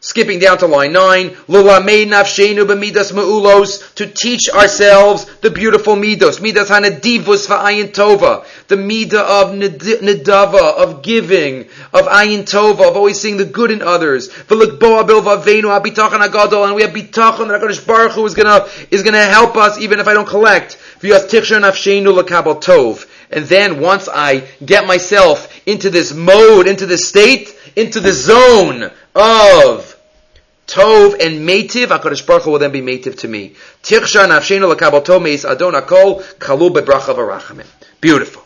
Skipping 0.00 0.38
down 0.38 0.58
to 0.58 0.68
line 0.68 0.92
9, 0.92 1.30
ma'ulos, 1.48 1.84
to 3.96 4.06
teach 4.06 4.48
ourselves 4.48 5.24
the 5.40 5.50
beautiful 5.50 5.96
midos, 5.96 6.40
midas 6.40 6.70
hanadivus 6.70 7.48
va'ayin 7.48 7.90
tova, 7.90 8.46
the 8.68 8.76
midah 8.76 9.14
of 9.14 9.56
nedava, 9.56 10.76
of 10.76 11.02
giving, 11.02 11.62
of 11.92 12.06
ayin 12.06 12.44
tova, 12.44 12.88
of 12.88 12.96
always 12.96 13.20
seeing 13.20 13.38
the 13.38 13.44
good 13.44 13.72
in 13.72 13.82
others, 13.82 14.28
v'likboa 14.28 15.04
bil 15.04 15.20
v'avenu 15.20 15.64
habitachon 15.64 16.24
agadol, 16.24 16.64
and 16.64 16.76
we 16.76 16.82
have 16.82 16.92
bitachon 16.92 17.48
that 17.48 17.60
HaKadosh 17.60 17.84
Baruch 17.84 18.12
Hu 18.12 18.24
is 18.24 18.34
gonna, 18.34 18.68
is 18.92 19.02
gonna 19.02 19.24
help 19.24 19.56
us 19.56 19.80
even 19.80 19.98
if 19.98 20.06
I 20.06 20.14
don't 20.14 20.28
collect, 20.28 20.78
v'yas 21.00 21.28
tichsher 21.28 21.60
nafshenu 21.60 22.14
l'kabal 22.14 22.62
tov, 22.62 23.04
and 23.32 23.46
then 23.46 23.80
once 23.80 24.08
I 24.08 24.44
get 24.64 24.86
myself 24.86 25.52
into 25.66 25.90
this 25.90 26.14
mode, 26.14 26.68
into 26.68 26.86
this 26.86 27.08
state, 27.08 27.56
into 27.78 28.00
the 28.00 28.12
zone 28.12 28.90
of 29.14 29.96
Tov 30.66 31.12
and 31.14 31.48
Meitiv, 31.48 31.86
HaKadosh 31.86 32.26
Baruch 32.26 32.42
Hu 32.42 32.50
will 32.50 32.58
then 32.58 32.72
be 32.72 32.82
Meitiv 32.82 33.20
to 33.20 33.28
me. 33.28 33.54
Tichsha 33.82 34.26
nafshenu 34.26 34.68
l'kabal 34.68 35.22
meis 35.22 35.44
adon 35.44 35.74
akol 35.74 36.22
kalu 36.38 36.70
bebracha. 36.70 37.64
Beautiful. 38.00 38.44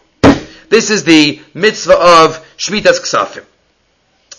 This 0.69 0.91
is 0.91 1.05
the 1.05 1.41
mitzvah 1.55 1.95
of 1.95 2.47
Shmitas 2.59 3.01
Ksafim. 3.01 3.45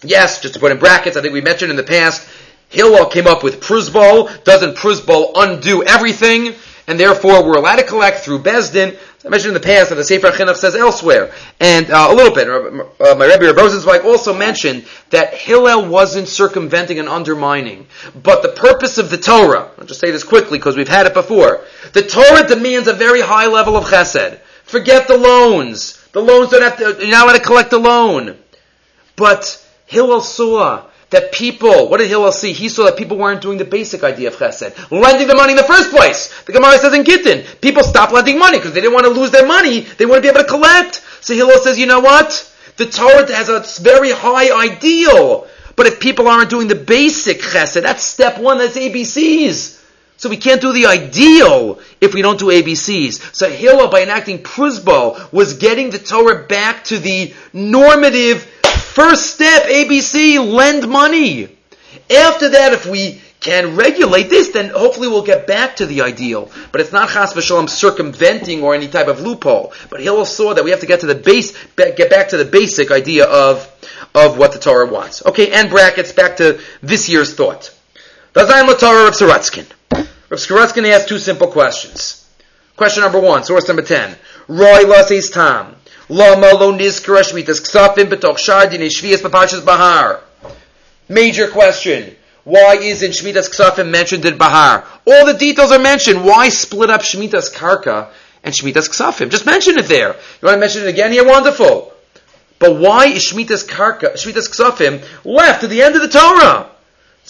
Yes, 0.04 0.42
just 0.42 0.54
to 0.54 0.60
put 0.60 0.72
in 0.72 0.78
brackets, 0.78 1.18
I 1.18 1.22
think 1.22 1.34
we 1.34 1.42
mentioned 1.42 1.72
in 1.72 1.78
the 1.78 1.84
past, 1.84 2.28
Hillel 2.70 3.08
came 3.08 3.26
up 3.28 3.44
with 3.44 3.62
Pruzbol. 3.62 4.44
Doesn't 4.44 4.76
Pruzbol 4.76 5.32
undo 5.36 5.84
everything? 5.84 6.54
And 6.88 7.00
therefore, 7.00 7.44
we're 7.46 7.58
allowed 7.58 7.78
to 7.78 7.84
collect 7.84 8.20
through 8.20 8.40
Beis 8.40 8.72
Din. 8.72 8.96
I 9.26 9.30
mentioned 9.30 9.56
in 9.56 9.62
the 9.62 9.66
past 9.66 9.90
that 9.90 9.96
the 9.96 10.04
Sefer 10.04 10.32
Chinuch 10.32 10.58
says 10.58 10.76
elsewhere. 10.76 11.32
And 11.60 11.90
uh, 11.90 12.08
a 12.10 12.14
little 12.14 12.36
bit, 12.36 12.50
uh, 12.50 13.16
my 13.16 13.26
Rebbe 13.26 13.54
Rosenzweig 13.54 14.04
also 14.04 14.34
mentioned 14.34 14.86
that 15.12 15.34
Hillel 15.34 15.88
wasn't 15.88 16.28
circumventing 16.28 17.00
and 17.00 17.08
undermining. 17.08 17.88
But 18.22 18.42
the 18.42 18.50
purpose 18.50 18.98
of 18.98 19.10
the 19.10 19.18
Torah, 19.18 19.72
I'll 19.80 19.86
just 19.86 20.02
say 20.02 20.12
this 20.12 20.26
quickly 20.26 20.58
because 20.58 20.76
we've 20.76 20.90
had 20.90 21.06
it 21.06 21.14
before. 21.14 21.64
The 21.94 22.02
Torah 22.02 22.46
demands 22.46 22.90
a 22.90 22.94
very 22.94 23.22
high 23.22 23.48
level 23.48 23.78
of 23.78 23.86
chesed. 23.86 24.40
Forget 24.64 25.08
the 25.08 25.18
loans. 25.18 26.06
The 26.12 26.22
loans 26.22 26.50
don't 26.50 26.62
have 26.62 26.78
to, 26.78 27.02
you're 27.02 27.12
not 27.12 27.24
allowed 27.24 27.38
to 27.38 27.46
collect 27.46 27.72
a 27.72 27.78
loan. 27.78 28.38
But 29.16 29.66
Hillel 29.86 30.22
saw 30.22 30.90
that 31.14 31.32
people, 31.32 31.90
what 31.90 32.00
did 32.00 32.10
Hillel 32.10 32.32
see? 32.32 32.54
He 32.54 32.70
saw 32.70 32.86
that 32.86 32.98
people 32.98 33.18
weren't 33.18 33.42
doing 33.42 33.58
the 33.58 33.66
basic 33.66 34.04
idea 34.04 34.28
of 34.28 34.36
chesed, 34.36 34.92
lending 34.92 35.28
the 35.28 35.36
money 35.36 35.52
in 35.54 35.58
the 35.58 35.64
first 35.64 35.90
place. 35.90 36.44
The 36.44 36.52
Gemara 36.52 36.78
says 36.78 36.94
in 36.94 37.04
Gittin, 37.04 37.46
people 37.62 37.84
stopped 37.84 38.14
lending 38.14 38.38
money 38.38 38.58
because 38.58 38.74
they 38.74 38.82
didn't 38.82 38.94
want 38.94 39.06
to 39.06 39.12
lose 39.12 39.32
their 39.32 39.48
money. 39.48 39.82
They 39.82 40.06
want 40.06 40.18
to 40.18 40.22
be 40.22 40.30
able 40.30 40.44
to 40.44 40.50
collect. 40.50 41.04
So 41.22 41.34
Hillel 41.34 41.60
says, 41.60 41.80
you 41.80 41.86
know 41.86 42.00
what? 42.00 42.54
The 42.78 42.86
Torah 42.88 43.32
has 43.34 43.50
a 43.50 43.82
very 43.82 44.12
high 44.12 44.52
ideal. 44.68 45.48
But 45.76 45.88
if 45.88 46.00
people 46.00 46.28
aren't 46.28 46.50
doing 46.50 46.68
the 46.68 46.76
basic 46.76 47.40
chesed, 47.40 47.82
that's 47.82 48.04
step 48.04 48.40
one, 48.40 48.58
that's 48.58 48.78
ABCs. 48.78 49.82
So 50.18 50.30
we 50.30 50.38
can't 50.38 50.62
do 50.62 50.72
the 50.72 50.86
ideal 50.86 51.80
if 52.00 52.14
we 52.14 52.22
don't 52.22 52.40
do 52.40 52.46
ABCs. 52.46 53.36
So 53.36 53.50
Hillel, 53.50 53.90
by 53.90 54.04
enacting 54.04 54.40
Pruzbol, 54.40 55.32
was 55.34 55.56
getting 55.56 55.90
the 55.90 56.00
Torah 56.00 56.48
back 56.48 56.86
to 56.86 56.98
the 56.98 57.34
normative 57.52 58.48
First 58.94 59.34
step, 59.34 59.64
ABC, 59.64 60.38
lend 60.38 60.88
money. 60.88 61.46
After 62.16 62.50
that, 62.50 62.74
if 62.74 62.86
we 62.86 63.20
can 63.40 63.76
regulate 63.76 64.30
this, 64.30 64.50
then 64.50 64.70
hopefully 64.70 65.08
we'll 65.08 65.24
get 65.24 65.48
back 65.48 65.78
to 65.78 65.88
the 65.88 66.02
ideal. 66.02 66.52
But 66.72 66.80
it's 66.82 66.92
not 66.92 67.10
chas 67.10 67.34
v'shalom 67.34 67.68
circumventing 67.68 68.62
or 68.62 68.76
any 68.76 68.88
type 68.88 69.08
of 69.08 69.20
loophole. 69.20 69.74
But 69.90 70.02
Hillel 70.02 70.26
saw 70.26 70.54
that 70.54 70.64
we 70.64 70.70
have 70.70 70.82
to 70.82 70.86
get 70.86 71.00
to 71.00 71.08
the 71.08 71.16
base, 71.16 71.58
get 71.76 72.12
back 72.12 72.30
to 72.30 72.38
the 72.38 72.46
basic 72.46 72.92
idea 72.92 73.26
of, 73.26 73.68
of 74.14 74.38
what 74.38 74.54
the 74.54 74.60
Torah 74.60 74.86
wants. 74.86 75.26
Okay, 75.26 75.52
and 75.52 75.72
brackets, 75.72 76.12
back 76.12 76.38
to 76.38 76.62
this 76.84 77.10
year's 77.10 77.34
thought. 77.34 77.76
Dazayin 78.36 78.80
Torah 78.80 79.08
of 79.08 79.16
Sorotzkin. 79.16 79.66
Rav 80.30 80.40
Sorotzkin 80.40 80.88
asked 80.92 81.10
two 81.10 81.18
simple 81.18 81.48
questions. 81.48 82.30
Question 82.76 83.02
number 83.02 83.20
one, 83.20 83.44
source 83.44 83.68
number 83.68 83.82
ten. 83.82 84.16
Roy 84.48 84.84
Lassie's 84.84 85.32
Tam. 85.32 85.76
Shmitas. 88.92 90.22
Major 91.10 91.48
question. 91.48 92.16
Why 92.44 92.76
isn't 92.76 93.12
Shemitah's 93.12 93.50
Ksafim 93.50 93.90
mentioned 93.90 94.26
in 94.26 94.38
Bahar? 94.38 94.86
All 95.08 95.26
the 95.26 95.34
details 95.34 95.72
are 95.72 95.80
mentioned. 95.80 96.24
Why 96.24 96.50
split 96.50 96.90
up 96.90 97.02
Shemitah's 97.02 97.50
Karka 97.50 98.10
and 98.44 98.54
Shemitah's 98.54 98.90
Ksafim? 98.90 99.30
Just 99.32 99.46
mention 99.46 99.78
it 99.78 99.88
there. 99.88 100.10
You 100.10 100.46
want 100.46 100.56
to 100.56 100.60
mention 100.60 100.84
it 100.84 100.90
again 100.90 101.12
here? 101.12 101.26
Wonderful. 101.26 101.94
But 102.60 102.76
why 102.78 103.08
is 103.08 103.26
Shemitah's 103.26 103.64
Karka, 103.64 104.14
Shemitah's 104.14 104.50
Ksafim 104.50 105.04
left 105.26 105.64
at 105.64 105.70
the 105.70 105.82
end 105.82 105.96
of 105.96 106.02
the 106.02 106.10
Torah? 106.10 106.70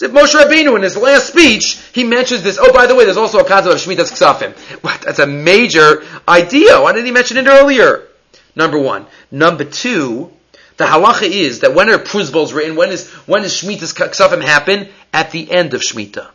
If 0.00 0.10
Moshe 0.10 0.34
Rabbeinu 0.34 0.74
in 0.76 0.82
his 0.82 0.96
last 0.96 1.28
speech, 1.28 1.80
he 1.92 2.02
mentions 2.02 2.42
this. 2.42 2.58
Oh, 2.60 2.72
by 2.72 2.86
the 2.86 2.94
way, 2.96 3.04
there's 3.04 3.16
also 3.16 3.38
a 3.38 3.44
concept 3.44 3.74
of 3.74 3.80
Shemitah's 3.80 4.10
Ksafim. 4.10 4.54
What? 4.82 5.00
That's 5.02 5.20
a 5.20 5.26
major 5.26 6.02
idea. 6.28 6.82
Why 6.82 6.92
didn't 6.92 7.06
he 7.06 7.12
mention 7.12 7.36
it 7.36 7.46
earlier? 7.46 8.08
Number 8.56 8.78
one. 8.78 9.06
Number 9.30 9.64
two, 9.64 10.32
the 10.76 10.84
halacha 10.84 11.28
is 11.28 11.60
that 11.60 11.74
when 11.74 11.88
are 11.88 11.98
pruzbos 11.98 12.54
written, 12.54 12.76
when 12.76 12.90
is 12.90 13.10
when 13.26 13.42
does 13.42 13.60
Shemitah's 13.60 13.92
Ksafim 13.92 14.42
happen? 14.42 14.88
at 15.14 15.30
the 15.30 15.50
end 15.50 15.72
of 15.72 15.80
Shemitah. 15.80 16.28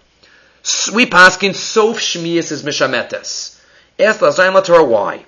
We 0.93 1.05
paskin 1.05 1.53
sof 1.53 1.99
shmiyas 1.99 2.51
is 2.51 2.63
mishametes. 2.63 3.59
Ask 3.99 4.21
the 4.21 4.63
Torah 4.65 4.85
why. 4.85 5.25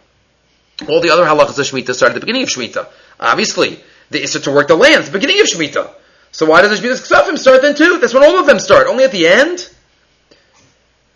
All 0.88 1.02
the 1.02 1.12
other 1.12 1.26
halachas 1.26 1.60
of 1.60 1.66
Shemitah 1.66 1.94
start 1.94 2.12
at 2.12 2.16
the 2.16 2.22
beginning 2.22 2.44
of 2.44 2.50
Shemitah. 2.50 2.88
Obviously, 3.20 3.80
the 4.10 4.24
Issa 4.24 4.40
to 4.42 4.52
work 4.52 4.70
the 4.70 4.76
land 4.76 5.04
the 5.04 5.12
beginning 5.12 5.42
of 5.42 5.48
Shemitah. 5.48 5.94
So 6.32 6.46
why 6.46 6.62
does 6.62 6.80
the 6.80 6.88
Shemitah 6.88 7.06
Ksafim 7.08 7.38
start 7.38 7.62
then 7.62 7.76
too? 7.76 8.00
That's 8.00 8.14
when 8.14 8.24
all 8.24 8.40
of 8.40 8.48
them 8.48 8.60
start. 8.60 8.88
Only 8.88 9.04
at 9.04 9.12
the 9.12 9.28
end? 9.28 9.70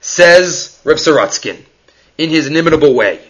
Says 0.02 0.80
Reb 0.84 0.98
Sorotzkin 0.98 1.64
in 2.18 2.30
his 2.30 2.48
inimitable 2.48 2.94
way. 2.94 3.22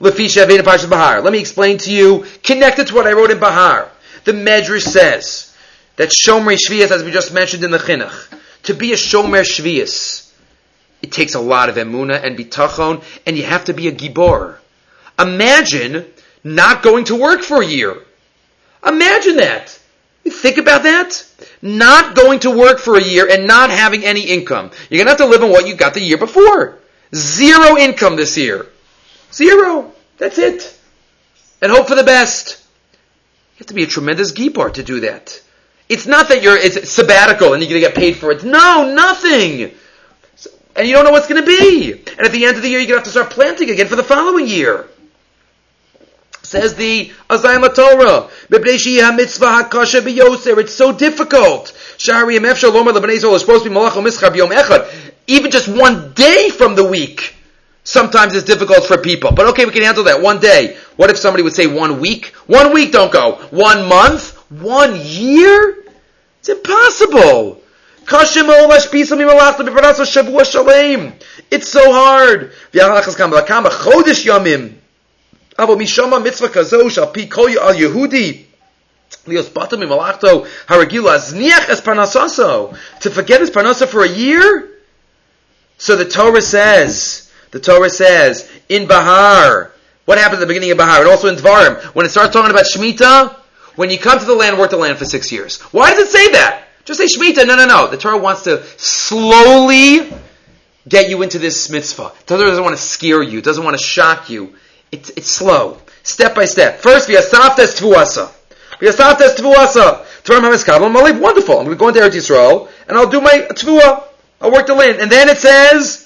Let 0.00 1.32
me 1.32 1.38
explain 1.38 1.78
to 1.78 1.92
you, 1.92 2.26
connected 2.42 2.88
to 2.88 2.94
what 2.94 3.06
I 3.06 3.12
wrote 3.12 3.30
in 3.30 3.38
Bahar. 3.38 3.90
The 4.24 4.32
Medrash 4.32 4.82
says 4.82 5.56
that 5.96 6.10
Shomer 6.10 6.56
Shvias, 6.56 6.90
as 6.90 7.04
we 7.04 7.10
just 7.10 7.32
mentioned 7.32 7.64
in 7.64 7.70
the 7.70 7.78
Chinuch, 7.78 8.38
to 8.64 8.74
be 8.74 8.92
a 8.92 8.96
Shomer 8.96 9.44
Shvias, 9.44 10.32
it 11.02 11.12
takes 11.12 11.34
a 11.34 11.40
lot 11.40 11.68
of 11.68 11.76
emuna 11.76 12.22
and 12.24 12.36
bitachon, 12.36 13.04
and 13.26 13.36
you 13.36 13.44
have 13.44 13.66
to 13.66 13.74
be 13.74 13.88
a 13.88 13.92
gibor. 13.92 14.56
Imagine 15.18 16.06
not 16.42 16.82
going 16.82 17.04
to 17.04 17.14
work 17.14 17.42
for 17.42 17.62
a 17.62 17.66
year. 17.66 17.96
Imagine 18.84 19.36
that. 19.36 19.78
You 20.24 20.30
think 20.30 20.56
about 20.56 20.84
that? 20.84 21.26
Not 21.60 22.14
going 22.14 22.40
to 22.40 22.50
work 22.50 22.78
for 22.78 22.96
a 22.96 23.02
year 23.02 23.28
and 23.30 23.46
not 23.46 23.70
having 23.70 24.04
any 24.04 24.22
income. 24.22 24.70
You're 24.88 25.04
going 25.04 25.14
to 25.14 25.22
have 25.22 25.30
to 25.30 25.36
live 25.36 25.42
on 25.42 25.50
what 25.50 25.66
you 25.66 25.74
got 25.74 25.94
the 25.94 26.00
year 26.00 26.16
before. 26.16 26.78
Zero 27.14 27.76
income 27.76 28.16
this 28.16 28.36
year. 28.38 28.66
Zero. 29.34 29.92
That's 30.18 30.38
it. 30.38 30.78
And 31.60 31.72
hope 31.72 31.88
for 31.88 31.96
the 31.96 32.04
best. 32.04 32.62
You 33.54 33.58
have 33.58 33.66
to 33.68 33.74
be 33.74 33.82
a 33.82 33.86
tremendous 33.86 34.32
gibor 34.32 34.72
to 34.74 34.82
do 34.82 35.00
that. 35.00 35.40
It's 35.88 36.06
not 36.06 36.28
that 36.28 36.42
you're 36.42 36.56
it's 36.56 36.90
sabbatical 36.90 37.52
and 37.52 37.62
you're 37.62 37.70
going 37.70 37.82
to 37.82 37.88
get 37.88 37.96
paid 37.96 38.16
for 38.16 38.30
it. 38.30 38.44
No, 38.44 38.92
nothing. 38.94 39.72
And 40.76 40.88
you 40.88 40.94
don't 40.94 41.04
know 41.04 41.12
what's 41.12 41.28
going 41.28 41.44
to 41.44 41.46
be. 41.46 41.92
And 41.92 42.20
at 42.20 42.32
the 42.32 42.46
end 42.46 42.56
of 42.56 42.62
the 42.62 42.68
year, 42.68 42.80
you're 42.80 42.88
going 42.88 43.02
to 43.02 43.04
have 43.04 43.04
to 43.04 43.10
start 43.10 43.30
planting 43.30 43.70
again 43.70 43.86
for 43.86 43.96
the 43.96 44.02
following 44.02 44.46
year. 44.46 44.88
Says 46.42 46.74
the 46.74 47.12
Oznayim 47.30 47.74
Torah, 47.74 48.28
It's 50.60 50.74
so 50.74 50.92
difficult. 50.92 51.72
Even 55.26 55.50
just 55.50 55.68
one 55.68 56.12
day 56.12 56.50
from 56.50 56.74
the 56.74 56.84
week 56.84 57.33
sometimes 57.83 58.35
it's 58.35 58.45
difficult 58.45 58.85
for 58.85 58.97
people. 58.97 59.31
But 59.31 59.47
okay, 59.47 59.65
we 59.65 59.71
can 59.71 59.83
handle 59.83 60.03
that. 60.05 60.21
One 60.21 60.39
day. 60.39 60.77
What 60.95 61.09
if 61.09 61.17
somebody 61.17 61.43
would 61.43 61.53
say 61.53 61.67
one 61.67 61.99
week? 61.99 62.27
One 62.47 62.73
week 62.73 62.91
don't 62.91 63.11
go. 63.11 63.35
One 63.51 63.87
month? 63.87 64.35
One 64.49 64.99
year? 65.01 65.83
It's 66.39 66.49
impossible. 66.49 67.61
It's 71.51 71.67
so 71.67 71.91
hard. 71.91 72.51
אבל 75.59 75.75
משום 75.75 76.13
המצווה 76.13 76.49
כזו 76.49 76.89
שעל 76.89 77.05
פי 77.11 77.29
כל 77.29 77.49
על 77.59 77.75
יהודי 77.75 78.43
להיות 79.27 79.53
בטם 79.53 79.79
ממלאכתו 79.79 80.43
הרגיל 80.67 81.01
להזניח 81.01 81.71
את 81.71 81.79
פרנססו 81.79 82.71
to 83.01 83.09
forget 83.09 83.41
his 83.41 83.49
parnasa 83.49 83.85
for 83.85 84.03
a 84.03 84.07
year? 84.07 84.69
So 85.77 85.95
the 85.95 86.05
Torah 86.05 86.41
says, 86.41 87.22
the 87.54 87.60
Torah 87.60 87.88
says, 87.88 88.50
in 88.68 88.88
Bahar, 88.88 89.70
what 90.06 90.18
happened 90.18 90.38
at 90.38 90.40
the 90.40 90.46
beginning 90.48 90.72
of 90.72 90.76
Bahar, 90.76 91.02
and 91.02 91.08
also 91.08 91.28
in 91.28 91.36
Dvarim, 91.36 91.80
when 91.94 92.04
it 92.04 92.08
starts 92.08 92.32
talking 92.32 92.50
about 92.50 92.64
Shemitah, 92.64 93.32
when 93.76 93.90
you 93.90 93.98
come 93.98 94.18
to 94.18 94.24
the 94.24 94.34
land, 94.34 94.58
work 94.58 94.70
the 94.70 94.76
land 94.76 94.98
for 94.98 95.04
six 95.04 95.30
years. 95.30 95.60
Why 95.60 95.92
does 95.92 96.08
it 96.08 96.10
say 96.10 96.32
that? 96.32 96.64
Just 96.84 96.98
say 96.98 97.06
Shemitah. 97.06 97.46
No, 97.46 97.54
no, 97.54 97.64
no. 97.64 97.86
The 97.86 97.96
Torah 97.96 98.18
wants 98.18 98.42
to 98.42 98.64
slowly 98.76 100.12
get 100.88 101.08
you 101.08 101.22
into 101.22 101.38
this 101.38 101.70
mitzvah. 101.70 102.10
The 102.26 102.34
Torah 102.34 102.48
doesn't 102.48 102.64
want 102.64 102.76
to 102.76 102.82
scare 102.82 103.22
you, 103.22 103.40
doesn't 103.40 103.62
want 103.62 103.78
to 103.78 103.84
shock 103.84 104.28
you. 104.28 104.56
It's, 104.90 105.10
it's 105.10 105.30
slow, 105.30 105.78
step 106.02 106.34
by 106.34 106.46
step. 106.46 106.80
First, 106.80 107.08
v'yasaftes 107.08 107.78
tvuasa. 107.78 108.32
V'yasaftes 108.80 109.36
tvuasa. 109.36 110.04
Tvarim 110.24 110.40
hamiskabel 110.40 110.92
maliv. 110.92 111.20
Wonderful. 111.20 111.60
I'm 111.60 111.66
going 111.66 111.76
to 111.76 111.80
go 111.80 111.86
into 111.86 112.00
Eretz 112.00 112.16
Yisrael, 112.16 112.68
and 112.88 112.98
I'll 112.98 113.08
do 113.08 113.20
my 113.20 113.46
tvua. 113.50 114.08
I'll 114.40 114.50
work 114.50 114.66
the 114.66 114.74
land. 114.74 115.00
And 115.00 115.08
then 115.08 115.28
it 115.28 115.38
says, 115.38 116.03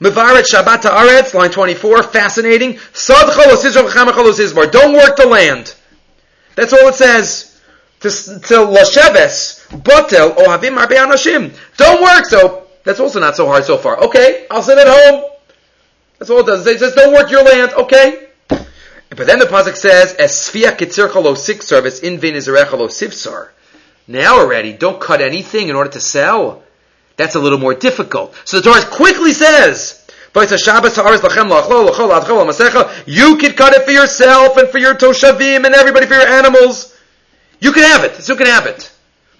Mevaret 0.00 0.44
Shabbat 0.44 0.82
Aretz, 0.82 1.34
line 1.34 1.50
24, 1.50 2.04
fascinating. 2.04 2.72
Don't 2.72 4.92
work 4.92 5.16
the 5.16 5.26
land. 5.28 5.74
That's 6.54 6.72
all 6.72 6.88
it 6.88 6.94
says. 6.94 7.60
To, 8.00 8.08
Lasheves, 8.08 9.66
Botel, 9.82 10.36
Ohavim 10.36 10.78
Arbe 10.78 10.92
Anashim. 10.92 11.52
Don't 11.76 12.00
work, 12.00 12.26
so 12.26 12.68
that's 12.84 13.00
also 13.00 13.18
not 13.18 13.34
so 13.34 13.46
hard 13.46 13.64
so 13.64 13.76
far. 13.76 13.98
Okay, 14.04 14.46
I'll 14.50 14.62
sit 14.62 14.78
at 14.78 14.86
home. 14.86 15.24
That's 16.18 16.30
all 16.30 16.40
it 16.40 16.46
does. 16.46 16.66
It 16.66 16.78
says, 16.78 16.94
don't 16.94 17.12
work 17.12 17.30
your 17.30 17.42
land, 17.42 17.72
okay? 17.72 18.28
But 19.10 19.26
then 19.26 19.38
the 19.38 19.46
pasuk 19.46 19.74
says, 19.74 20.14
"Esfia 20.14 20.76
kitzir 20.76 21.36
six 21.36 21.66
service 21.66 22.00
in 22.00 22.18
vin 22.18 22.34
sivsar." 22.34 23.48
Now 24.06 24.38
already, 24.38 24.72
don't 24.72 25.00
cut 25.00 25.20
anything 25.20 25.68
in 25.68 25.76
order 25.76 25.90
to 25.90 26.00
sell. 26.00 26.62
That's 27.18 27.34
a 27.34 27.40
little 27.40 27.58
more 27.58 27.74
difficult. 27.74 28.34
So 28.44 28.60
the 28.60 28.70
Torah 28.70 28.86
quickly 28.86 29.32
says, 29.32 29.96
"You 33.06 33.36
could 33.36 33.56
cut 33.56 33.74
it 33.74 33.84
for 33.84 33.90
yourself 33.90 34.56
and 34.56 34.70
for 34.70 34.78
your 34.78 34.94
toshavim 34.94 35.66
and 35.66 35.74
everybody 35.74 36.06
for 36.06 36.14
your 36.14 36.28
animals. 36.28 36.94
You 37.60 37.72
can 37.72 37.82
have 37.82 38.04
it. 38.04 38.26
You 38.28 38.36
can 38.36 38.46
have 38.46 38.66
it." 38.66 38.90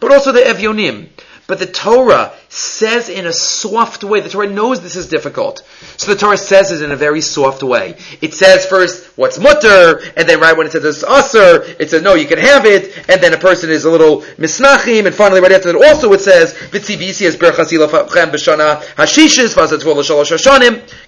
But 0.00 0.12
also 0.12 0.32
the 0.32 0.40
evyonim. 0.40 1.06
But 1.48 1.58
the 1.60 1.66
Torah 1.66 2.32
says 2.50 3.08
in 3.08 3.24
a 3.24 3.32
soft 3.32 4.04
way. 4.04 4.20
The 4.20 4.28
Torah 4.28 4.50
knows 4.50 4.82
this 4.82 4.96
is 4.96 5.08
difficult. 5.08 5.62
So 5.96 6.12
the 6.12 6.20
Torah 6.20 6.36
says 6.36 6.70
it 6.72 6.82
in 6.82 6.92
a 6.92 6.96
very 6.96 7.22
soft 7.22 7.62
way. 7.62 7.96
It 8.20 8.34
says 8.34 8.66
first 8.66 9.16
what's 9.16 9.38
mutter, 9.38 10.02
and 10.14 10.28
then 10.28 10.40
right 10.40 10.54
when 10.54 10.66
it 10.66 10.72
says 10.72 10.84
it's 10.84 11.02
usr, 11.02 11.80
it 11.80 11.88
says 11.88 12.02
no, 12.02 12.16
you 12.16 12.26
can 12.26 12.38
have 12.38 12.66
it, 12.66 13.08
and 13.08 13.22
then 13.22 13.32
a 13.32 13.38
person 13.38 13.70
is 13.70 13.86
a 13.86 13.90
little 13.90 14.20
misnachim, 14.36 15.06
and 15.06 15.14
finally 15.14 15.40
right 15.40 15.52
after 15.52 15.72
that 15.72 15.88
also 15.88 16.12
it 16.12 16.20
says 16.20 16.52
fachem 16.52 18.30
b'shana 18.30 18.82
hashishis 18.96 19.54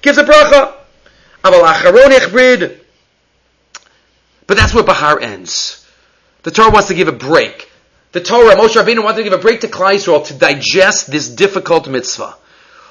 gives 0.01 0.16
a 0.16 0.24
bracha. 0.24 0.74
But 4.47 4.57
that's 4.57 4.72
where 4.74 4.84
Bahar 4.84 5.20
ends. 5.20 5.86
The 6.45 6.51
Torah 6.51 6.70
wants 6.70 6.88
to 6.88 6.95
give 6.95 7.09
a 7.09 7.12
break. 7.12 7.70
The 8.12 8.20
Torah, 8.20 8.56
Moshe 8.56 8.74
Rabbeinu 8.74 9.04
wanted 9.04 9.18
to 9.18 9.22
give 9.24 9.32
a 9.32 9.38
break 9.38 9.61
to 9.61 9.68
Klal 9.68 9.94
Yisrael 9.94 10.26
to 10.26 10.34
digest 10.34 11.11
this 11.11 11.28
difficult 11.28 11.88
mitzvah. 11.88 12.34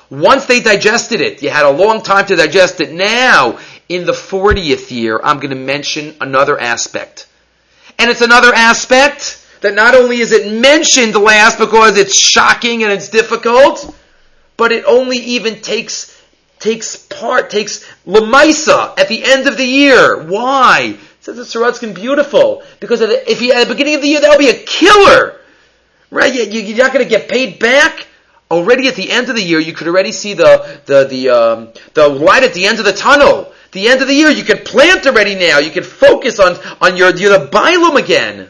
Once 0.10 0.46
they 0.46 0.62
digested 0.62 1.20
it, 1.20 1.44
you 1.44 1.50
had 1.50 1.66
a 1.66 1.72
long 1.72 2.02
time 2.02 2.26
to 2.26 2.36
digest 2.36 2.80
it. 2.80 2.92
Now, 2.92 3.60
in 3.90 4.06
the 4.06 4.14
40th 4.14 4.92
year, 4.92 5.20
I'm 5.22 5.38
going 5.38 5.50
to 5.50 5.56
mention 5.56 6.16
another 6.22 6.60
aspect. 6.60 7.28
And 7.98 8.10
it's 8.10 8.22
another 8.22 8.54
aspect 8.54 9.46
that 9.62 9.74
not 9.74 9.94
only 9.94 10.20
is 10.20 10.32
it 10.32 10.54
mentioned 10.54 11.16
last 11.16 11.60
because 11.60 11.98
it's 11.98 12.18
shocking 12.18 12.84
and 12.84 12.92
it's 12.92 13.10
difficult, 13.10 13.94
but 14.56 14.72
it 14.72 14.86
only 14.86 15.18
even 15.18 15.62
takes 15.62 16.16
takes 16.60 16.96
part, 16.98 17.50
takes 17.50 17.86
lemaisa 18.06 18.98
at 19.00 19.08
the 19.08 19.24
end 19.24 19.48
of 19.48 19.58
the 19.58 19.66
year. 19.66 20.24
Why? 20.24 20.98
Says 21.30 21.52
the 21.54 21.60
Sorotzkin 21.60 21.94
beautiful 21.94 22.64
because 22.80 23.02
if 23.02 23.40
you 23.44 23.54
at 23.54 23.68
the 23.68 23.74
beginning 23.76 23.94
of 23.94 24.02
the 24.02 24.08
year 24.08 24.20
that'll 24.20 24.40
be 24.40 24.50
a 24.50 24.58
killer, 24.58 25.40
right? 26.10 26.34
You, 26.34 26.60
you're 26.60 26.78
not 26.78 26.92
going 26.92 27.06
to 27.06 27.10
get 27.10 27.30
paid 27.30 27.60
back. 27.60 28.08
Already 28.50 28.88
at 28.88 28.96
the 28.96 29.12
end 29.12 29.30
of 29.30 29.36
the 29.36 29.44
year, 29.44 29.60
you 29.60 29.74
could 29.74 29.88
already 29.88 30.12
see 30.12 30.34
the 30.34 30.80
the 30.88 31.04
the 31.04 31.30
um, 31.30 31.70
the 31.94 32.08
light 32.08 32.42
at 32.42 32.56
the 32.56 32.66
end 32.66 32.80
of 32.80 32.86
the 32.86 32.94
tunnel. 32.94 33.54
The 33.74 33.90
end 33.90 34.02
of 34.02 34.08
the 34.08 34.16
year, 34.16 34.32
you 34.32 34.44
can 34.44 34.64
plant 34.66 35.06
already 35.06 35.36
now. 35.36 35.60
You 35.60 35.70
can 35.70 35.84
focus 35.84 36.40
on 36.40 36.58
on 36.82 36.98
your 36.98 37.16
your 37.16 37.38
the 37.38 37.46
bilum 37.46 38.02
again. 38.02 38.50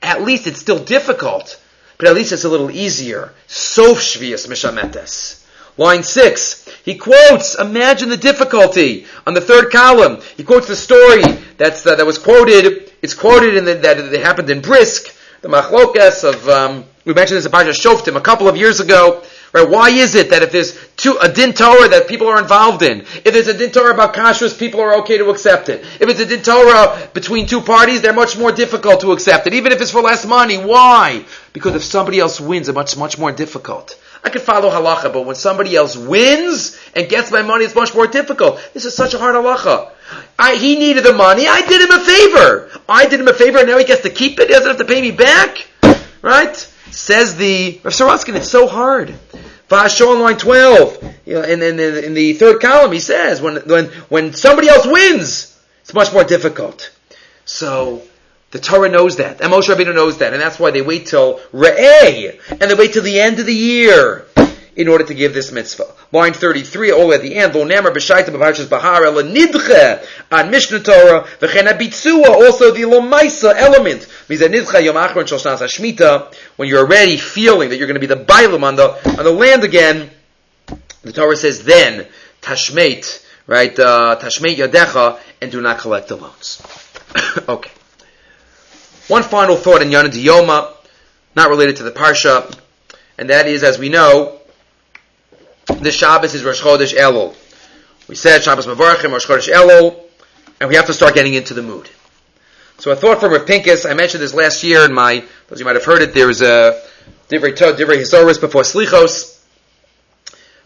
At 0.00 0.22
least 0.22 0.46
it's 0.46 0.60
still 0.60 0.78
difficult, 0.78 1.60
but 1.98 2.06
at 2.06 2.14
least 2.14 2.30
it's 2.30 2.44
a 2.44 2.48
little 2.48 2.70
easier. 2.70 3.32
Sof 3.48 3.98
shvius 3.98 4.46
mishametes. 4.46 5.44
Line 5.76 6.04
six, 6.04 6.61
he 6.84 6.96
quotes, 6.96 7.58
imagine 7.58 8.08
the 8.08 8.16
difficulty 8.16 9.06
on 9.26 9.34
the 9.34 9.40
third 9.40 9.70
column. 9.70 10.20
He 10.36 10.42
quotes 10.42 10.66
the 10.66 10.76
story 10.76 11.22
that's, 11.56 11.86
uh, 11.86 11.94
that 11.94 12.04
was 12.04 12.18
quoted, 12.18 12.92
it's 13.02 13.14
quoted 13.14 13.56
in 13.56 13.64
the, 13.64 13.74
that 13.74 13.98
it 13.98 14.22
happened 14.22 14.50
in 14.50 14.60
Brisk, 14.60 15.14
the 15.42 15.48
machlokas 15.48 16.24
of, 16.24 16.48
um, 16.48 16.84
we 17.04 17.14
mentioned 17.14 17.38
this 17.38 17.46
in 17.46 17.52
Parashat 17.52 17.80
Shoftim 17.80 18.16
a 18.16 18.20
couple 18.20 18.48
of 18.48 18.56
years 18.56 18.80
ago, 18.80 19.22
right? 19.52 19.68
Why 19.68 19.90
is 19.90 20.14
it 20.14 20.30
that 20.30 20.42
if 20.42 20.52
there's 20.52 20.78
two, 20.96 21.18
a 21.20 21.28
din 21.30 21.52
Torah 21.52 21.88
that 21.88 22.08
people 22.08 22.28
are 22.28 22.40
involved 22.40 22.82
in, 22.82 23.00
if 23.00 23.32
there's 23.32 23.48
a 23.48 23.56
din 23.56 23.70
Torah 23.70 23.94
about 23.94 24.14
kashrus, 24.14 24.58
people 24.58 24.80
are 24.80 24.98
okay 25.00 25.18
to 25.18 25.30
accept 25.30 25.68
it. 25.68 25.80
If 26.00 26.08
it's 26.08 26.20
a 26.20 26.26
din 26.26 26.42
Torah 26.42 27.10
between 27.12 27.46
two 27.46 27.60
parties, 27.60 28.02
they're 28.02 28.12
much 28.12 28.38
more 28.38 28.52
difficult 28.52 29.00
to 29.02 29.12
accept 29.12 29.46
it, 29.46 29.54
even 29.54 29.72
if 29.72 29.80
it's 29.80 29.90
for 29.90 30.02
less 30.02 30.26
money. 30.26 30.58
Why? 30.58 31.24
Because 31.52 31.74
if 31.74 31.84
somebody 31.84 32.18
else 32.18 32.40
wins, 32.40 32.68
it's 32.68 32.74
much, 32.74 32.96
much 32.96 33.18
more 33.18 33.32
difficult. 33.32 33.98
I 34.24 34.30
could 34.30 34.42
follow 34.42 34.70
halacha, 34.70 35.12
but 35.12 35.26
when 35.26 35.34
somebody 35.34 35.74
else 35.74 35.96
wins 35.96 36.78
and 36.94 37.08
gets 37.08 37.32
my 37.32 37.42
money, 37.42 37.64
it's 37.64 37.74
much 37.74 37.94
more 37.94 38.06
difficult. 38.06 38.60
This 38.72 38.84
is 38.84 38.94
such 38.94 39.14
a 39.14 39.18
hard 39.18 39.34
halacha. 39.34 39.90
I, 40.38 40.54
he 40.56 40.78
needed 40.78 41.04
the 41.04 41.12
money. 41.12 41.46
I 41.48 41.60
did 41.62 41.80
him 41.80 41.90
a 41.90 42.04
favor. 42.04 42.80
I 42.88 43.06
did 43.06 43.20
him 43.20 43.28
a 43.28 43.32
favor, 43.32 43.58
and 43.58 43.68
now 43.68 43.78
he 43.78 43.84
gets 43.84 44.02
to 44.02 44.10
keep 44.10 44.38
it. 44.38 44.48
He 44.48 44.54
doesn't 44.54 44.68
have 44.68 44.78
to 44.78 44.84
pay 44.84 45.00
me 45.00 45.10
back, 45.10 45.66
right? 46.22 46.71
Says 46.92 47.36
the 47.36 47.80
Rav 47.82 47.92
Sorotzkin, 47.92 48.36
it's 48.36 48.50
so 48.50 48.68
hard. 48.68 49.14
Vashon 49.68 50.20
line 50.20 50.36
12, 50.36 51.14
you 51.24 51.34
know, 51.34 51.42
in, 51.42 51.62
in, 51.62 51.80
in 51.80 52.14
the 52.14 52.34
third 52.34 52.60
column, 52.60 52.92
he 52.92 53.00
says, 53.00 53.40
when, 53.40 53.56
when, 53.66 53.86
when 54.10 54.34
somebody 54.34 54.68
else 54.68 54.86
wins, 54.86 55.58
it's 55.80 55.94
much 55.94 56.12
more 56.12 56.24
difficult. 56.24 56.94
So, 57.46 58.02
the 58.50 58.58
Torah 58.58 58.90
knows 58.90 59.16
that. 59.16 59.40
And 59.40 59.50
Moshe 59.50 59.74
Rabbeinu 59.74 59.94
knows 59.94 60.18
that. 60.18 60.34
And 60.34 60.42
that's 60.42 60.58
why 60.58 60.70
they 60.70 60.82
wait 60.82 61.06
till 61.06 61.38
Re'eh. 61.54 62.38
And 62.50 62.70
they 62.70 62.74
wait 62.74 62.92
till 62.92 63.02
the 63.02 63.18
end 63.18 63.38
of 63.38 63.46
the 63.46 63.54
year 63.54 64.26
in 64.74 64.88
order 64.88 65.04
to 65.04 65.14
give 65.14 65.34
this 65.34 65.52
mitzvah. 65.52 65.86
Line 66.12 66.32
33, 66.32 66.92
all 66.92 67.12
at 67.12 67.22
the 67.22 67.34
end, 67.36 67.54
Lo 67.54 67.64
Bahar 67.64 69.02
Nidche 69.02 70.06
on 70.30 70.50
Mishnah 70.50 70.80
Torah, 70.80 71.26
V'chen 71.40 71.66
HaBitzua, 71.68 72.28
also 72.28 72.72
the 72.72 72.82
Lomaisa 72.82 73.54
element. 73.54 74.06
Shnas 74.28 75.58
HaShmita, 75.58 76.34
when 76.56 76.68
you're 76.68 76.80
already 76.80 77.16
feeling 77.18 77.70
that 77.70 77.76
you're 77.76 77.86
going 77.86 78.00
to 78.00 78.06
be 78.06 78.06
the 78.06 78.16
Bailam 78.16 78.62
on 78.62 78.76
the, 78.76 79.18
on 79.18 79.24
the 79.24 79.32
land 79.32 79.64
again, 79.64 80.10
the 81.02 81.12
Torah 81.12 81.36
says 81.36 81.64
then, 81.64 82.06
Tashmeit, 82.40 83.26
right, 83.46 83.78
uh, 83.78 84.16
Yadecha, 84.20 85.18
and 85.40 85.52
do 85.52 85.60
not 85.60 85.78
collect 85.78 86.08
the 86.08 86.16
loans. 86.16 86.62
okay. 87.48 87.70
One 89.08 89.22
final 89.22 89.56
thought 89.56 89.82
in 89.82 89.88
Yana 89.88 90.06
Diyoma, 90.06 90.72
not 91.34 91.50
related 91.50 91.76
to 91.76 91.82
the 91.82 91.90
Parsha, 91.90 92.58
and 93.18 93.28
that 93.30 93.46
is, 93.46 93.62
as 93.62 93.78
we 93.78 93.88
know, 93.88 94.40
the 95.66 95.90
Shabbos 95.90 96.34
is 96.34 96.44
Rosh 96.44 96.62
Chodesh 96.62 96.94
Elul. 96.94 97.34
We 98.08 98.14
said 98.14 98.42
Shabbos 98.42 98.66
Mavarchim, 98.66 99.12
Rosh 99.12 99.26
Chodesh 99.26 99.52
Elul, 99.52 100.00
and 100.60 100.68
we 100.68 100.76
have 100.76 100.86
to 100.86 100.92
start 100.92 101.14
getting 101.14 101.34
into 101.34 101.54
the 101.54 101.62
mood. 101.62 101.88
So 102.78 102.90
a 102.90 102.96
thought 102.96 103.20
from 103.20 103.32
Rav 103.32 103.46
Pinkus, 103.46 103.88
I 103.88 103.94
mentioned 103.94 104.22
this 104.22 104.34
last 104.34 104.64
year 104.64 104.84
in 104.84 104.92
my, 104.92 105.24
those 105.48 105.60
you 105.60 105.64
might 105.64 105.76
have 105.76 105.84
heard 105.84 106.02
it, 106.02 106.14
there 106.14 106.26
was 106.26 106.42
a 106.42 106.82
Divrei 107.28 107.54
Tod, 107.54 107.76
Divrei 107.76 107.96
Hisoris 107.96 108.40
before 108.40 108.62
Slichos. 108.62 109.40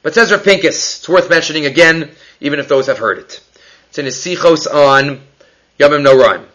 But 0.03 0.15
says 0.15 0.31
Rav 0.31 0.43
Pinkus, 0.43 0.99
it's 0.99 1.09
worth 1.09 1.29
mentioning 1.29 1.67
again, 1.67 2.11
even 2.41 2.59
if 2.59 2.69
those 2.69 2.87
have 2.87 2.99
heard 2.99 3.19
it. 3.19 3.41
It's 3.89 3.99
in 3.99 4.07
his 4.07 4.17
Sichos 4.17 4.67
on 4.67 5.21
Yomim 5.79 6.07
Noraim. 6.07 6.47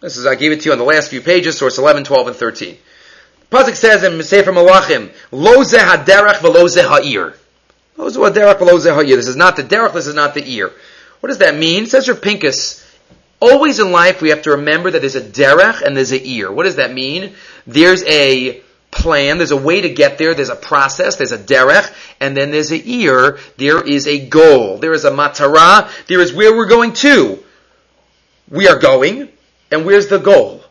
This 0.00 0.16
is, 0.16 0.26
I 0.26 0.36
gave 0.36 0.52
it 0.52 0.60
to 0.60 0.66
you 0.66 0.72
on 0.72 0.78
the 0.78 0.84
last 0.84 1.10
few 1.10 1.20
pages, 1.20 1.58
source 1.58 1.78
11, 1.78 2.04
12, 2.04 2.28
and 2.28 2.36
13. 2.36 2.76
Pasuk 3.50 3.74
says 3.74 4.04
in 4.04 4.22
Sefer 4.22 4.52
Malachim, 4.52 5.12
Lo 5.32 5.64
ze 5.64 5.78
haderech 5.78 6.36
v'lo 6.36 6.68
ze 6.68 6.82
ha'ir. 6.82 7.34
This 7.98 8.16
is 8.16 9.36
not 9.36 9.56
the 9.56 9.64
derech, 9.64 9.92
this 9.92 10.06
is 10.06 10.14
not 10.14 10.34
the 10.34 10.48
ear. 10.48 10.72
What 11.20 11.28
does 11.28 11.38
that 11.38 11.56
mean? 11.56 11.86
Says 11.86 12.08
Rav 12.08 12.20
Pinkus, 12.20 12.84
always 13.40 13.80
in 13.80 13.90
life 13.90 14.22
we 14.22 14.30
have 14.30 14.42
to 14.42 14.50
remember 14.50 14.90
that 14.90 15.00
there's 15.00 15.16
a 15.16 15.20
derech 15.20 15.82
and 15.82 15.96
there's 15.96 16.12
a 16.12 16.26
ear. 16.26 16.50
What 16.52 16.64
does 16.64 16.76
that 16.76 16.92
mean? 16.92 17.34
There's 17.66 18.04
a 18.04 18.62
plan, 18.90 19.38
there's 19.38 19.50
a 19.50 19.56
way 19.56 19.80
to 19.80 19.88
get 19.88 20.16
there, 20.16 20.34
there's 20.34 20.48
a 20.48 20.56
process, 20.56 21.16
there's 21.16 21.32
a 21.32 21.38
derech, 21.38 21.92
and 22.20 22.36
then 22.36 22.50
there's 22.50 22.70
a 22.70 22.80
ear, 22.88 23.38
there 23.56 23.86
is 23.86 24.06
a 24.06 24.26
goal, 24.28 24.78
there 24.78 24.92
is 24.92 25.04
a 25.04 25.10
matara, 25.10 25.90
there 26.06 26.20
is 26.20 26.32
where 26.32 26.56
we're 26.56 26.68
going 26.68 26.92
to. 26.94 27.42
We 28.48 28.68
are 28.68 28.78
going, 28.78 29.28
and 29.70 29.84
where's 29.84 30.06
the 30.06 30.18
goal? 30.18 30.64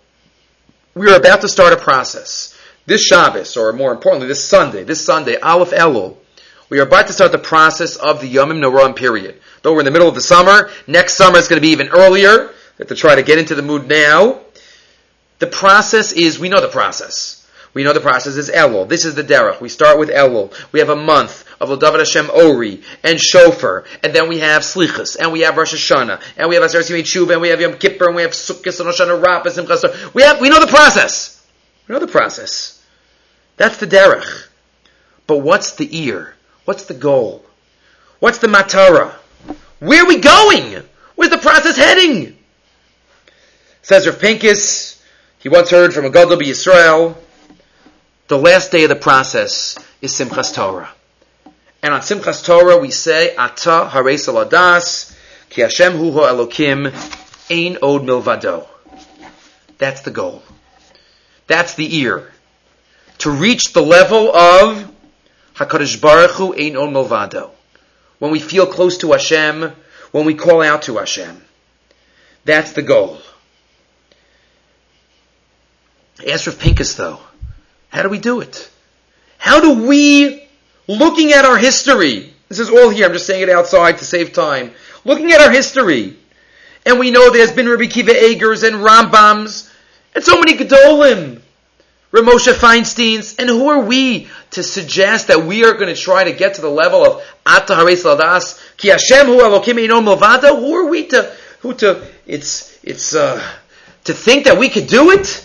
We 0.95 1.11
are 1.11 1.17
about 1.17 1.41
to 1.41 1.49
start 1.49 1.73
a 1.73 1.77
process. 1.77 2.57
This 2.87 3.03
Shabbos, 3.03 3.55
or 3.57 3.71
more 3.73 3.91
importantly, 3.91 4.27
this 4.27 4.43
Sunday, 4.43 4.83
this 4.83 5.05
Sunday, 5.05 5.37
Aleph 5.37 5.71
Elul, 5.71 6.17
we 6.69 6.79
are 6.79 6.83
about 6.83 7.07
to 7.07 7.13
start 7.13 7.31
the 7.31 7.37
process 7.37 7.95
of 7.95 8.21
the 8.21 8.33
Yomim 8.33 8.59
Noram 8.59 8.95
period. 8.95 9.39
Though 9.61 9.73
we're 9.73 9.79
in 9.79 9.85
the 9.85 9.91
middle 9.91 10.09
of 10.09 10.15
the 10.15 10.21
summer, 10.21 10.69
next 10.85 11.13
summer 11.13 11.37
is 11.37 11.47
going 11.47 11.61
to 11.61 11.65
be 11.65 11.71
even 11.71 11.89
earlier. 11.89 12.47
We 12.47 12.83
have 12.83 12.87
to 12.89 12.95
try 12.95 13.15
to 13.15 13.23
get 13.23 13.39
into 13.39 13.55
the 13.55 13.61
mood 13.61 13.87
now. 13.87 14.41
The 15.39 15.47
process 15.47 16.11
is, 16.11 16.39
we 16.39 16.49
know 16.49 16.61
the 16.61 16.67
process. 16.67 17.47
We 17.73 17.83
know 17.83 17.93
the 17.93 18.01
process 18.01 18.37
is 18.37 18.49
Elul. 18.49 18.89
This 18.89 19.05
is 19.05 19.15
the 19.15 19.23
Derech. 19.23 19.61
We 19.61 19.69
start 19.69 19.99
with 19.99 20.09
Elul. 20.09 20.51
We 20.71 20.79
have 20.79 20.89
a 20.89 20.95
month 20.95 21.45
of 21.61 21.69
David 21.79 21.99
Hashem 21.99 22.29
Ori 22.31 22.81
and 23.03 23.19
Shofar, 23.19 23.85
and 24.03 24.13
then 24.13 24.27
we 24.27 24.39
have 24.39 24.63
Slichas, 24.63 25.15
and 25.19 25.31
we 25.31 25.41
have 25.41 25.57
Rosh 25.57 25.73
Hashanah, 25.73 26.21
and 26.37 26.49
we 26.49 26.55
have 26.55 26.63
Aseret 26.63 26.89
Yimei 26.89 27.33
and 27.33 27.41
we 27.41 27.49
have 27.49 27.61
Yom 27.61 27.77
Kippur, 27.77 28.07
and 28.07 28.15
we 28.15 28.23
have 28.23 28.31
Sukkot 28.31 28.79
and 28.79 28.89
Hoshana 28.89 29.23
Rabbis 29.23 29.57
and 29.57 29.67
Chasar. 29.67 30.13
We 30.13 30.23
have, 30.23 30.41
we 30.41 30.49
know 30.49 30.59
the 30.59 30.67
process. 30.67 31.45
We 31.87 31.93
know 31.93 31.99
the 31.99 32.07
process. 32.07 32.83
That's 33.57 33.77
the 33.77 33.87
Derech. 33.87 34.47
But 35.27 35.37
what's 35.37 35.75
the 35.75 36.05
ear? 36.05 36.33
What's 36.67 36.83
the 36.83 36.93
goal? 36.93 37.45
What's 38.19 38.39
the 38.39 38.47
matara? 38.47 39.13
Where 39.79 40.03
are 40.03 40.05
we 40.05 40.19
going? 40.19 40.83
Where's 41.15 41.31
the 41.31 41.37
process 41.37 41.77
heading? 41.77 42.37
Says 43.83 44.05
Rav 44.05 44.17
Pinkus, 44.17 45.01
he 45.39 45.47
once 45.47 45.69
heard 45.69 45.93
from 45.93 46.03
a 46.03 46.09
Gadol 46.09 46.35
Yisrael, 46.39 47.15
the 48.27 48.37
last 48.37 48.73
day 48.73 48.83
of 48.83 48.89
the 48.89 48.97
process 48.97 49.79
is 50.01 50.11
Simchas 50.11 50.53
Torah. 50.53 50.89
And 51.81 51.93
on 51.93 52.01
Simchas 52.01 52.43
Torah 52.43 52.77
we 52.77 52.91
say, 52.91 53.33
Ata 53.37 53.87
Hare 53.87 54.17
Saladas, 54.17 55.17
Ki 55.49 55.61
Hashem 55.61 55.93
Hu 55.93 56.11
Elokim, 56.11 56.87
Ein 57.49 57.77
Od 57.81 58.01
Milvado. 58.03 58.67
That's 59.77 60.01
the 60.01 60.11
goal. 60.11 60.43
That's 61.47 61.75
the 61.75 61.95
ear. 61.99 62.29
To 63.19 63.31
reach 63.31 63.71
the 63.71 63.81
level 63.81 64.35
of 64.35 64.96
Hakadosh 65.57 65.99
Baruch 65.99 66.31
Hu 66.31 66.53
Ein 66.53 66.77
On. 66.77 67.51
When 68.19 68.31
we 68.31 68.39
feel 68.39 68.67
close 68.67 68.97
to 68.99 69.11
Hashem, 69.11 69.71
when 70.11 70.25
we 70.25 70.35
call 70.35 70.61
out 70.61 70.83
to 70.83 70.97
Hashem, 70.97 71.41
that's 72.45 72.73
the 72.73 72.81
goal. 72.81 73.19
Ask 76.27 76.47
Rav 76.47 76.57
Pinkus 76.57 76.95
though, 76.95 77.19
how 77.89 78.03
do 78.03 78.09
we 78.09 78.19
do 78.19 78.41
it? 78.41 78.69
How 79.37 79.59
do 79.59 79.87
we, 79.87 80.47
looking 80.87 81.31
at 81.31 81.45
our 81.45 81.57
history, 81.57 82.33
this 82.49 82.59
is 82.59 82.69
all 82.69 82.89
here, 82.89 83.05
I'm 83.05 83.13
just 83.13 83.27
saying 83.27 83.43
it 83.43 83.49
outside 83.49 83.99
to 83.99 84.05
save 84.05 84.33
time, 84.33 84.71
looking 85.05 85.31
at 85.31 85.41
our 85.41 85.51
history, 85.51 86.17
and 86.85 86.99
we 86.99 87.11
know 87.11 87.31
there's 87.31 87.51
been 87.51 87.69
Rabbi 87.69 87.83
Akiva 87.83 88.09
Eigers 88.09 88.67
and 88.67 88.77
Rambams, 88.77 89.71
and 90.15 90.23
so 90.23 90.39
many 90.39 90.55
Gedolim, 90.57 91.41
Ramosha 92.11 92.53
Feinsteins, 92.53 93.37
and 93.37 93.49
who 93.49 93.67
are 93.67 93.81
we 93.81 94.29
to 94.51 94.63
suggest 94.63 95.27
that 95.27 95.43
we 95.43 95.65
are 95.65 95.73
going 95.73 95.93
to 95.93 96.01
try 96.01 96.23
to 96.23 96.31
get 96.31 96.53
to 96.53 96.61
the 96.61 96.69
level 96.69 97.05
of 97.05 97.23
Hares 97.45 98.03
Ladas, 98.03 98.61
Ki 98.77 98.89
Hashem 98.89 99.27
Hu 99.27 99.39
Elokim 99.39 99.75
Einon 99.75 100.05
Milvado? 100.05 100.57
Who 100.59 100.73
are 100.73 100.89
we 100.89 101.07
to, 101.07 101.35
who 101.59 101.73
to, 101.75 102.07
it's, 102.25 102.79
it's, 102.81 103.13
uh, 103.13 103.43
to 104.05 104.13
think 104.13 104.45
that 104.45 104.57
we 104.57 104.69
could 104.69 104.87
do 104.87 105.11
it? 105.11 105.43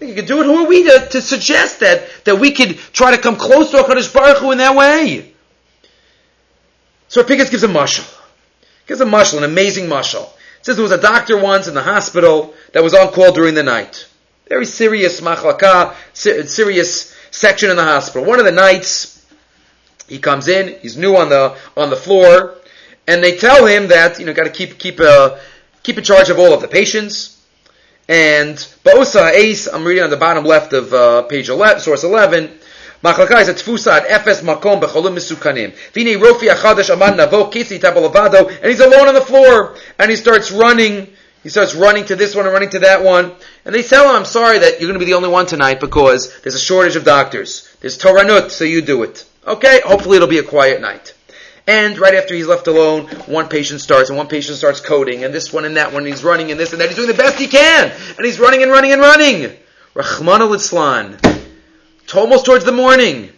We 0.00 0.14
could 0.14 0.26
do 0.26 0.40
it. 0.40 0.46
Who 0.46 0.64
are 0.64 0.68
we 0.68 0.82
to, 0.84 1.08
to 1.10 1.22
suggest 1.22 1.80
that, 1.80 2.24
that 2.24 2.40
we 2.40 2.50
could 2.50 2.76
try 2.92 3.12
to 3.12 3.18
come 3.18 3.36
close 3.36 3.70
to 3.70 3.76
HaKadosh 3.78 4.12
Baruch 4.12 4.38
Hu 4.38 4.50
in 4.50 4.58
that 4.58 4.74
way? 4.74 5.32
So 7.06 7.22
Pinkus 7.22 7.50
gives 7.52 7.62
a 7.62 7.68
mushal. 7.68 8.12
Gives 8.86 9.00
a 9.00 9.04
mushal, 9.04 9.38
an 9.38 9.44
amazing 9.44 9.86
mushal. 9.86 10.24
It 10.58 10.66
says 10.66 10.76
there 10.76 10.82
was 10.82 10.92
a 10.92 11.00
doctor 11.00 11.40
once 11.40 11.68
in 11.68 11.74
the 11.74 11.82
hospital 11.82 12.54
that 12.72 12.82
was 12.82 12.94
on 12.94 13.12
call 13.12 13.32
during 13.32 13.54
the 13.54 13.62
night. 13.62 14.08
Very 14.47 14.65
serious 14.65 15.21
machlaka, 15.21 15.95
serious 16.13 17.15
section 17.31 17.69
in 17.69 17.75
the 17.75 17.83
hospital. 17.83 18.25
One 18.27 18.39
of 18.39 18.45
the 18.45 18.51
nights, 18.51 19.25
he 20.07 20.19
comes 20.19 20.47
in, 20.47 20.77
he's 20.81 20.97
new 20.97 21.15
on 21.15 21.29
the, 21.29 21.57
on 21.75 21.89
the 21.89 21.95
floor, 21.95 22.55
and 23.07 23.23
they 23.23 23.37
tell 23.37 23.65
him 23.65 23.87
that, 23.87 24.19
you 24.19 24.25
know, 24.25 24.33
gotta 24.33 24.49
keep, 24.49 24.77
keep, 24.77 24.99
uh, 24.99 25.37
keep 25.81 25.97
in 25.97 26.03
charge 26.03 26.29
of 26.29 26.39
all 26.39 26.53
of 26.53 26.61
the 26.61 26.67
patients. 26.67 27.41
And 28.07 28.57
Ba'osa 28.83 29.31
Ace, 29.31 29.67
I'm 29.67 29.85
reading 29.85 30.03
on 30.03 30.09
the 30.09 30.17
bottom 30.17 30.43
left 30.43 30.73
of 30.73 30.93
uh, 30.93 31.23
page 31.23 31.49
11, 31.49 31.81
source 31.81 32.03
11, 32.03 32.59
מחלקה 33.03 33.41
is 33.41 33.49
a 33.49 33.53
תפוסה 33.53 33.95
עד 33.95 34.05
אפס 34.05 34.43
מקום 34.43 34.81
בחולים 34.81 35.15
מסוכנים. 35.15 35.69
והנה 35.95 36.27
רופי 36.27 36.49
החדש 36.51 36.89
עמד 36.89 37.21
נבוא, 37.21 37.51
כיסי 37.51 37.79
לבדו, 37.83 38.49
and 38.61 38.65
he's 38.65 38.79
alone 38.79 39.07
on 39.07 39.15
the 39.15 39.25
floor, 39.25 39.75
and 39.99 40.09
he 40.09 40.15
starts 40.15 40.51
running, 40.51 41.07
he 41.48 41.50
starts 41.50 41.74
running 41.74 42.04
to 42.04 42.14
this 42.14 42.34
one 42.34 42.44
and 42.44 42.52
running 42.52 42.68
to 42.68 42.80
that 42.80 43.02
one. 43.02 43.32
And 43.64 43.74
they 43.74 43.82
tell 43.82 44.10
him, 44.10 44.16
I'm 44.16 44.26
sorry 44.26 44.58
that 44.58 44.72
you're 44.72 44.86
going 44.86 45.00
to 45.00 45.02
be 45.02 45.10
the 45.10 45.14
only 45.14 45.30
one 45.30 45.46
tonight 45.46 45.80
because 45.80 46.38
there's 46.42 46.54
a 46.54 46.58
shortage 46.58 46.94
of 46.94 47.04
doctors. 47.04 47.74
There's 47.80 47.96
Toranut, 47.96 48.50
so 48.50 48.64
you 48.64 48.82
do 48.82 49.02
it. 49.02 49.24
Okay, 49.46 49.80
hopefully 49.80 50.16
it'll 50.16 50.28
be 50.28 50.36
a 50.36 50.42
quiet 50.42 50.82
night. 50.82 51.14
And 51.66 51.98
right 51.98 52.12
after 52.12 52.34
he's 52.34 52.46
left 52.46 52.66
alone, 52.66 53.06
one 53.24 53.48
patient 53.48 53.80
starts, 53.80 54.10
and 54.10 54.18
one 54.18 54.26
patient 54.26 54.58
starts 54.58 54.82
coding, 54.82 55.24
and 55.24 55.32
this 55.32 55.50
one 55.50 55.64
and 55.64 55.78
that 55.78 55.94
one, 55.94 56.02
and 56.02 56.12
he's 56.12 56.22
running 56.22 56.50
and 56.50 56.60
this 56.60 56.72
and 56.72 56.82
that. 56.82 56.88
He's 56.90 56.96
doing 56.96 57.08
the 57.08 57.14
best 57.14 57.38
he 57.38 57.46
can, 57.46 57.92
and 58.18 58.26
he's 58.26 58.38
running 58.38 58.62
and 58.62 58.70
running 58.70 58.92
and 58.92 59.00
running. 59.00 59.56
Rahman 59.94 60.42
al 60.42 60.52
Almost 62.14 62.44
towards 62.44 62.66
the 62.66 62.72
morning, 62.72 63.32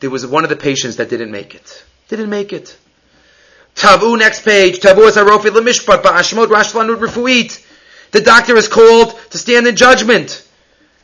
there 0.00 0.08
was 0.08 0.26
one 0.26 0.44
of 0.44 0.48
the 0.48 0.56
patients 0.56 0.96
that 0.96 1.10
didn't 1.10 1.30
make 1.30 1.54
it. 1.54 1.84
Didn't 2.08 2.30
make 2.30 2.54
it. 2.54 2.78
Tavu, 3.74 4.18
next 4.18 4.44
page. 4.44 4.78
Tavu 4.78 5.08
is 5.08 5.16
harofi 5.16 5.50
lemishpat 5.50 6.02
ba'ashmod 6.02 6.46
rashlanut 6.46 6.98
refuit. 6.98 7.64
The 8.12 8.20
doctor 8.20 8.56
is 8.56 8.68
called 8.68 9.18
to 9.30 9.38
stand 9.38 9.66
in 9.66 9.76
judgment. 9.76 10.46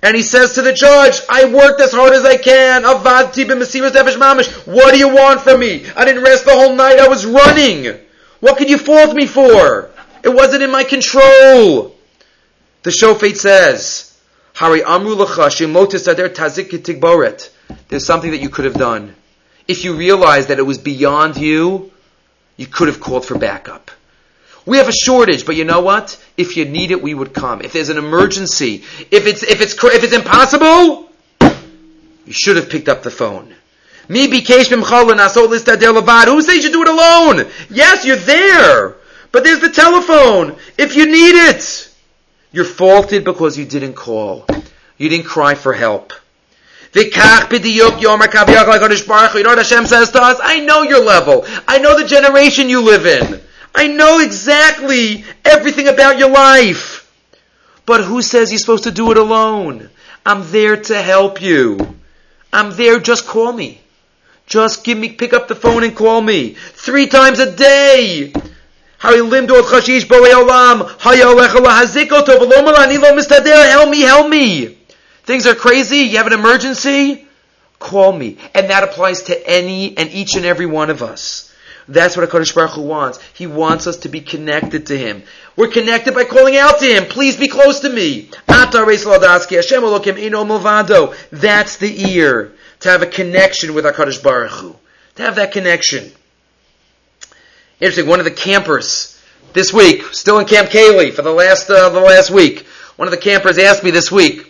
And 0.02 0.16
he 0.16 0.22
says 0.22 0.54
to 0.54 0.62
the 0.62 0.72
judge, 0.72 1.20
I 1.28 1.44
worked 1.46 1.80
as 1.80 1.92
hard 1.92 2.12
as 2.12 2.24
I 2.24 2.36
can. 2.36 2.84
Avadti 2.84 3.44
b'mesiras 3.44 3.90
nefesh 3.90 4.16
mamish. 4.16 4.66
What 4.66 4.92
do 4.92 4.98
you 4.98 5.08
want 5.08 5.40
from 5.42 5.60
me? 5.60 5.84
I 5.96 6.04
didn't 6.04 6.22
rest 6.22 6.44
the 6.44 6.52
whole 6.52 6.74
night. 6.74 6.98
I 6.98 7.08
was 7.08 7.26
running. 7.26 7.98
What 8.40 8.56
could 8.56 8.70
you 8.70 8.78
fault 8.78 9.14
me 9.14 9.26
for? 9.26 9.90
It 10.22 10.30
wasn't 10.30 10.62
in 10.62 10.70
my 10.70 10.84
control. 10.84 11.94
The 12.82 12.90
shofet 12.90 13.36
says, 13.36 14.18
Hari 14.54 14.82
amru 14.82 15.16
tazik 15.16 16.70
There's 17.88 18.06
something 18.06 18.30
that 18.30 18.40
you 18.40 18.48
could 18.48 18.64
have 18.64 18.74
done. 18.74 19.14
If 19.68 19.84
you 19.84 19.94
realized 19.94 20.48
that 20.48 20.58
it 20.58 20.62
was 20.62 20.78
beyond 20.78 21.36
you, 21.36 21.92
you 22.60 22.66
could 22.66 22.88
have 22.88 23.00
called 23.00 23.24
for 23.24 23.38
backup. 23.38 23.90
We 24.66 24.76
have 24.76 24.86
a 24.86 24.92
shortage, 24.92 25.46
but 25.46 25.56
you 25.56 25.64
know 25.64 25.80
what? 25.80 26.22
If 26.36 26.58
you 26.58 26.66
need 26.66 26.90
it, 26.90 27.00
we 27.00 27.14
would 27.14 27.32
come. 27.32 27.62
If 27.62 27.72
there's 27.72 27.88
an 27.88 27.96
emergency, 27.96 28.84
if 29.10 29.26
it's 29.26 29.42
if 29.42 29.62
it's 29.62 29.72
if 29.82 30.04
it's 30.04 30.12
impossible, 30.12 31.08
you 32.26 32.32
should 32.34 32.56
have 32.56 32.68
picked 32.68 32.90
up 32.90 33.02
the 33.02 33.10
phone. 33.10 33.54
Me 34.10 34.28
bikesh 34.28 34.68
Who 36.26 36.42
says 36.42 36.62
you 36.62 36.70
do 36.70 36.82
it 36.82 36.88
alone? 36.88 37.50
Yes, 37.70 38.04
you're 38.04 38.16
there, 38.16 38.96
but 39.32 39.42
there's 39.42 39.60
the 39.60 39.70
telephone. 39.70 40.54
If 40.76 40.96
you 40.96 41.06
need 41.06 41.48
it. 41.48 41.86
You're 42.52 42.66
faulted 42.66 43.24
because 43.24 43.56
you 43.56 43.64
didn't 43.64 43.94
call. 43.94 44.44
You 44.98 45.08
didn't 45.08 45.26
cry 45.26 45.54
for 45.54 45.72
help. 45.72 46.12
You 49.38 49.44
know 49.44 49.50
what 49.50 49.58
Hashem 49.58 49.86
says 49.86 50.10
to 50.10 50.22
us? 50.22 50.38
I 50.42 50.60
know 50.60 50.82
your 50.82 51.04
level. 51.04 51.44
I 51.68 51.78
know 51.78 51.96
the 51.96 52.06
generation 52.06 52.68
you 52.68 52.82
live 52.82 53.06
in. 53.06 53.40
I 53.74 53.86
know 53.86 54.18
exactly 54.18 55.24
everything 55.44 55.86
about 55.86 56.18
your 56.18 56.30
life. 56.30 57.06
But 57.86 58.04
who 58.04 58.22
says 58.22 58.50
you're 58.50 58.58
supposed 58.58 58.84
to 58.84 58.90
do 58.90 59.12
it 59.12 59.18
alone? 59.18 59.88
I'm 60.26 60.50
there 60.50 60.76
to 60.76 61.00
help 61.00 61.40
you. 61.40 61.96
I'm 62.52 62.76
there, 62.76 62.98
just 62.98 63.26
call 63.26 63.52
me. 63.52 63.80
Just 64.46 64.82
give 64.82 64.98
me, 64.98 65.10
pick 65.10 65.32
up 65.32 65.46
the 65.46 65.54
phone 65.54 65.84
and 65.84 65.94
call 65.94 66.20
me. 66.20 66.54
Three 66.54 67.06
times 67.06 67.38
a 67.38 67.54
day. 67.54 68.32
Help 68.98 69.30
me, 73.88 74.00
help 74.00 74.28
me. 74.28 74.79
Things 75.30 75.46
are 75.46 75.54
crazy. 75.54 75.98
You 75.98 76.16
have 76.16 76.26
an 76.26 76.32
emergency? 76.32 77.24
Call 77.78 78.10
me. 78.10 78.36
And 78.52 78.68
that 78.68 78.82
applies 78.82 79.22
to 79.22 79.48
any 79.48 79.96
and 79.96 80.10
each 80.10 80.34
and 80.34 80.44
every 80.44 80.66
one 80.66 80.90
of 80.90 81.04
us. 81.04 81.54
That's 81.86 82.16
what 82.16 82.28
HaKadosh 82.28 82.52
Baruch 82.52 82.72
Hu 82.72 82.82
wants. 82.82 83.20
He 83.34 83.46
wants 83.46 83.86
us 83.86 83.98
to 83.98 84.08
be 84.08 84.22
connected 84.22 84.86
to 84.86 84.98
Him. 84.98 85.22
We're 85.54 85.68
connected 85.68 86.14
by 86.14 86.24
calling 86.24 86.56
out 86.56 86.80
to 86.80 86.84
Him. 86.84 87.04
Please 87.04 87.36
be 87.36 87.46
close 87.46 87.78
to 87.78 87.88
me. 87.88 88.28
That's 88.48 88.74
the 91.76 92.10
ear. 92.10 92.52
To 92.80 92.88
have 92.88 93.02
a 93.02 93.06
connection 93.06 93.72
with 93.74 93.84
HaKadosh 93.84 94.24
Baruch 94.24 94.50
Hu. 94.50 94.74
To 95.14 95.22
have 95.22 95.36
that 95.36 95.52
connection. 95.52 96.10
Interesting. 97.78 98.08
One 98.08 98.18
of 98.18 98.24
the 98.24 98.32
campers 98.32 99.16
this 99.52 99.72
week, 99.72 100.02
still 100.06 100.40
in 100.40 100.46
Camp 100.46 100.70
Kaylie 100.70 101.12
for 101.14 101.22
the 101.22 101.30
last 101.30 101.70
uh, 101.70 101.88
the 101.90 102.00
last 102.00 102.32
week. 102.32 102.66
One 102.96 103.06
of 103.06 103.12
the 103.12 103.16
campers 103.16 103.58
asked 103.58 103.84
me 103.84 103.92
this 103.92 104.10
week. 104.10 104.48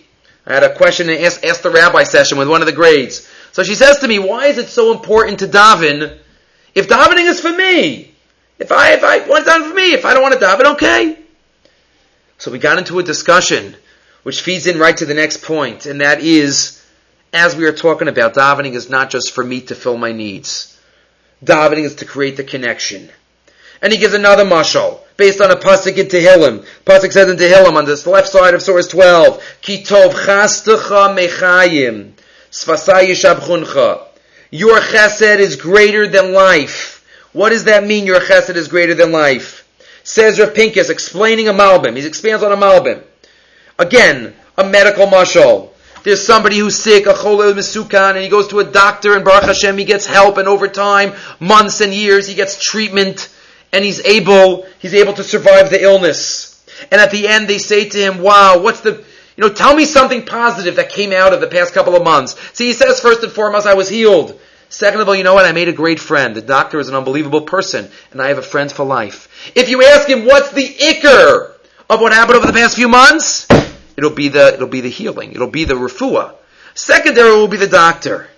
I 0.50 0.54
had 0.54 0.64
a 0.64 0.74
question 0.74 1.08
and 1.08 1.24
asked 1.24 1.62
the 1.62 1.70
rabbi 1.70 2.02
session 2.02 2.36
with 2.36 2.48
one 2.48 2.60
of 2.60 2.66
the 2.66 2.72
grades. 2.72 3.28
So 3.52 3.62
she 3.62 3.76
says 3.76 4.00
to 4.00 4.08
me, 4.08 4.18
"Why 4.18 4.46
is 4.46 4.58
it 4.58 4.68
so 4.68 4.92
important 4.92 5.38
to 5.40 5.46
daven? 5.46 6.18
If 6.74 6.88
davening 6.88 7.28
is 7.28 7.40
for 7.40 7.52
me, 7.52 8.12
if 8.58 8.72
I 8.72 8.92
if 8.92 9.04
I 9.04 9.20
want 9.28 9.44
to 9.44 9.50
daven 9.50 9.68
for 9.68 9.74
me, 9.74 9.92
if 9.92 10.04
I 10.04 10.12
don't 10.12 10.22
want 10.22 10.34
to 10.34 10.44
daven, 10.44 10.72
okay." 10.74 11.18
So 12.38 12.50
we 12.50 12.58
got 12.58 12.78
into 12.78 12.98
a 12.98 13.02
discussion, 13.02 13.76
which 14.24 14.40
feeds 14.40 14.66
in 14.66 14.78
right 14.78 14.96
to 14.96 15.06
the 15.06 15.14
next 15.14 15.42
point, 15.42 15.86
and 15.86 16.00
that 16.00 16.20
is, 16.20 16.82
as 17.32 17.54
we 17.54 17.66
are 17.66 17.72
talking 17.72 18.08
about, 18.08 18.34
davening 18.34 18.74
is 18.74 18.90
not 18.90 19.10
just 19.10 19.32
for 19.32 19.44
me 19.44 19.60
to 19.62 19.74
fill 19.74 19.98
my 19.98 20.10
needs. 20.10 20.76
Davening 21.44 21.84
is 21.84 21.96
to 21.96 22.04
create 22.04 22.36
the 22.36 22.44
connection. 22.44 23.10
And 23.80 23.92
he 23.92 23.98
gives 23.98 24.14
another 24.14 24.44
mashal 24.44 25.00
based 25.20 25.42
on 25.42 25.50
a 25.50 25.56
pasuk 25.56 25.98
in 25.98 26.06
Tehillim. 26.06 26.64
Pasuk 26.86 27.12
says 27.12 27.28
in 27.28 27.36
Tehillim 27.36 27.74
on 27.74 27.84
this 27.84 28.06
left 28.06 28.28
side 28.28 28.54
of 28.54 28.62
source 28.62 28.88
12, 28.88 29.36
Kitov 29.60 30.12
chastecha 30.14 31.14
mechayim, 31.14 32.12
svasai 32.50 33.10
yishabchuncha. 33.10 34.06
Your 34.50 34.80
chesed 34.80 35.38
is 35.38 35.56
greater 35.56 36.08
than 36.08 36.32
life. 36.32 37.06
What 37.34 37.50
does 37.50 37.64
that 37.64 37.84
mean, 37.84 38.06
your 38.06 38.18
chesed 38.18 38.56
is 38.56 38.68
greater 38.68 38.94
than 38.94 39.12
life? 39.12 39.68
Says 40.04 40.40
Rav 40.40 40.54
Pinkus, 40.54 40.88
explaining 40.88 41.48
a 41.48 41.52
malbim. 41.52 41.98
He 41.98 42.06
expands 42.06 42.42
on 42.42 42.50
a 42.50 42.56
malbim. 42.56 43.02
Again, 43.78 44.34
a 44.56 44.64
medical 44.64 45.06
mashal. 45.06 45.68
There's 46.02 46.24
somebody 46.24 46.56
who's 46.56 46.76
sick, 46.76 47.04
a 47.04 47.12
cholel 47.12 47.52
misukan, 47.52 48.14
and 48.14 48.22
he 48.24 48.30
goes 48.30 48.48
to 48.48 48.60
a 48.60 48.64
doctor, 48.64 49.14
and 49.14 49.22
Baruch 49.22 49.44
Hashem, 49.44 49.76
he 49.76 49.84
gets 49.84 50.06
help, 50.06 50.38
and 50.38 50.48
over 50.48 50.66
time, 50.66 51.12
months 51.38 51.82
and 51.82 51.92
years, 51.92 52.26
he 52.26 52.34
gets 52.34 52.58
treatment 52.58 53.28
and 53.72 53.84
he's 53.84 54.04
able, 54.04 54.66
he's 54.78 54.94
able 54.94 55.12
to 55.14 55.24
survive 55.24 55.70
the 55.70 55.82
illness. 55.82 56.64
And 56.90 57.00
at 57.00 57.10
the 57.10 57.28
end 57.28 57.48
they 57.48 57.58
say 57.58 57.88
to 57.88 57.98
him, 57.98 58.22
wow, 58.22 58.60
what's 58.60 58.80
the, 58.80 58.92
you 59.36 59.48
know, 59.48 59.52
tell 59.52 59.74
me 59.74 59.84
something 59.84 60.24
positive 60.24 60.76
that 60.76 60.90
came 60.90 61.12
out 61.12 61.32
of 61.32 61.40
the 61.40 61.46
past 61.46 61.74
couple 61.74 61.96
of 61.96 62.02
months. 62.02 62.36
See, 62.54 62.66
he 62.66 62.72
says 62.72 63.00
first 63.00 63.22
and 63.22 63.32
foremost, 63.32 63.66
I 63.66 63.74
was 63.74 63.88
healed. 63.88 64.38
Second 64.68 65.00
of 65.00 65.08
all, 65.08 65.16
you 65.16 65.24
know 65.24 65.34
what? 65.34 65.44
I 65.44 65.52
made 65.52 65.68
a 65.68 65.72
great 65.72 65.98
friend. 65.98 66.34
The 66.34 66.42
doctor 66.42 66.78
is 66.78 66.88
an 66.88 66.94
unbelievable 66.94 67.42
person, 67.42 67.90
and 68.12 68.22
I 68.22 68.28
have 68.28 68.38
a 68.38 68.42
friend 68.42 68.70
for 68.70 68.84
life. 68.84 69.52
If 69.56 69.68
you 69.68 69.82
ask 69.82 70.08
him 70.08 70.26
what's 70.26 70.52
the 70.52 70.62
ikr 70.62 71.52
of 71.90 72.00
what 72.00 72.12
happened 72.12 72.36
over 72.36 72.46
the 72.46 72.52
past 72.52 72.76
few 72.76 72.88
months, 72.88 73.48
it'll 73.96 74.10
be 74.10 74.28
the, 74.28 74.54
it'll 74.54 74.68
be 74.68 74.80
the 74.80 74.88
healing. 74.88 75.32
It'll 75.32 75.50
be 75.50 75.64
the 75.64 75.74
refuah. 75.74 76.34
Secondary 76.74 77.32
will 77.32 77.48
be 77.48 77.56
the 77.56 77.66
doctor. 77.66 78.29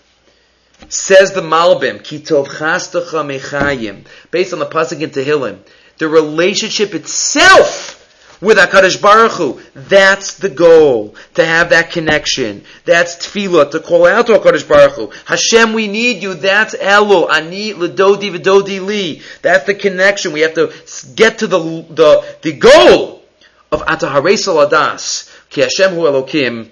Says 0.89 1.33
the 1.33 1.41
Malbim, 1.41 2.01
Kitov 2.01 2.47
chastacha 2.47 3.25
mechayim, 3.25 4.05
based 4.31 4.53
on 4.53 4.59
the 4.59 4.67
pasuk 4.67 5.01
in 5.01 5.11
Tehillim, 5.11 5.59
the 5.99 6.09
relationship 6.09 6.95
itself 6.95 7.99
with 8.43 8.59
Hakadosh 8.59 9.01
Baruch 9.01 9.33
Hu, 9.33 9.61
that's 9.75 10.35
the 10.35 10.49
goal 10.49 11.15
to 11.35 11.45
have 11.45 11.71
that 11.71 11.93
connection. 11.93 12.65
That's 12.85 13.15
tefillah 13.15 13.71
to 13.71 13.81
call 13.81 14.07
out 14.07 14.27
to 14.27 14.33
Hakadosh 14.33 14.69
Baruch 14.69 14.93
Hu. 14.95 15.13
Hashem, 15.27 15.73
we 15.73 15.87
need 15.87 16.23
you. 16.25 16.35
That's 16.35 16.75
Elo. 16.79 17.29
Ani 17.29 17.73
ledodi 17.73 18.37
v'dodi 18.37 18.85
li. 18.85 19.23
That's 19.43 19.65
the 19.65 19.75
connection. 19.75 20.33
We 20.33 20.41
have 20.41 20.55
to 20.55 20.73
get 21.15 21.39
to 21.39 21.47
the 21.47 21.61
the 21.89 22.37
the 22.43 22.53
goal 22.53 23.23
of 23.71 23.83
Ataharei 23.83 24.35
Saladas. 24.35 25.31
Ki 25.49 25.61
Hashem 25.61 25.93
Hu 25.95 26.01
Elokim. 26.01 26.69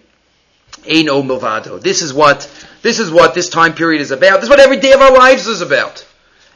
Ein 0.89 1.09
O. 1.11 1.79
This 1.79 2.01
is 2.01 2.15
what 2.15 2.49
this 2.83 2.99
is 2.99 3.11
what 3.11 3.35
this 3.35 3.49
time 3.49 3.75
period 3.75 4.01
is 4.01 4.11
about. 4.11 4.37
This 4.37 4.45
is 4.45 4.51
what 4.51 4.61
every 4.61 4.79
day 4.79 4.93
of 4.93 5.01
our 5.01 5.13
lives 5.13 5.47
is 5.47 5.61
about. 5.61 6.07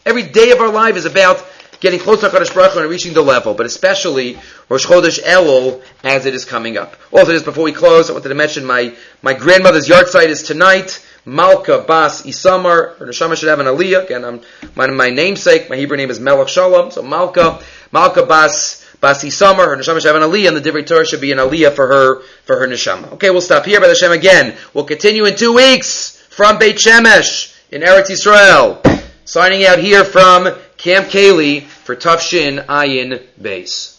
Every 0.07 0.23
day 0.23 0.51
of 0.51 0.61
our 0.61 0.71
life 0.71 0.97
is 0.97 1.05
about 1.05 1.45
getting 1.81 2.01
close 2.01 2.21
to 2.21 2.29
HaKadosh 2.29 2.55
Baruch 2.55 2.73
Hu 2.73 2.81
and 2.81 2.91
reaching 2.91 3.13
the 3.13 3.23
level, 3.23 3.53
but 3.55 3.67
especially 3.67 4.39
Rosh 4.69 4.87
Chodesh 4.87 5.23
Elul 5.23 5.83
as 6.03 6.25
it 6.25 6.35
is 6.35 6.45
coming 6.45 6.77
up. 6.77 6.97
Also, 7.13 7.33
just 7.33 7.45
before 7.45 7.65
we 7.65 7.73
close, 7.73 8.09
I 8.09 8.15
wanted 8.15 8.29
to 8.31 8.35
mention 8.35 8.65
my, 8.65 8.95
my 9.23 9.35
grandmother's 9.35 9.89
yahrzeit 9.89 10.27
is 10.27 10.43
tonight. 10.43 11.05
Malka 11.27 11.85
Bas 11.87 12.23
Isamar. 12.23 12.97
Her 12.99 13.07
neshama 13.07 13.37
should 13.37 13.49
have 13.49 13.61
an 13.61 13.67
aliyah. 13.67 14.05
Again, 14.05 14.25
I'm, 14.25 14.41
my, 14.75 14.87
my 14.89 15.11
namesake, 15.11 15.71
my 15.71 15.77
Hebrew 15.77 15.97
name 15.97 16.11
is 16.11 16.21
Melech 16.21 16.49
Shalom. 16.49 16.91
So 16.91 17.03
Malka, 17.03 17.63
Malka 17.93 18.27
Bas 18.27 18.85
Basi 19.01 19.31
Summer, 19.31 19.67
her 19.67 19.77
neshama 19.77 20.01
should 20.01 20.15
have 20.15 20.17
an 20.17 20.23
aliyah, 20.23 20.49
and 20.49 20.57
the 20.57 20.71
Divrei 20.71 20.87
Torah 20.87 21.07
should 21.07 21.21
be 21.21 21.33
an 21.33 21.39
aliyah 21.39 21.73
for 21.75 21.87
her, 21.87 22.23
for 22.45 22.59
her 22.59 22.67
neshama. 22.67 23.13
Okay, 23.13 23.31
we'll 23.31 23.41
stop 23.41 23.65
here 23.65 23.81
by 23.81 23.89
the 23.89 23.95
Shem 23.95 24.13
again. 24.13 24.57
We'll 24.73 24.85
continue 24.85 25.25
in 25.25 25.37
two 25.37 25.55
weeks 25.55 26.14
from 26.35 26.59
Beit 26.59 26.79
Shemesh 26.79 27.57
in 27.71 27.83
Eretz 27.83 28.11
Yisrael. 28.11 28.81
Signing 29.25 29.65
out 29.65 29.79
here 29.79 30.03
from 30.05 30.53
Camp 30.77 31.07
Kaylie 31.07 31.63
for 31.63 31.95
Tufshin 31.95 32.67
Ayin 32.67 33.23
Base. 33.41 33.94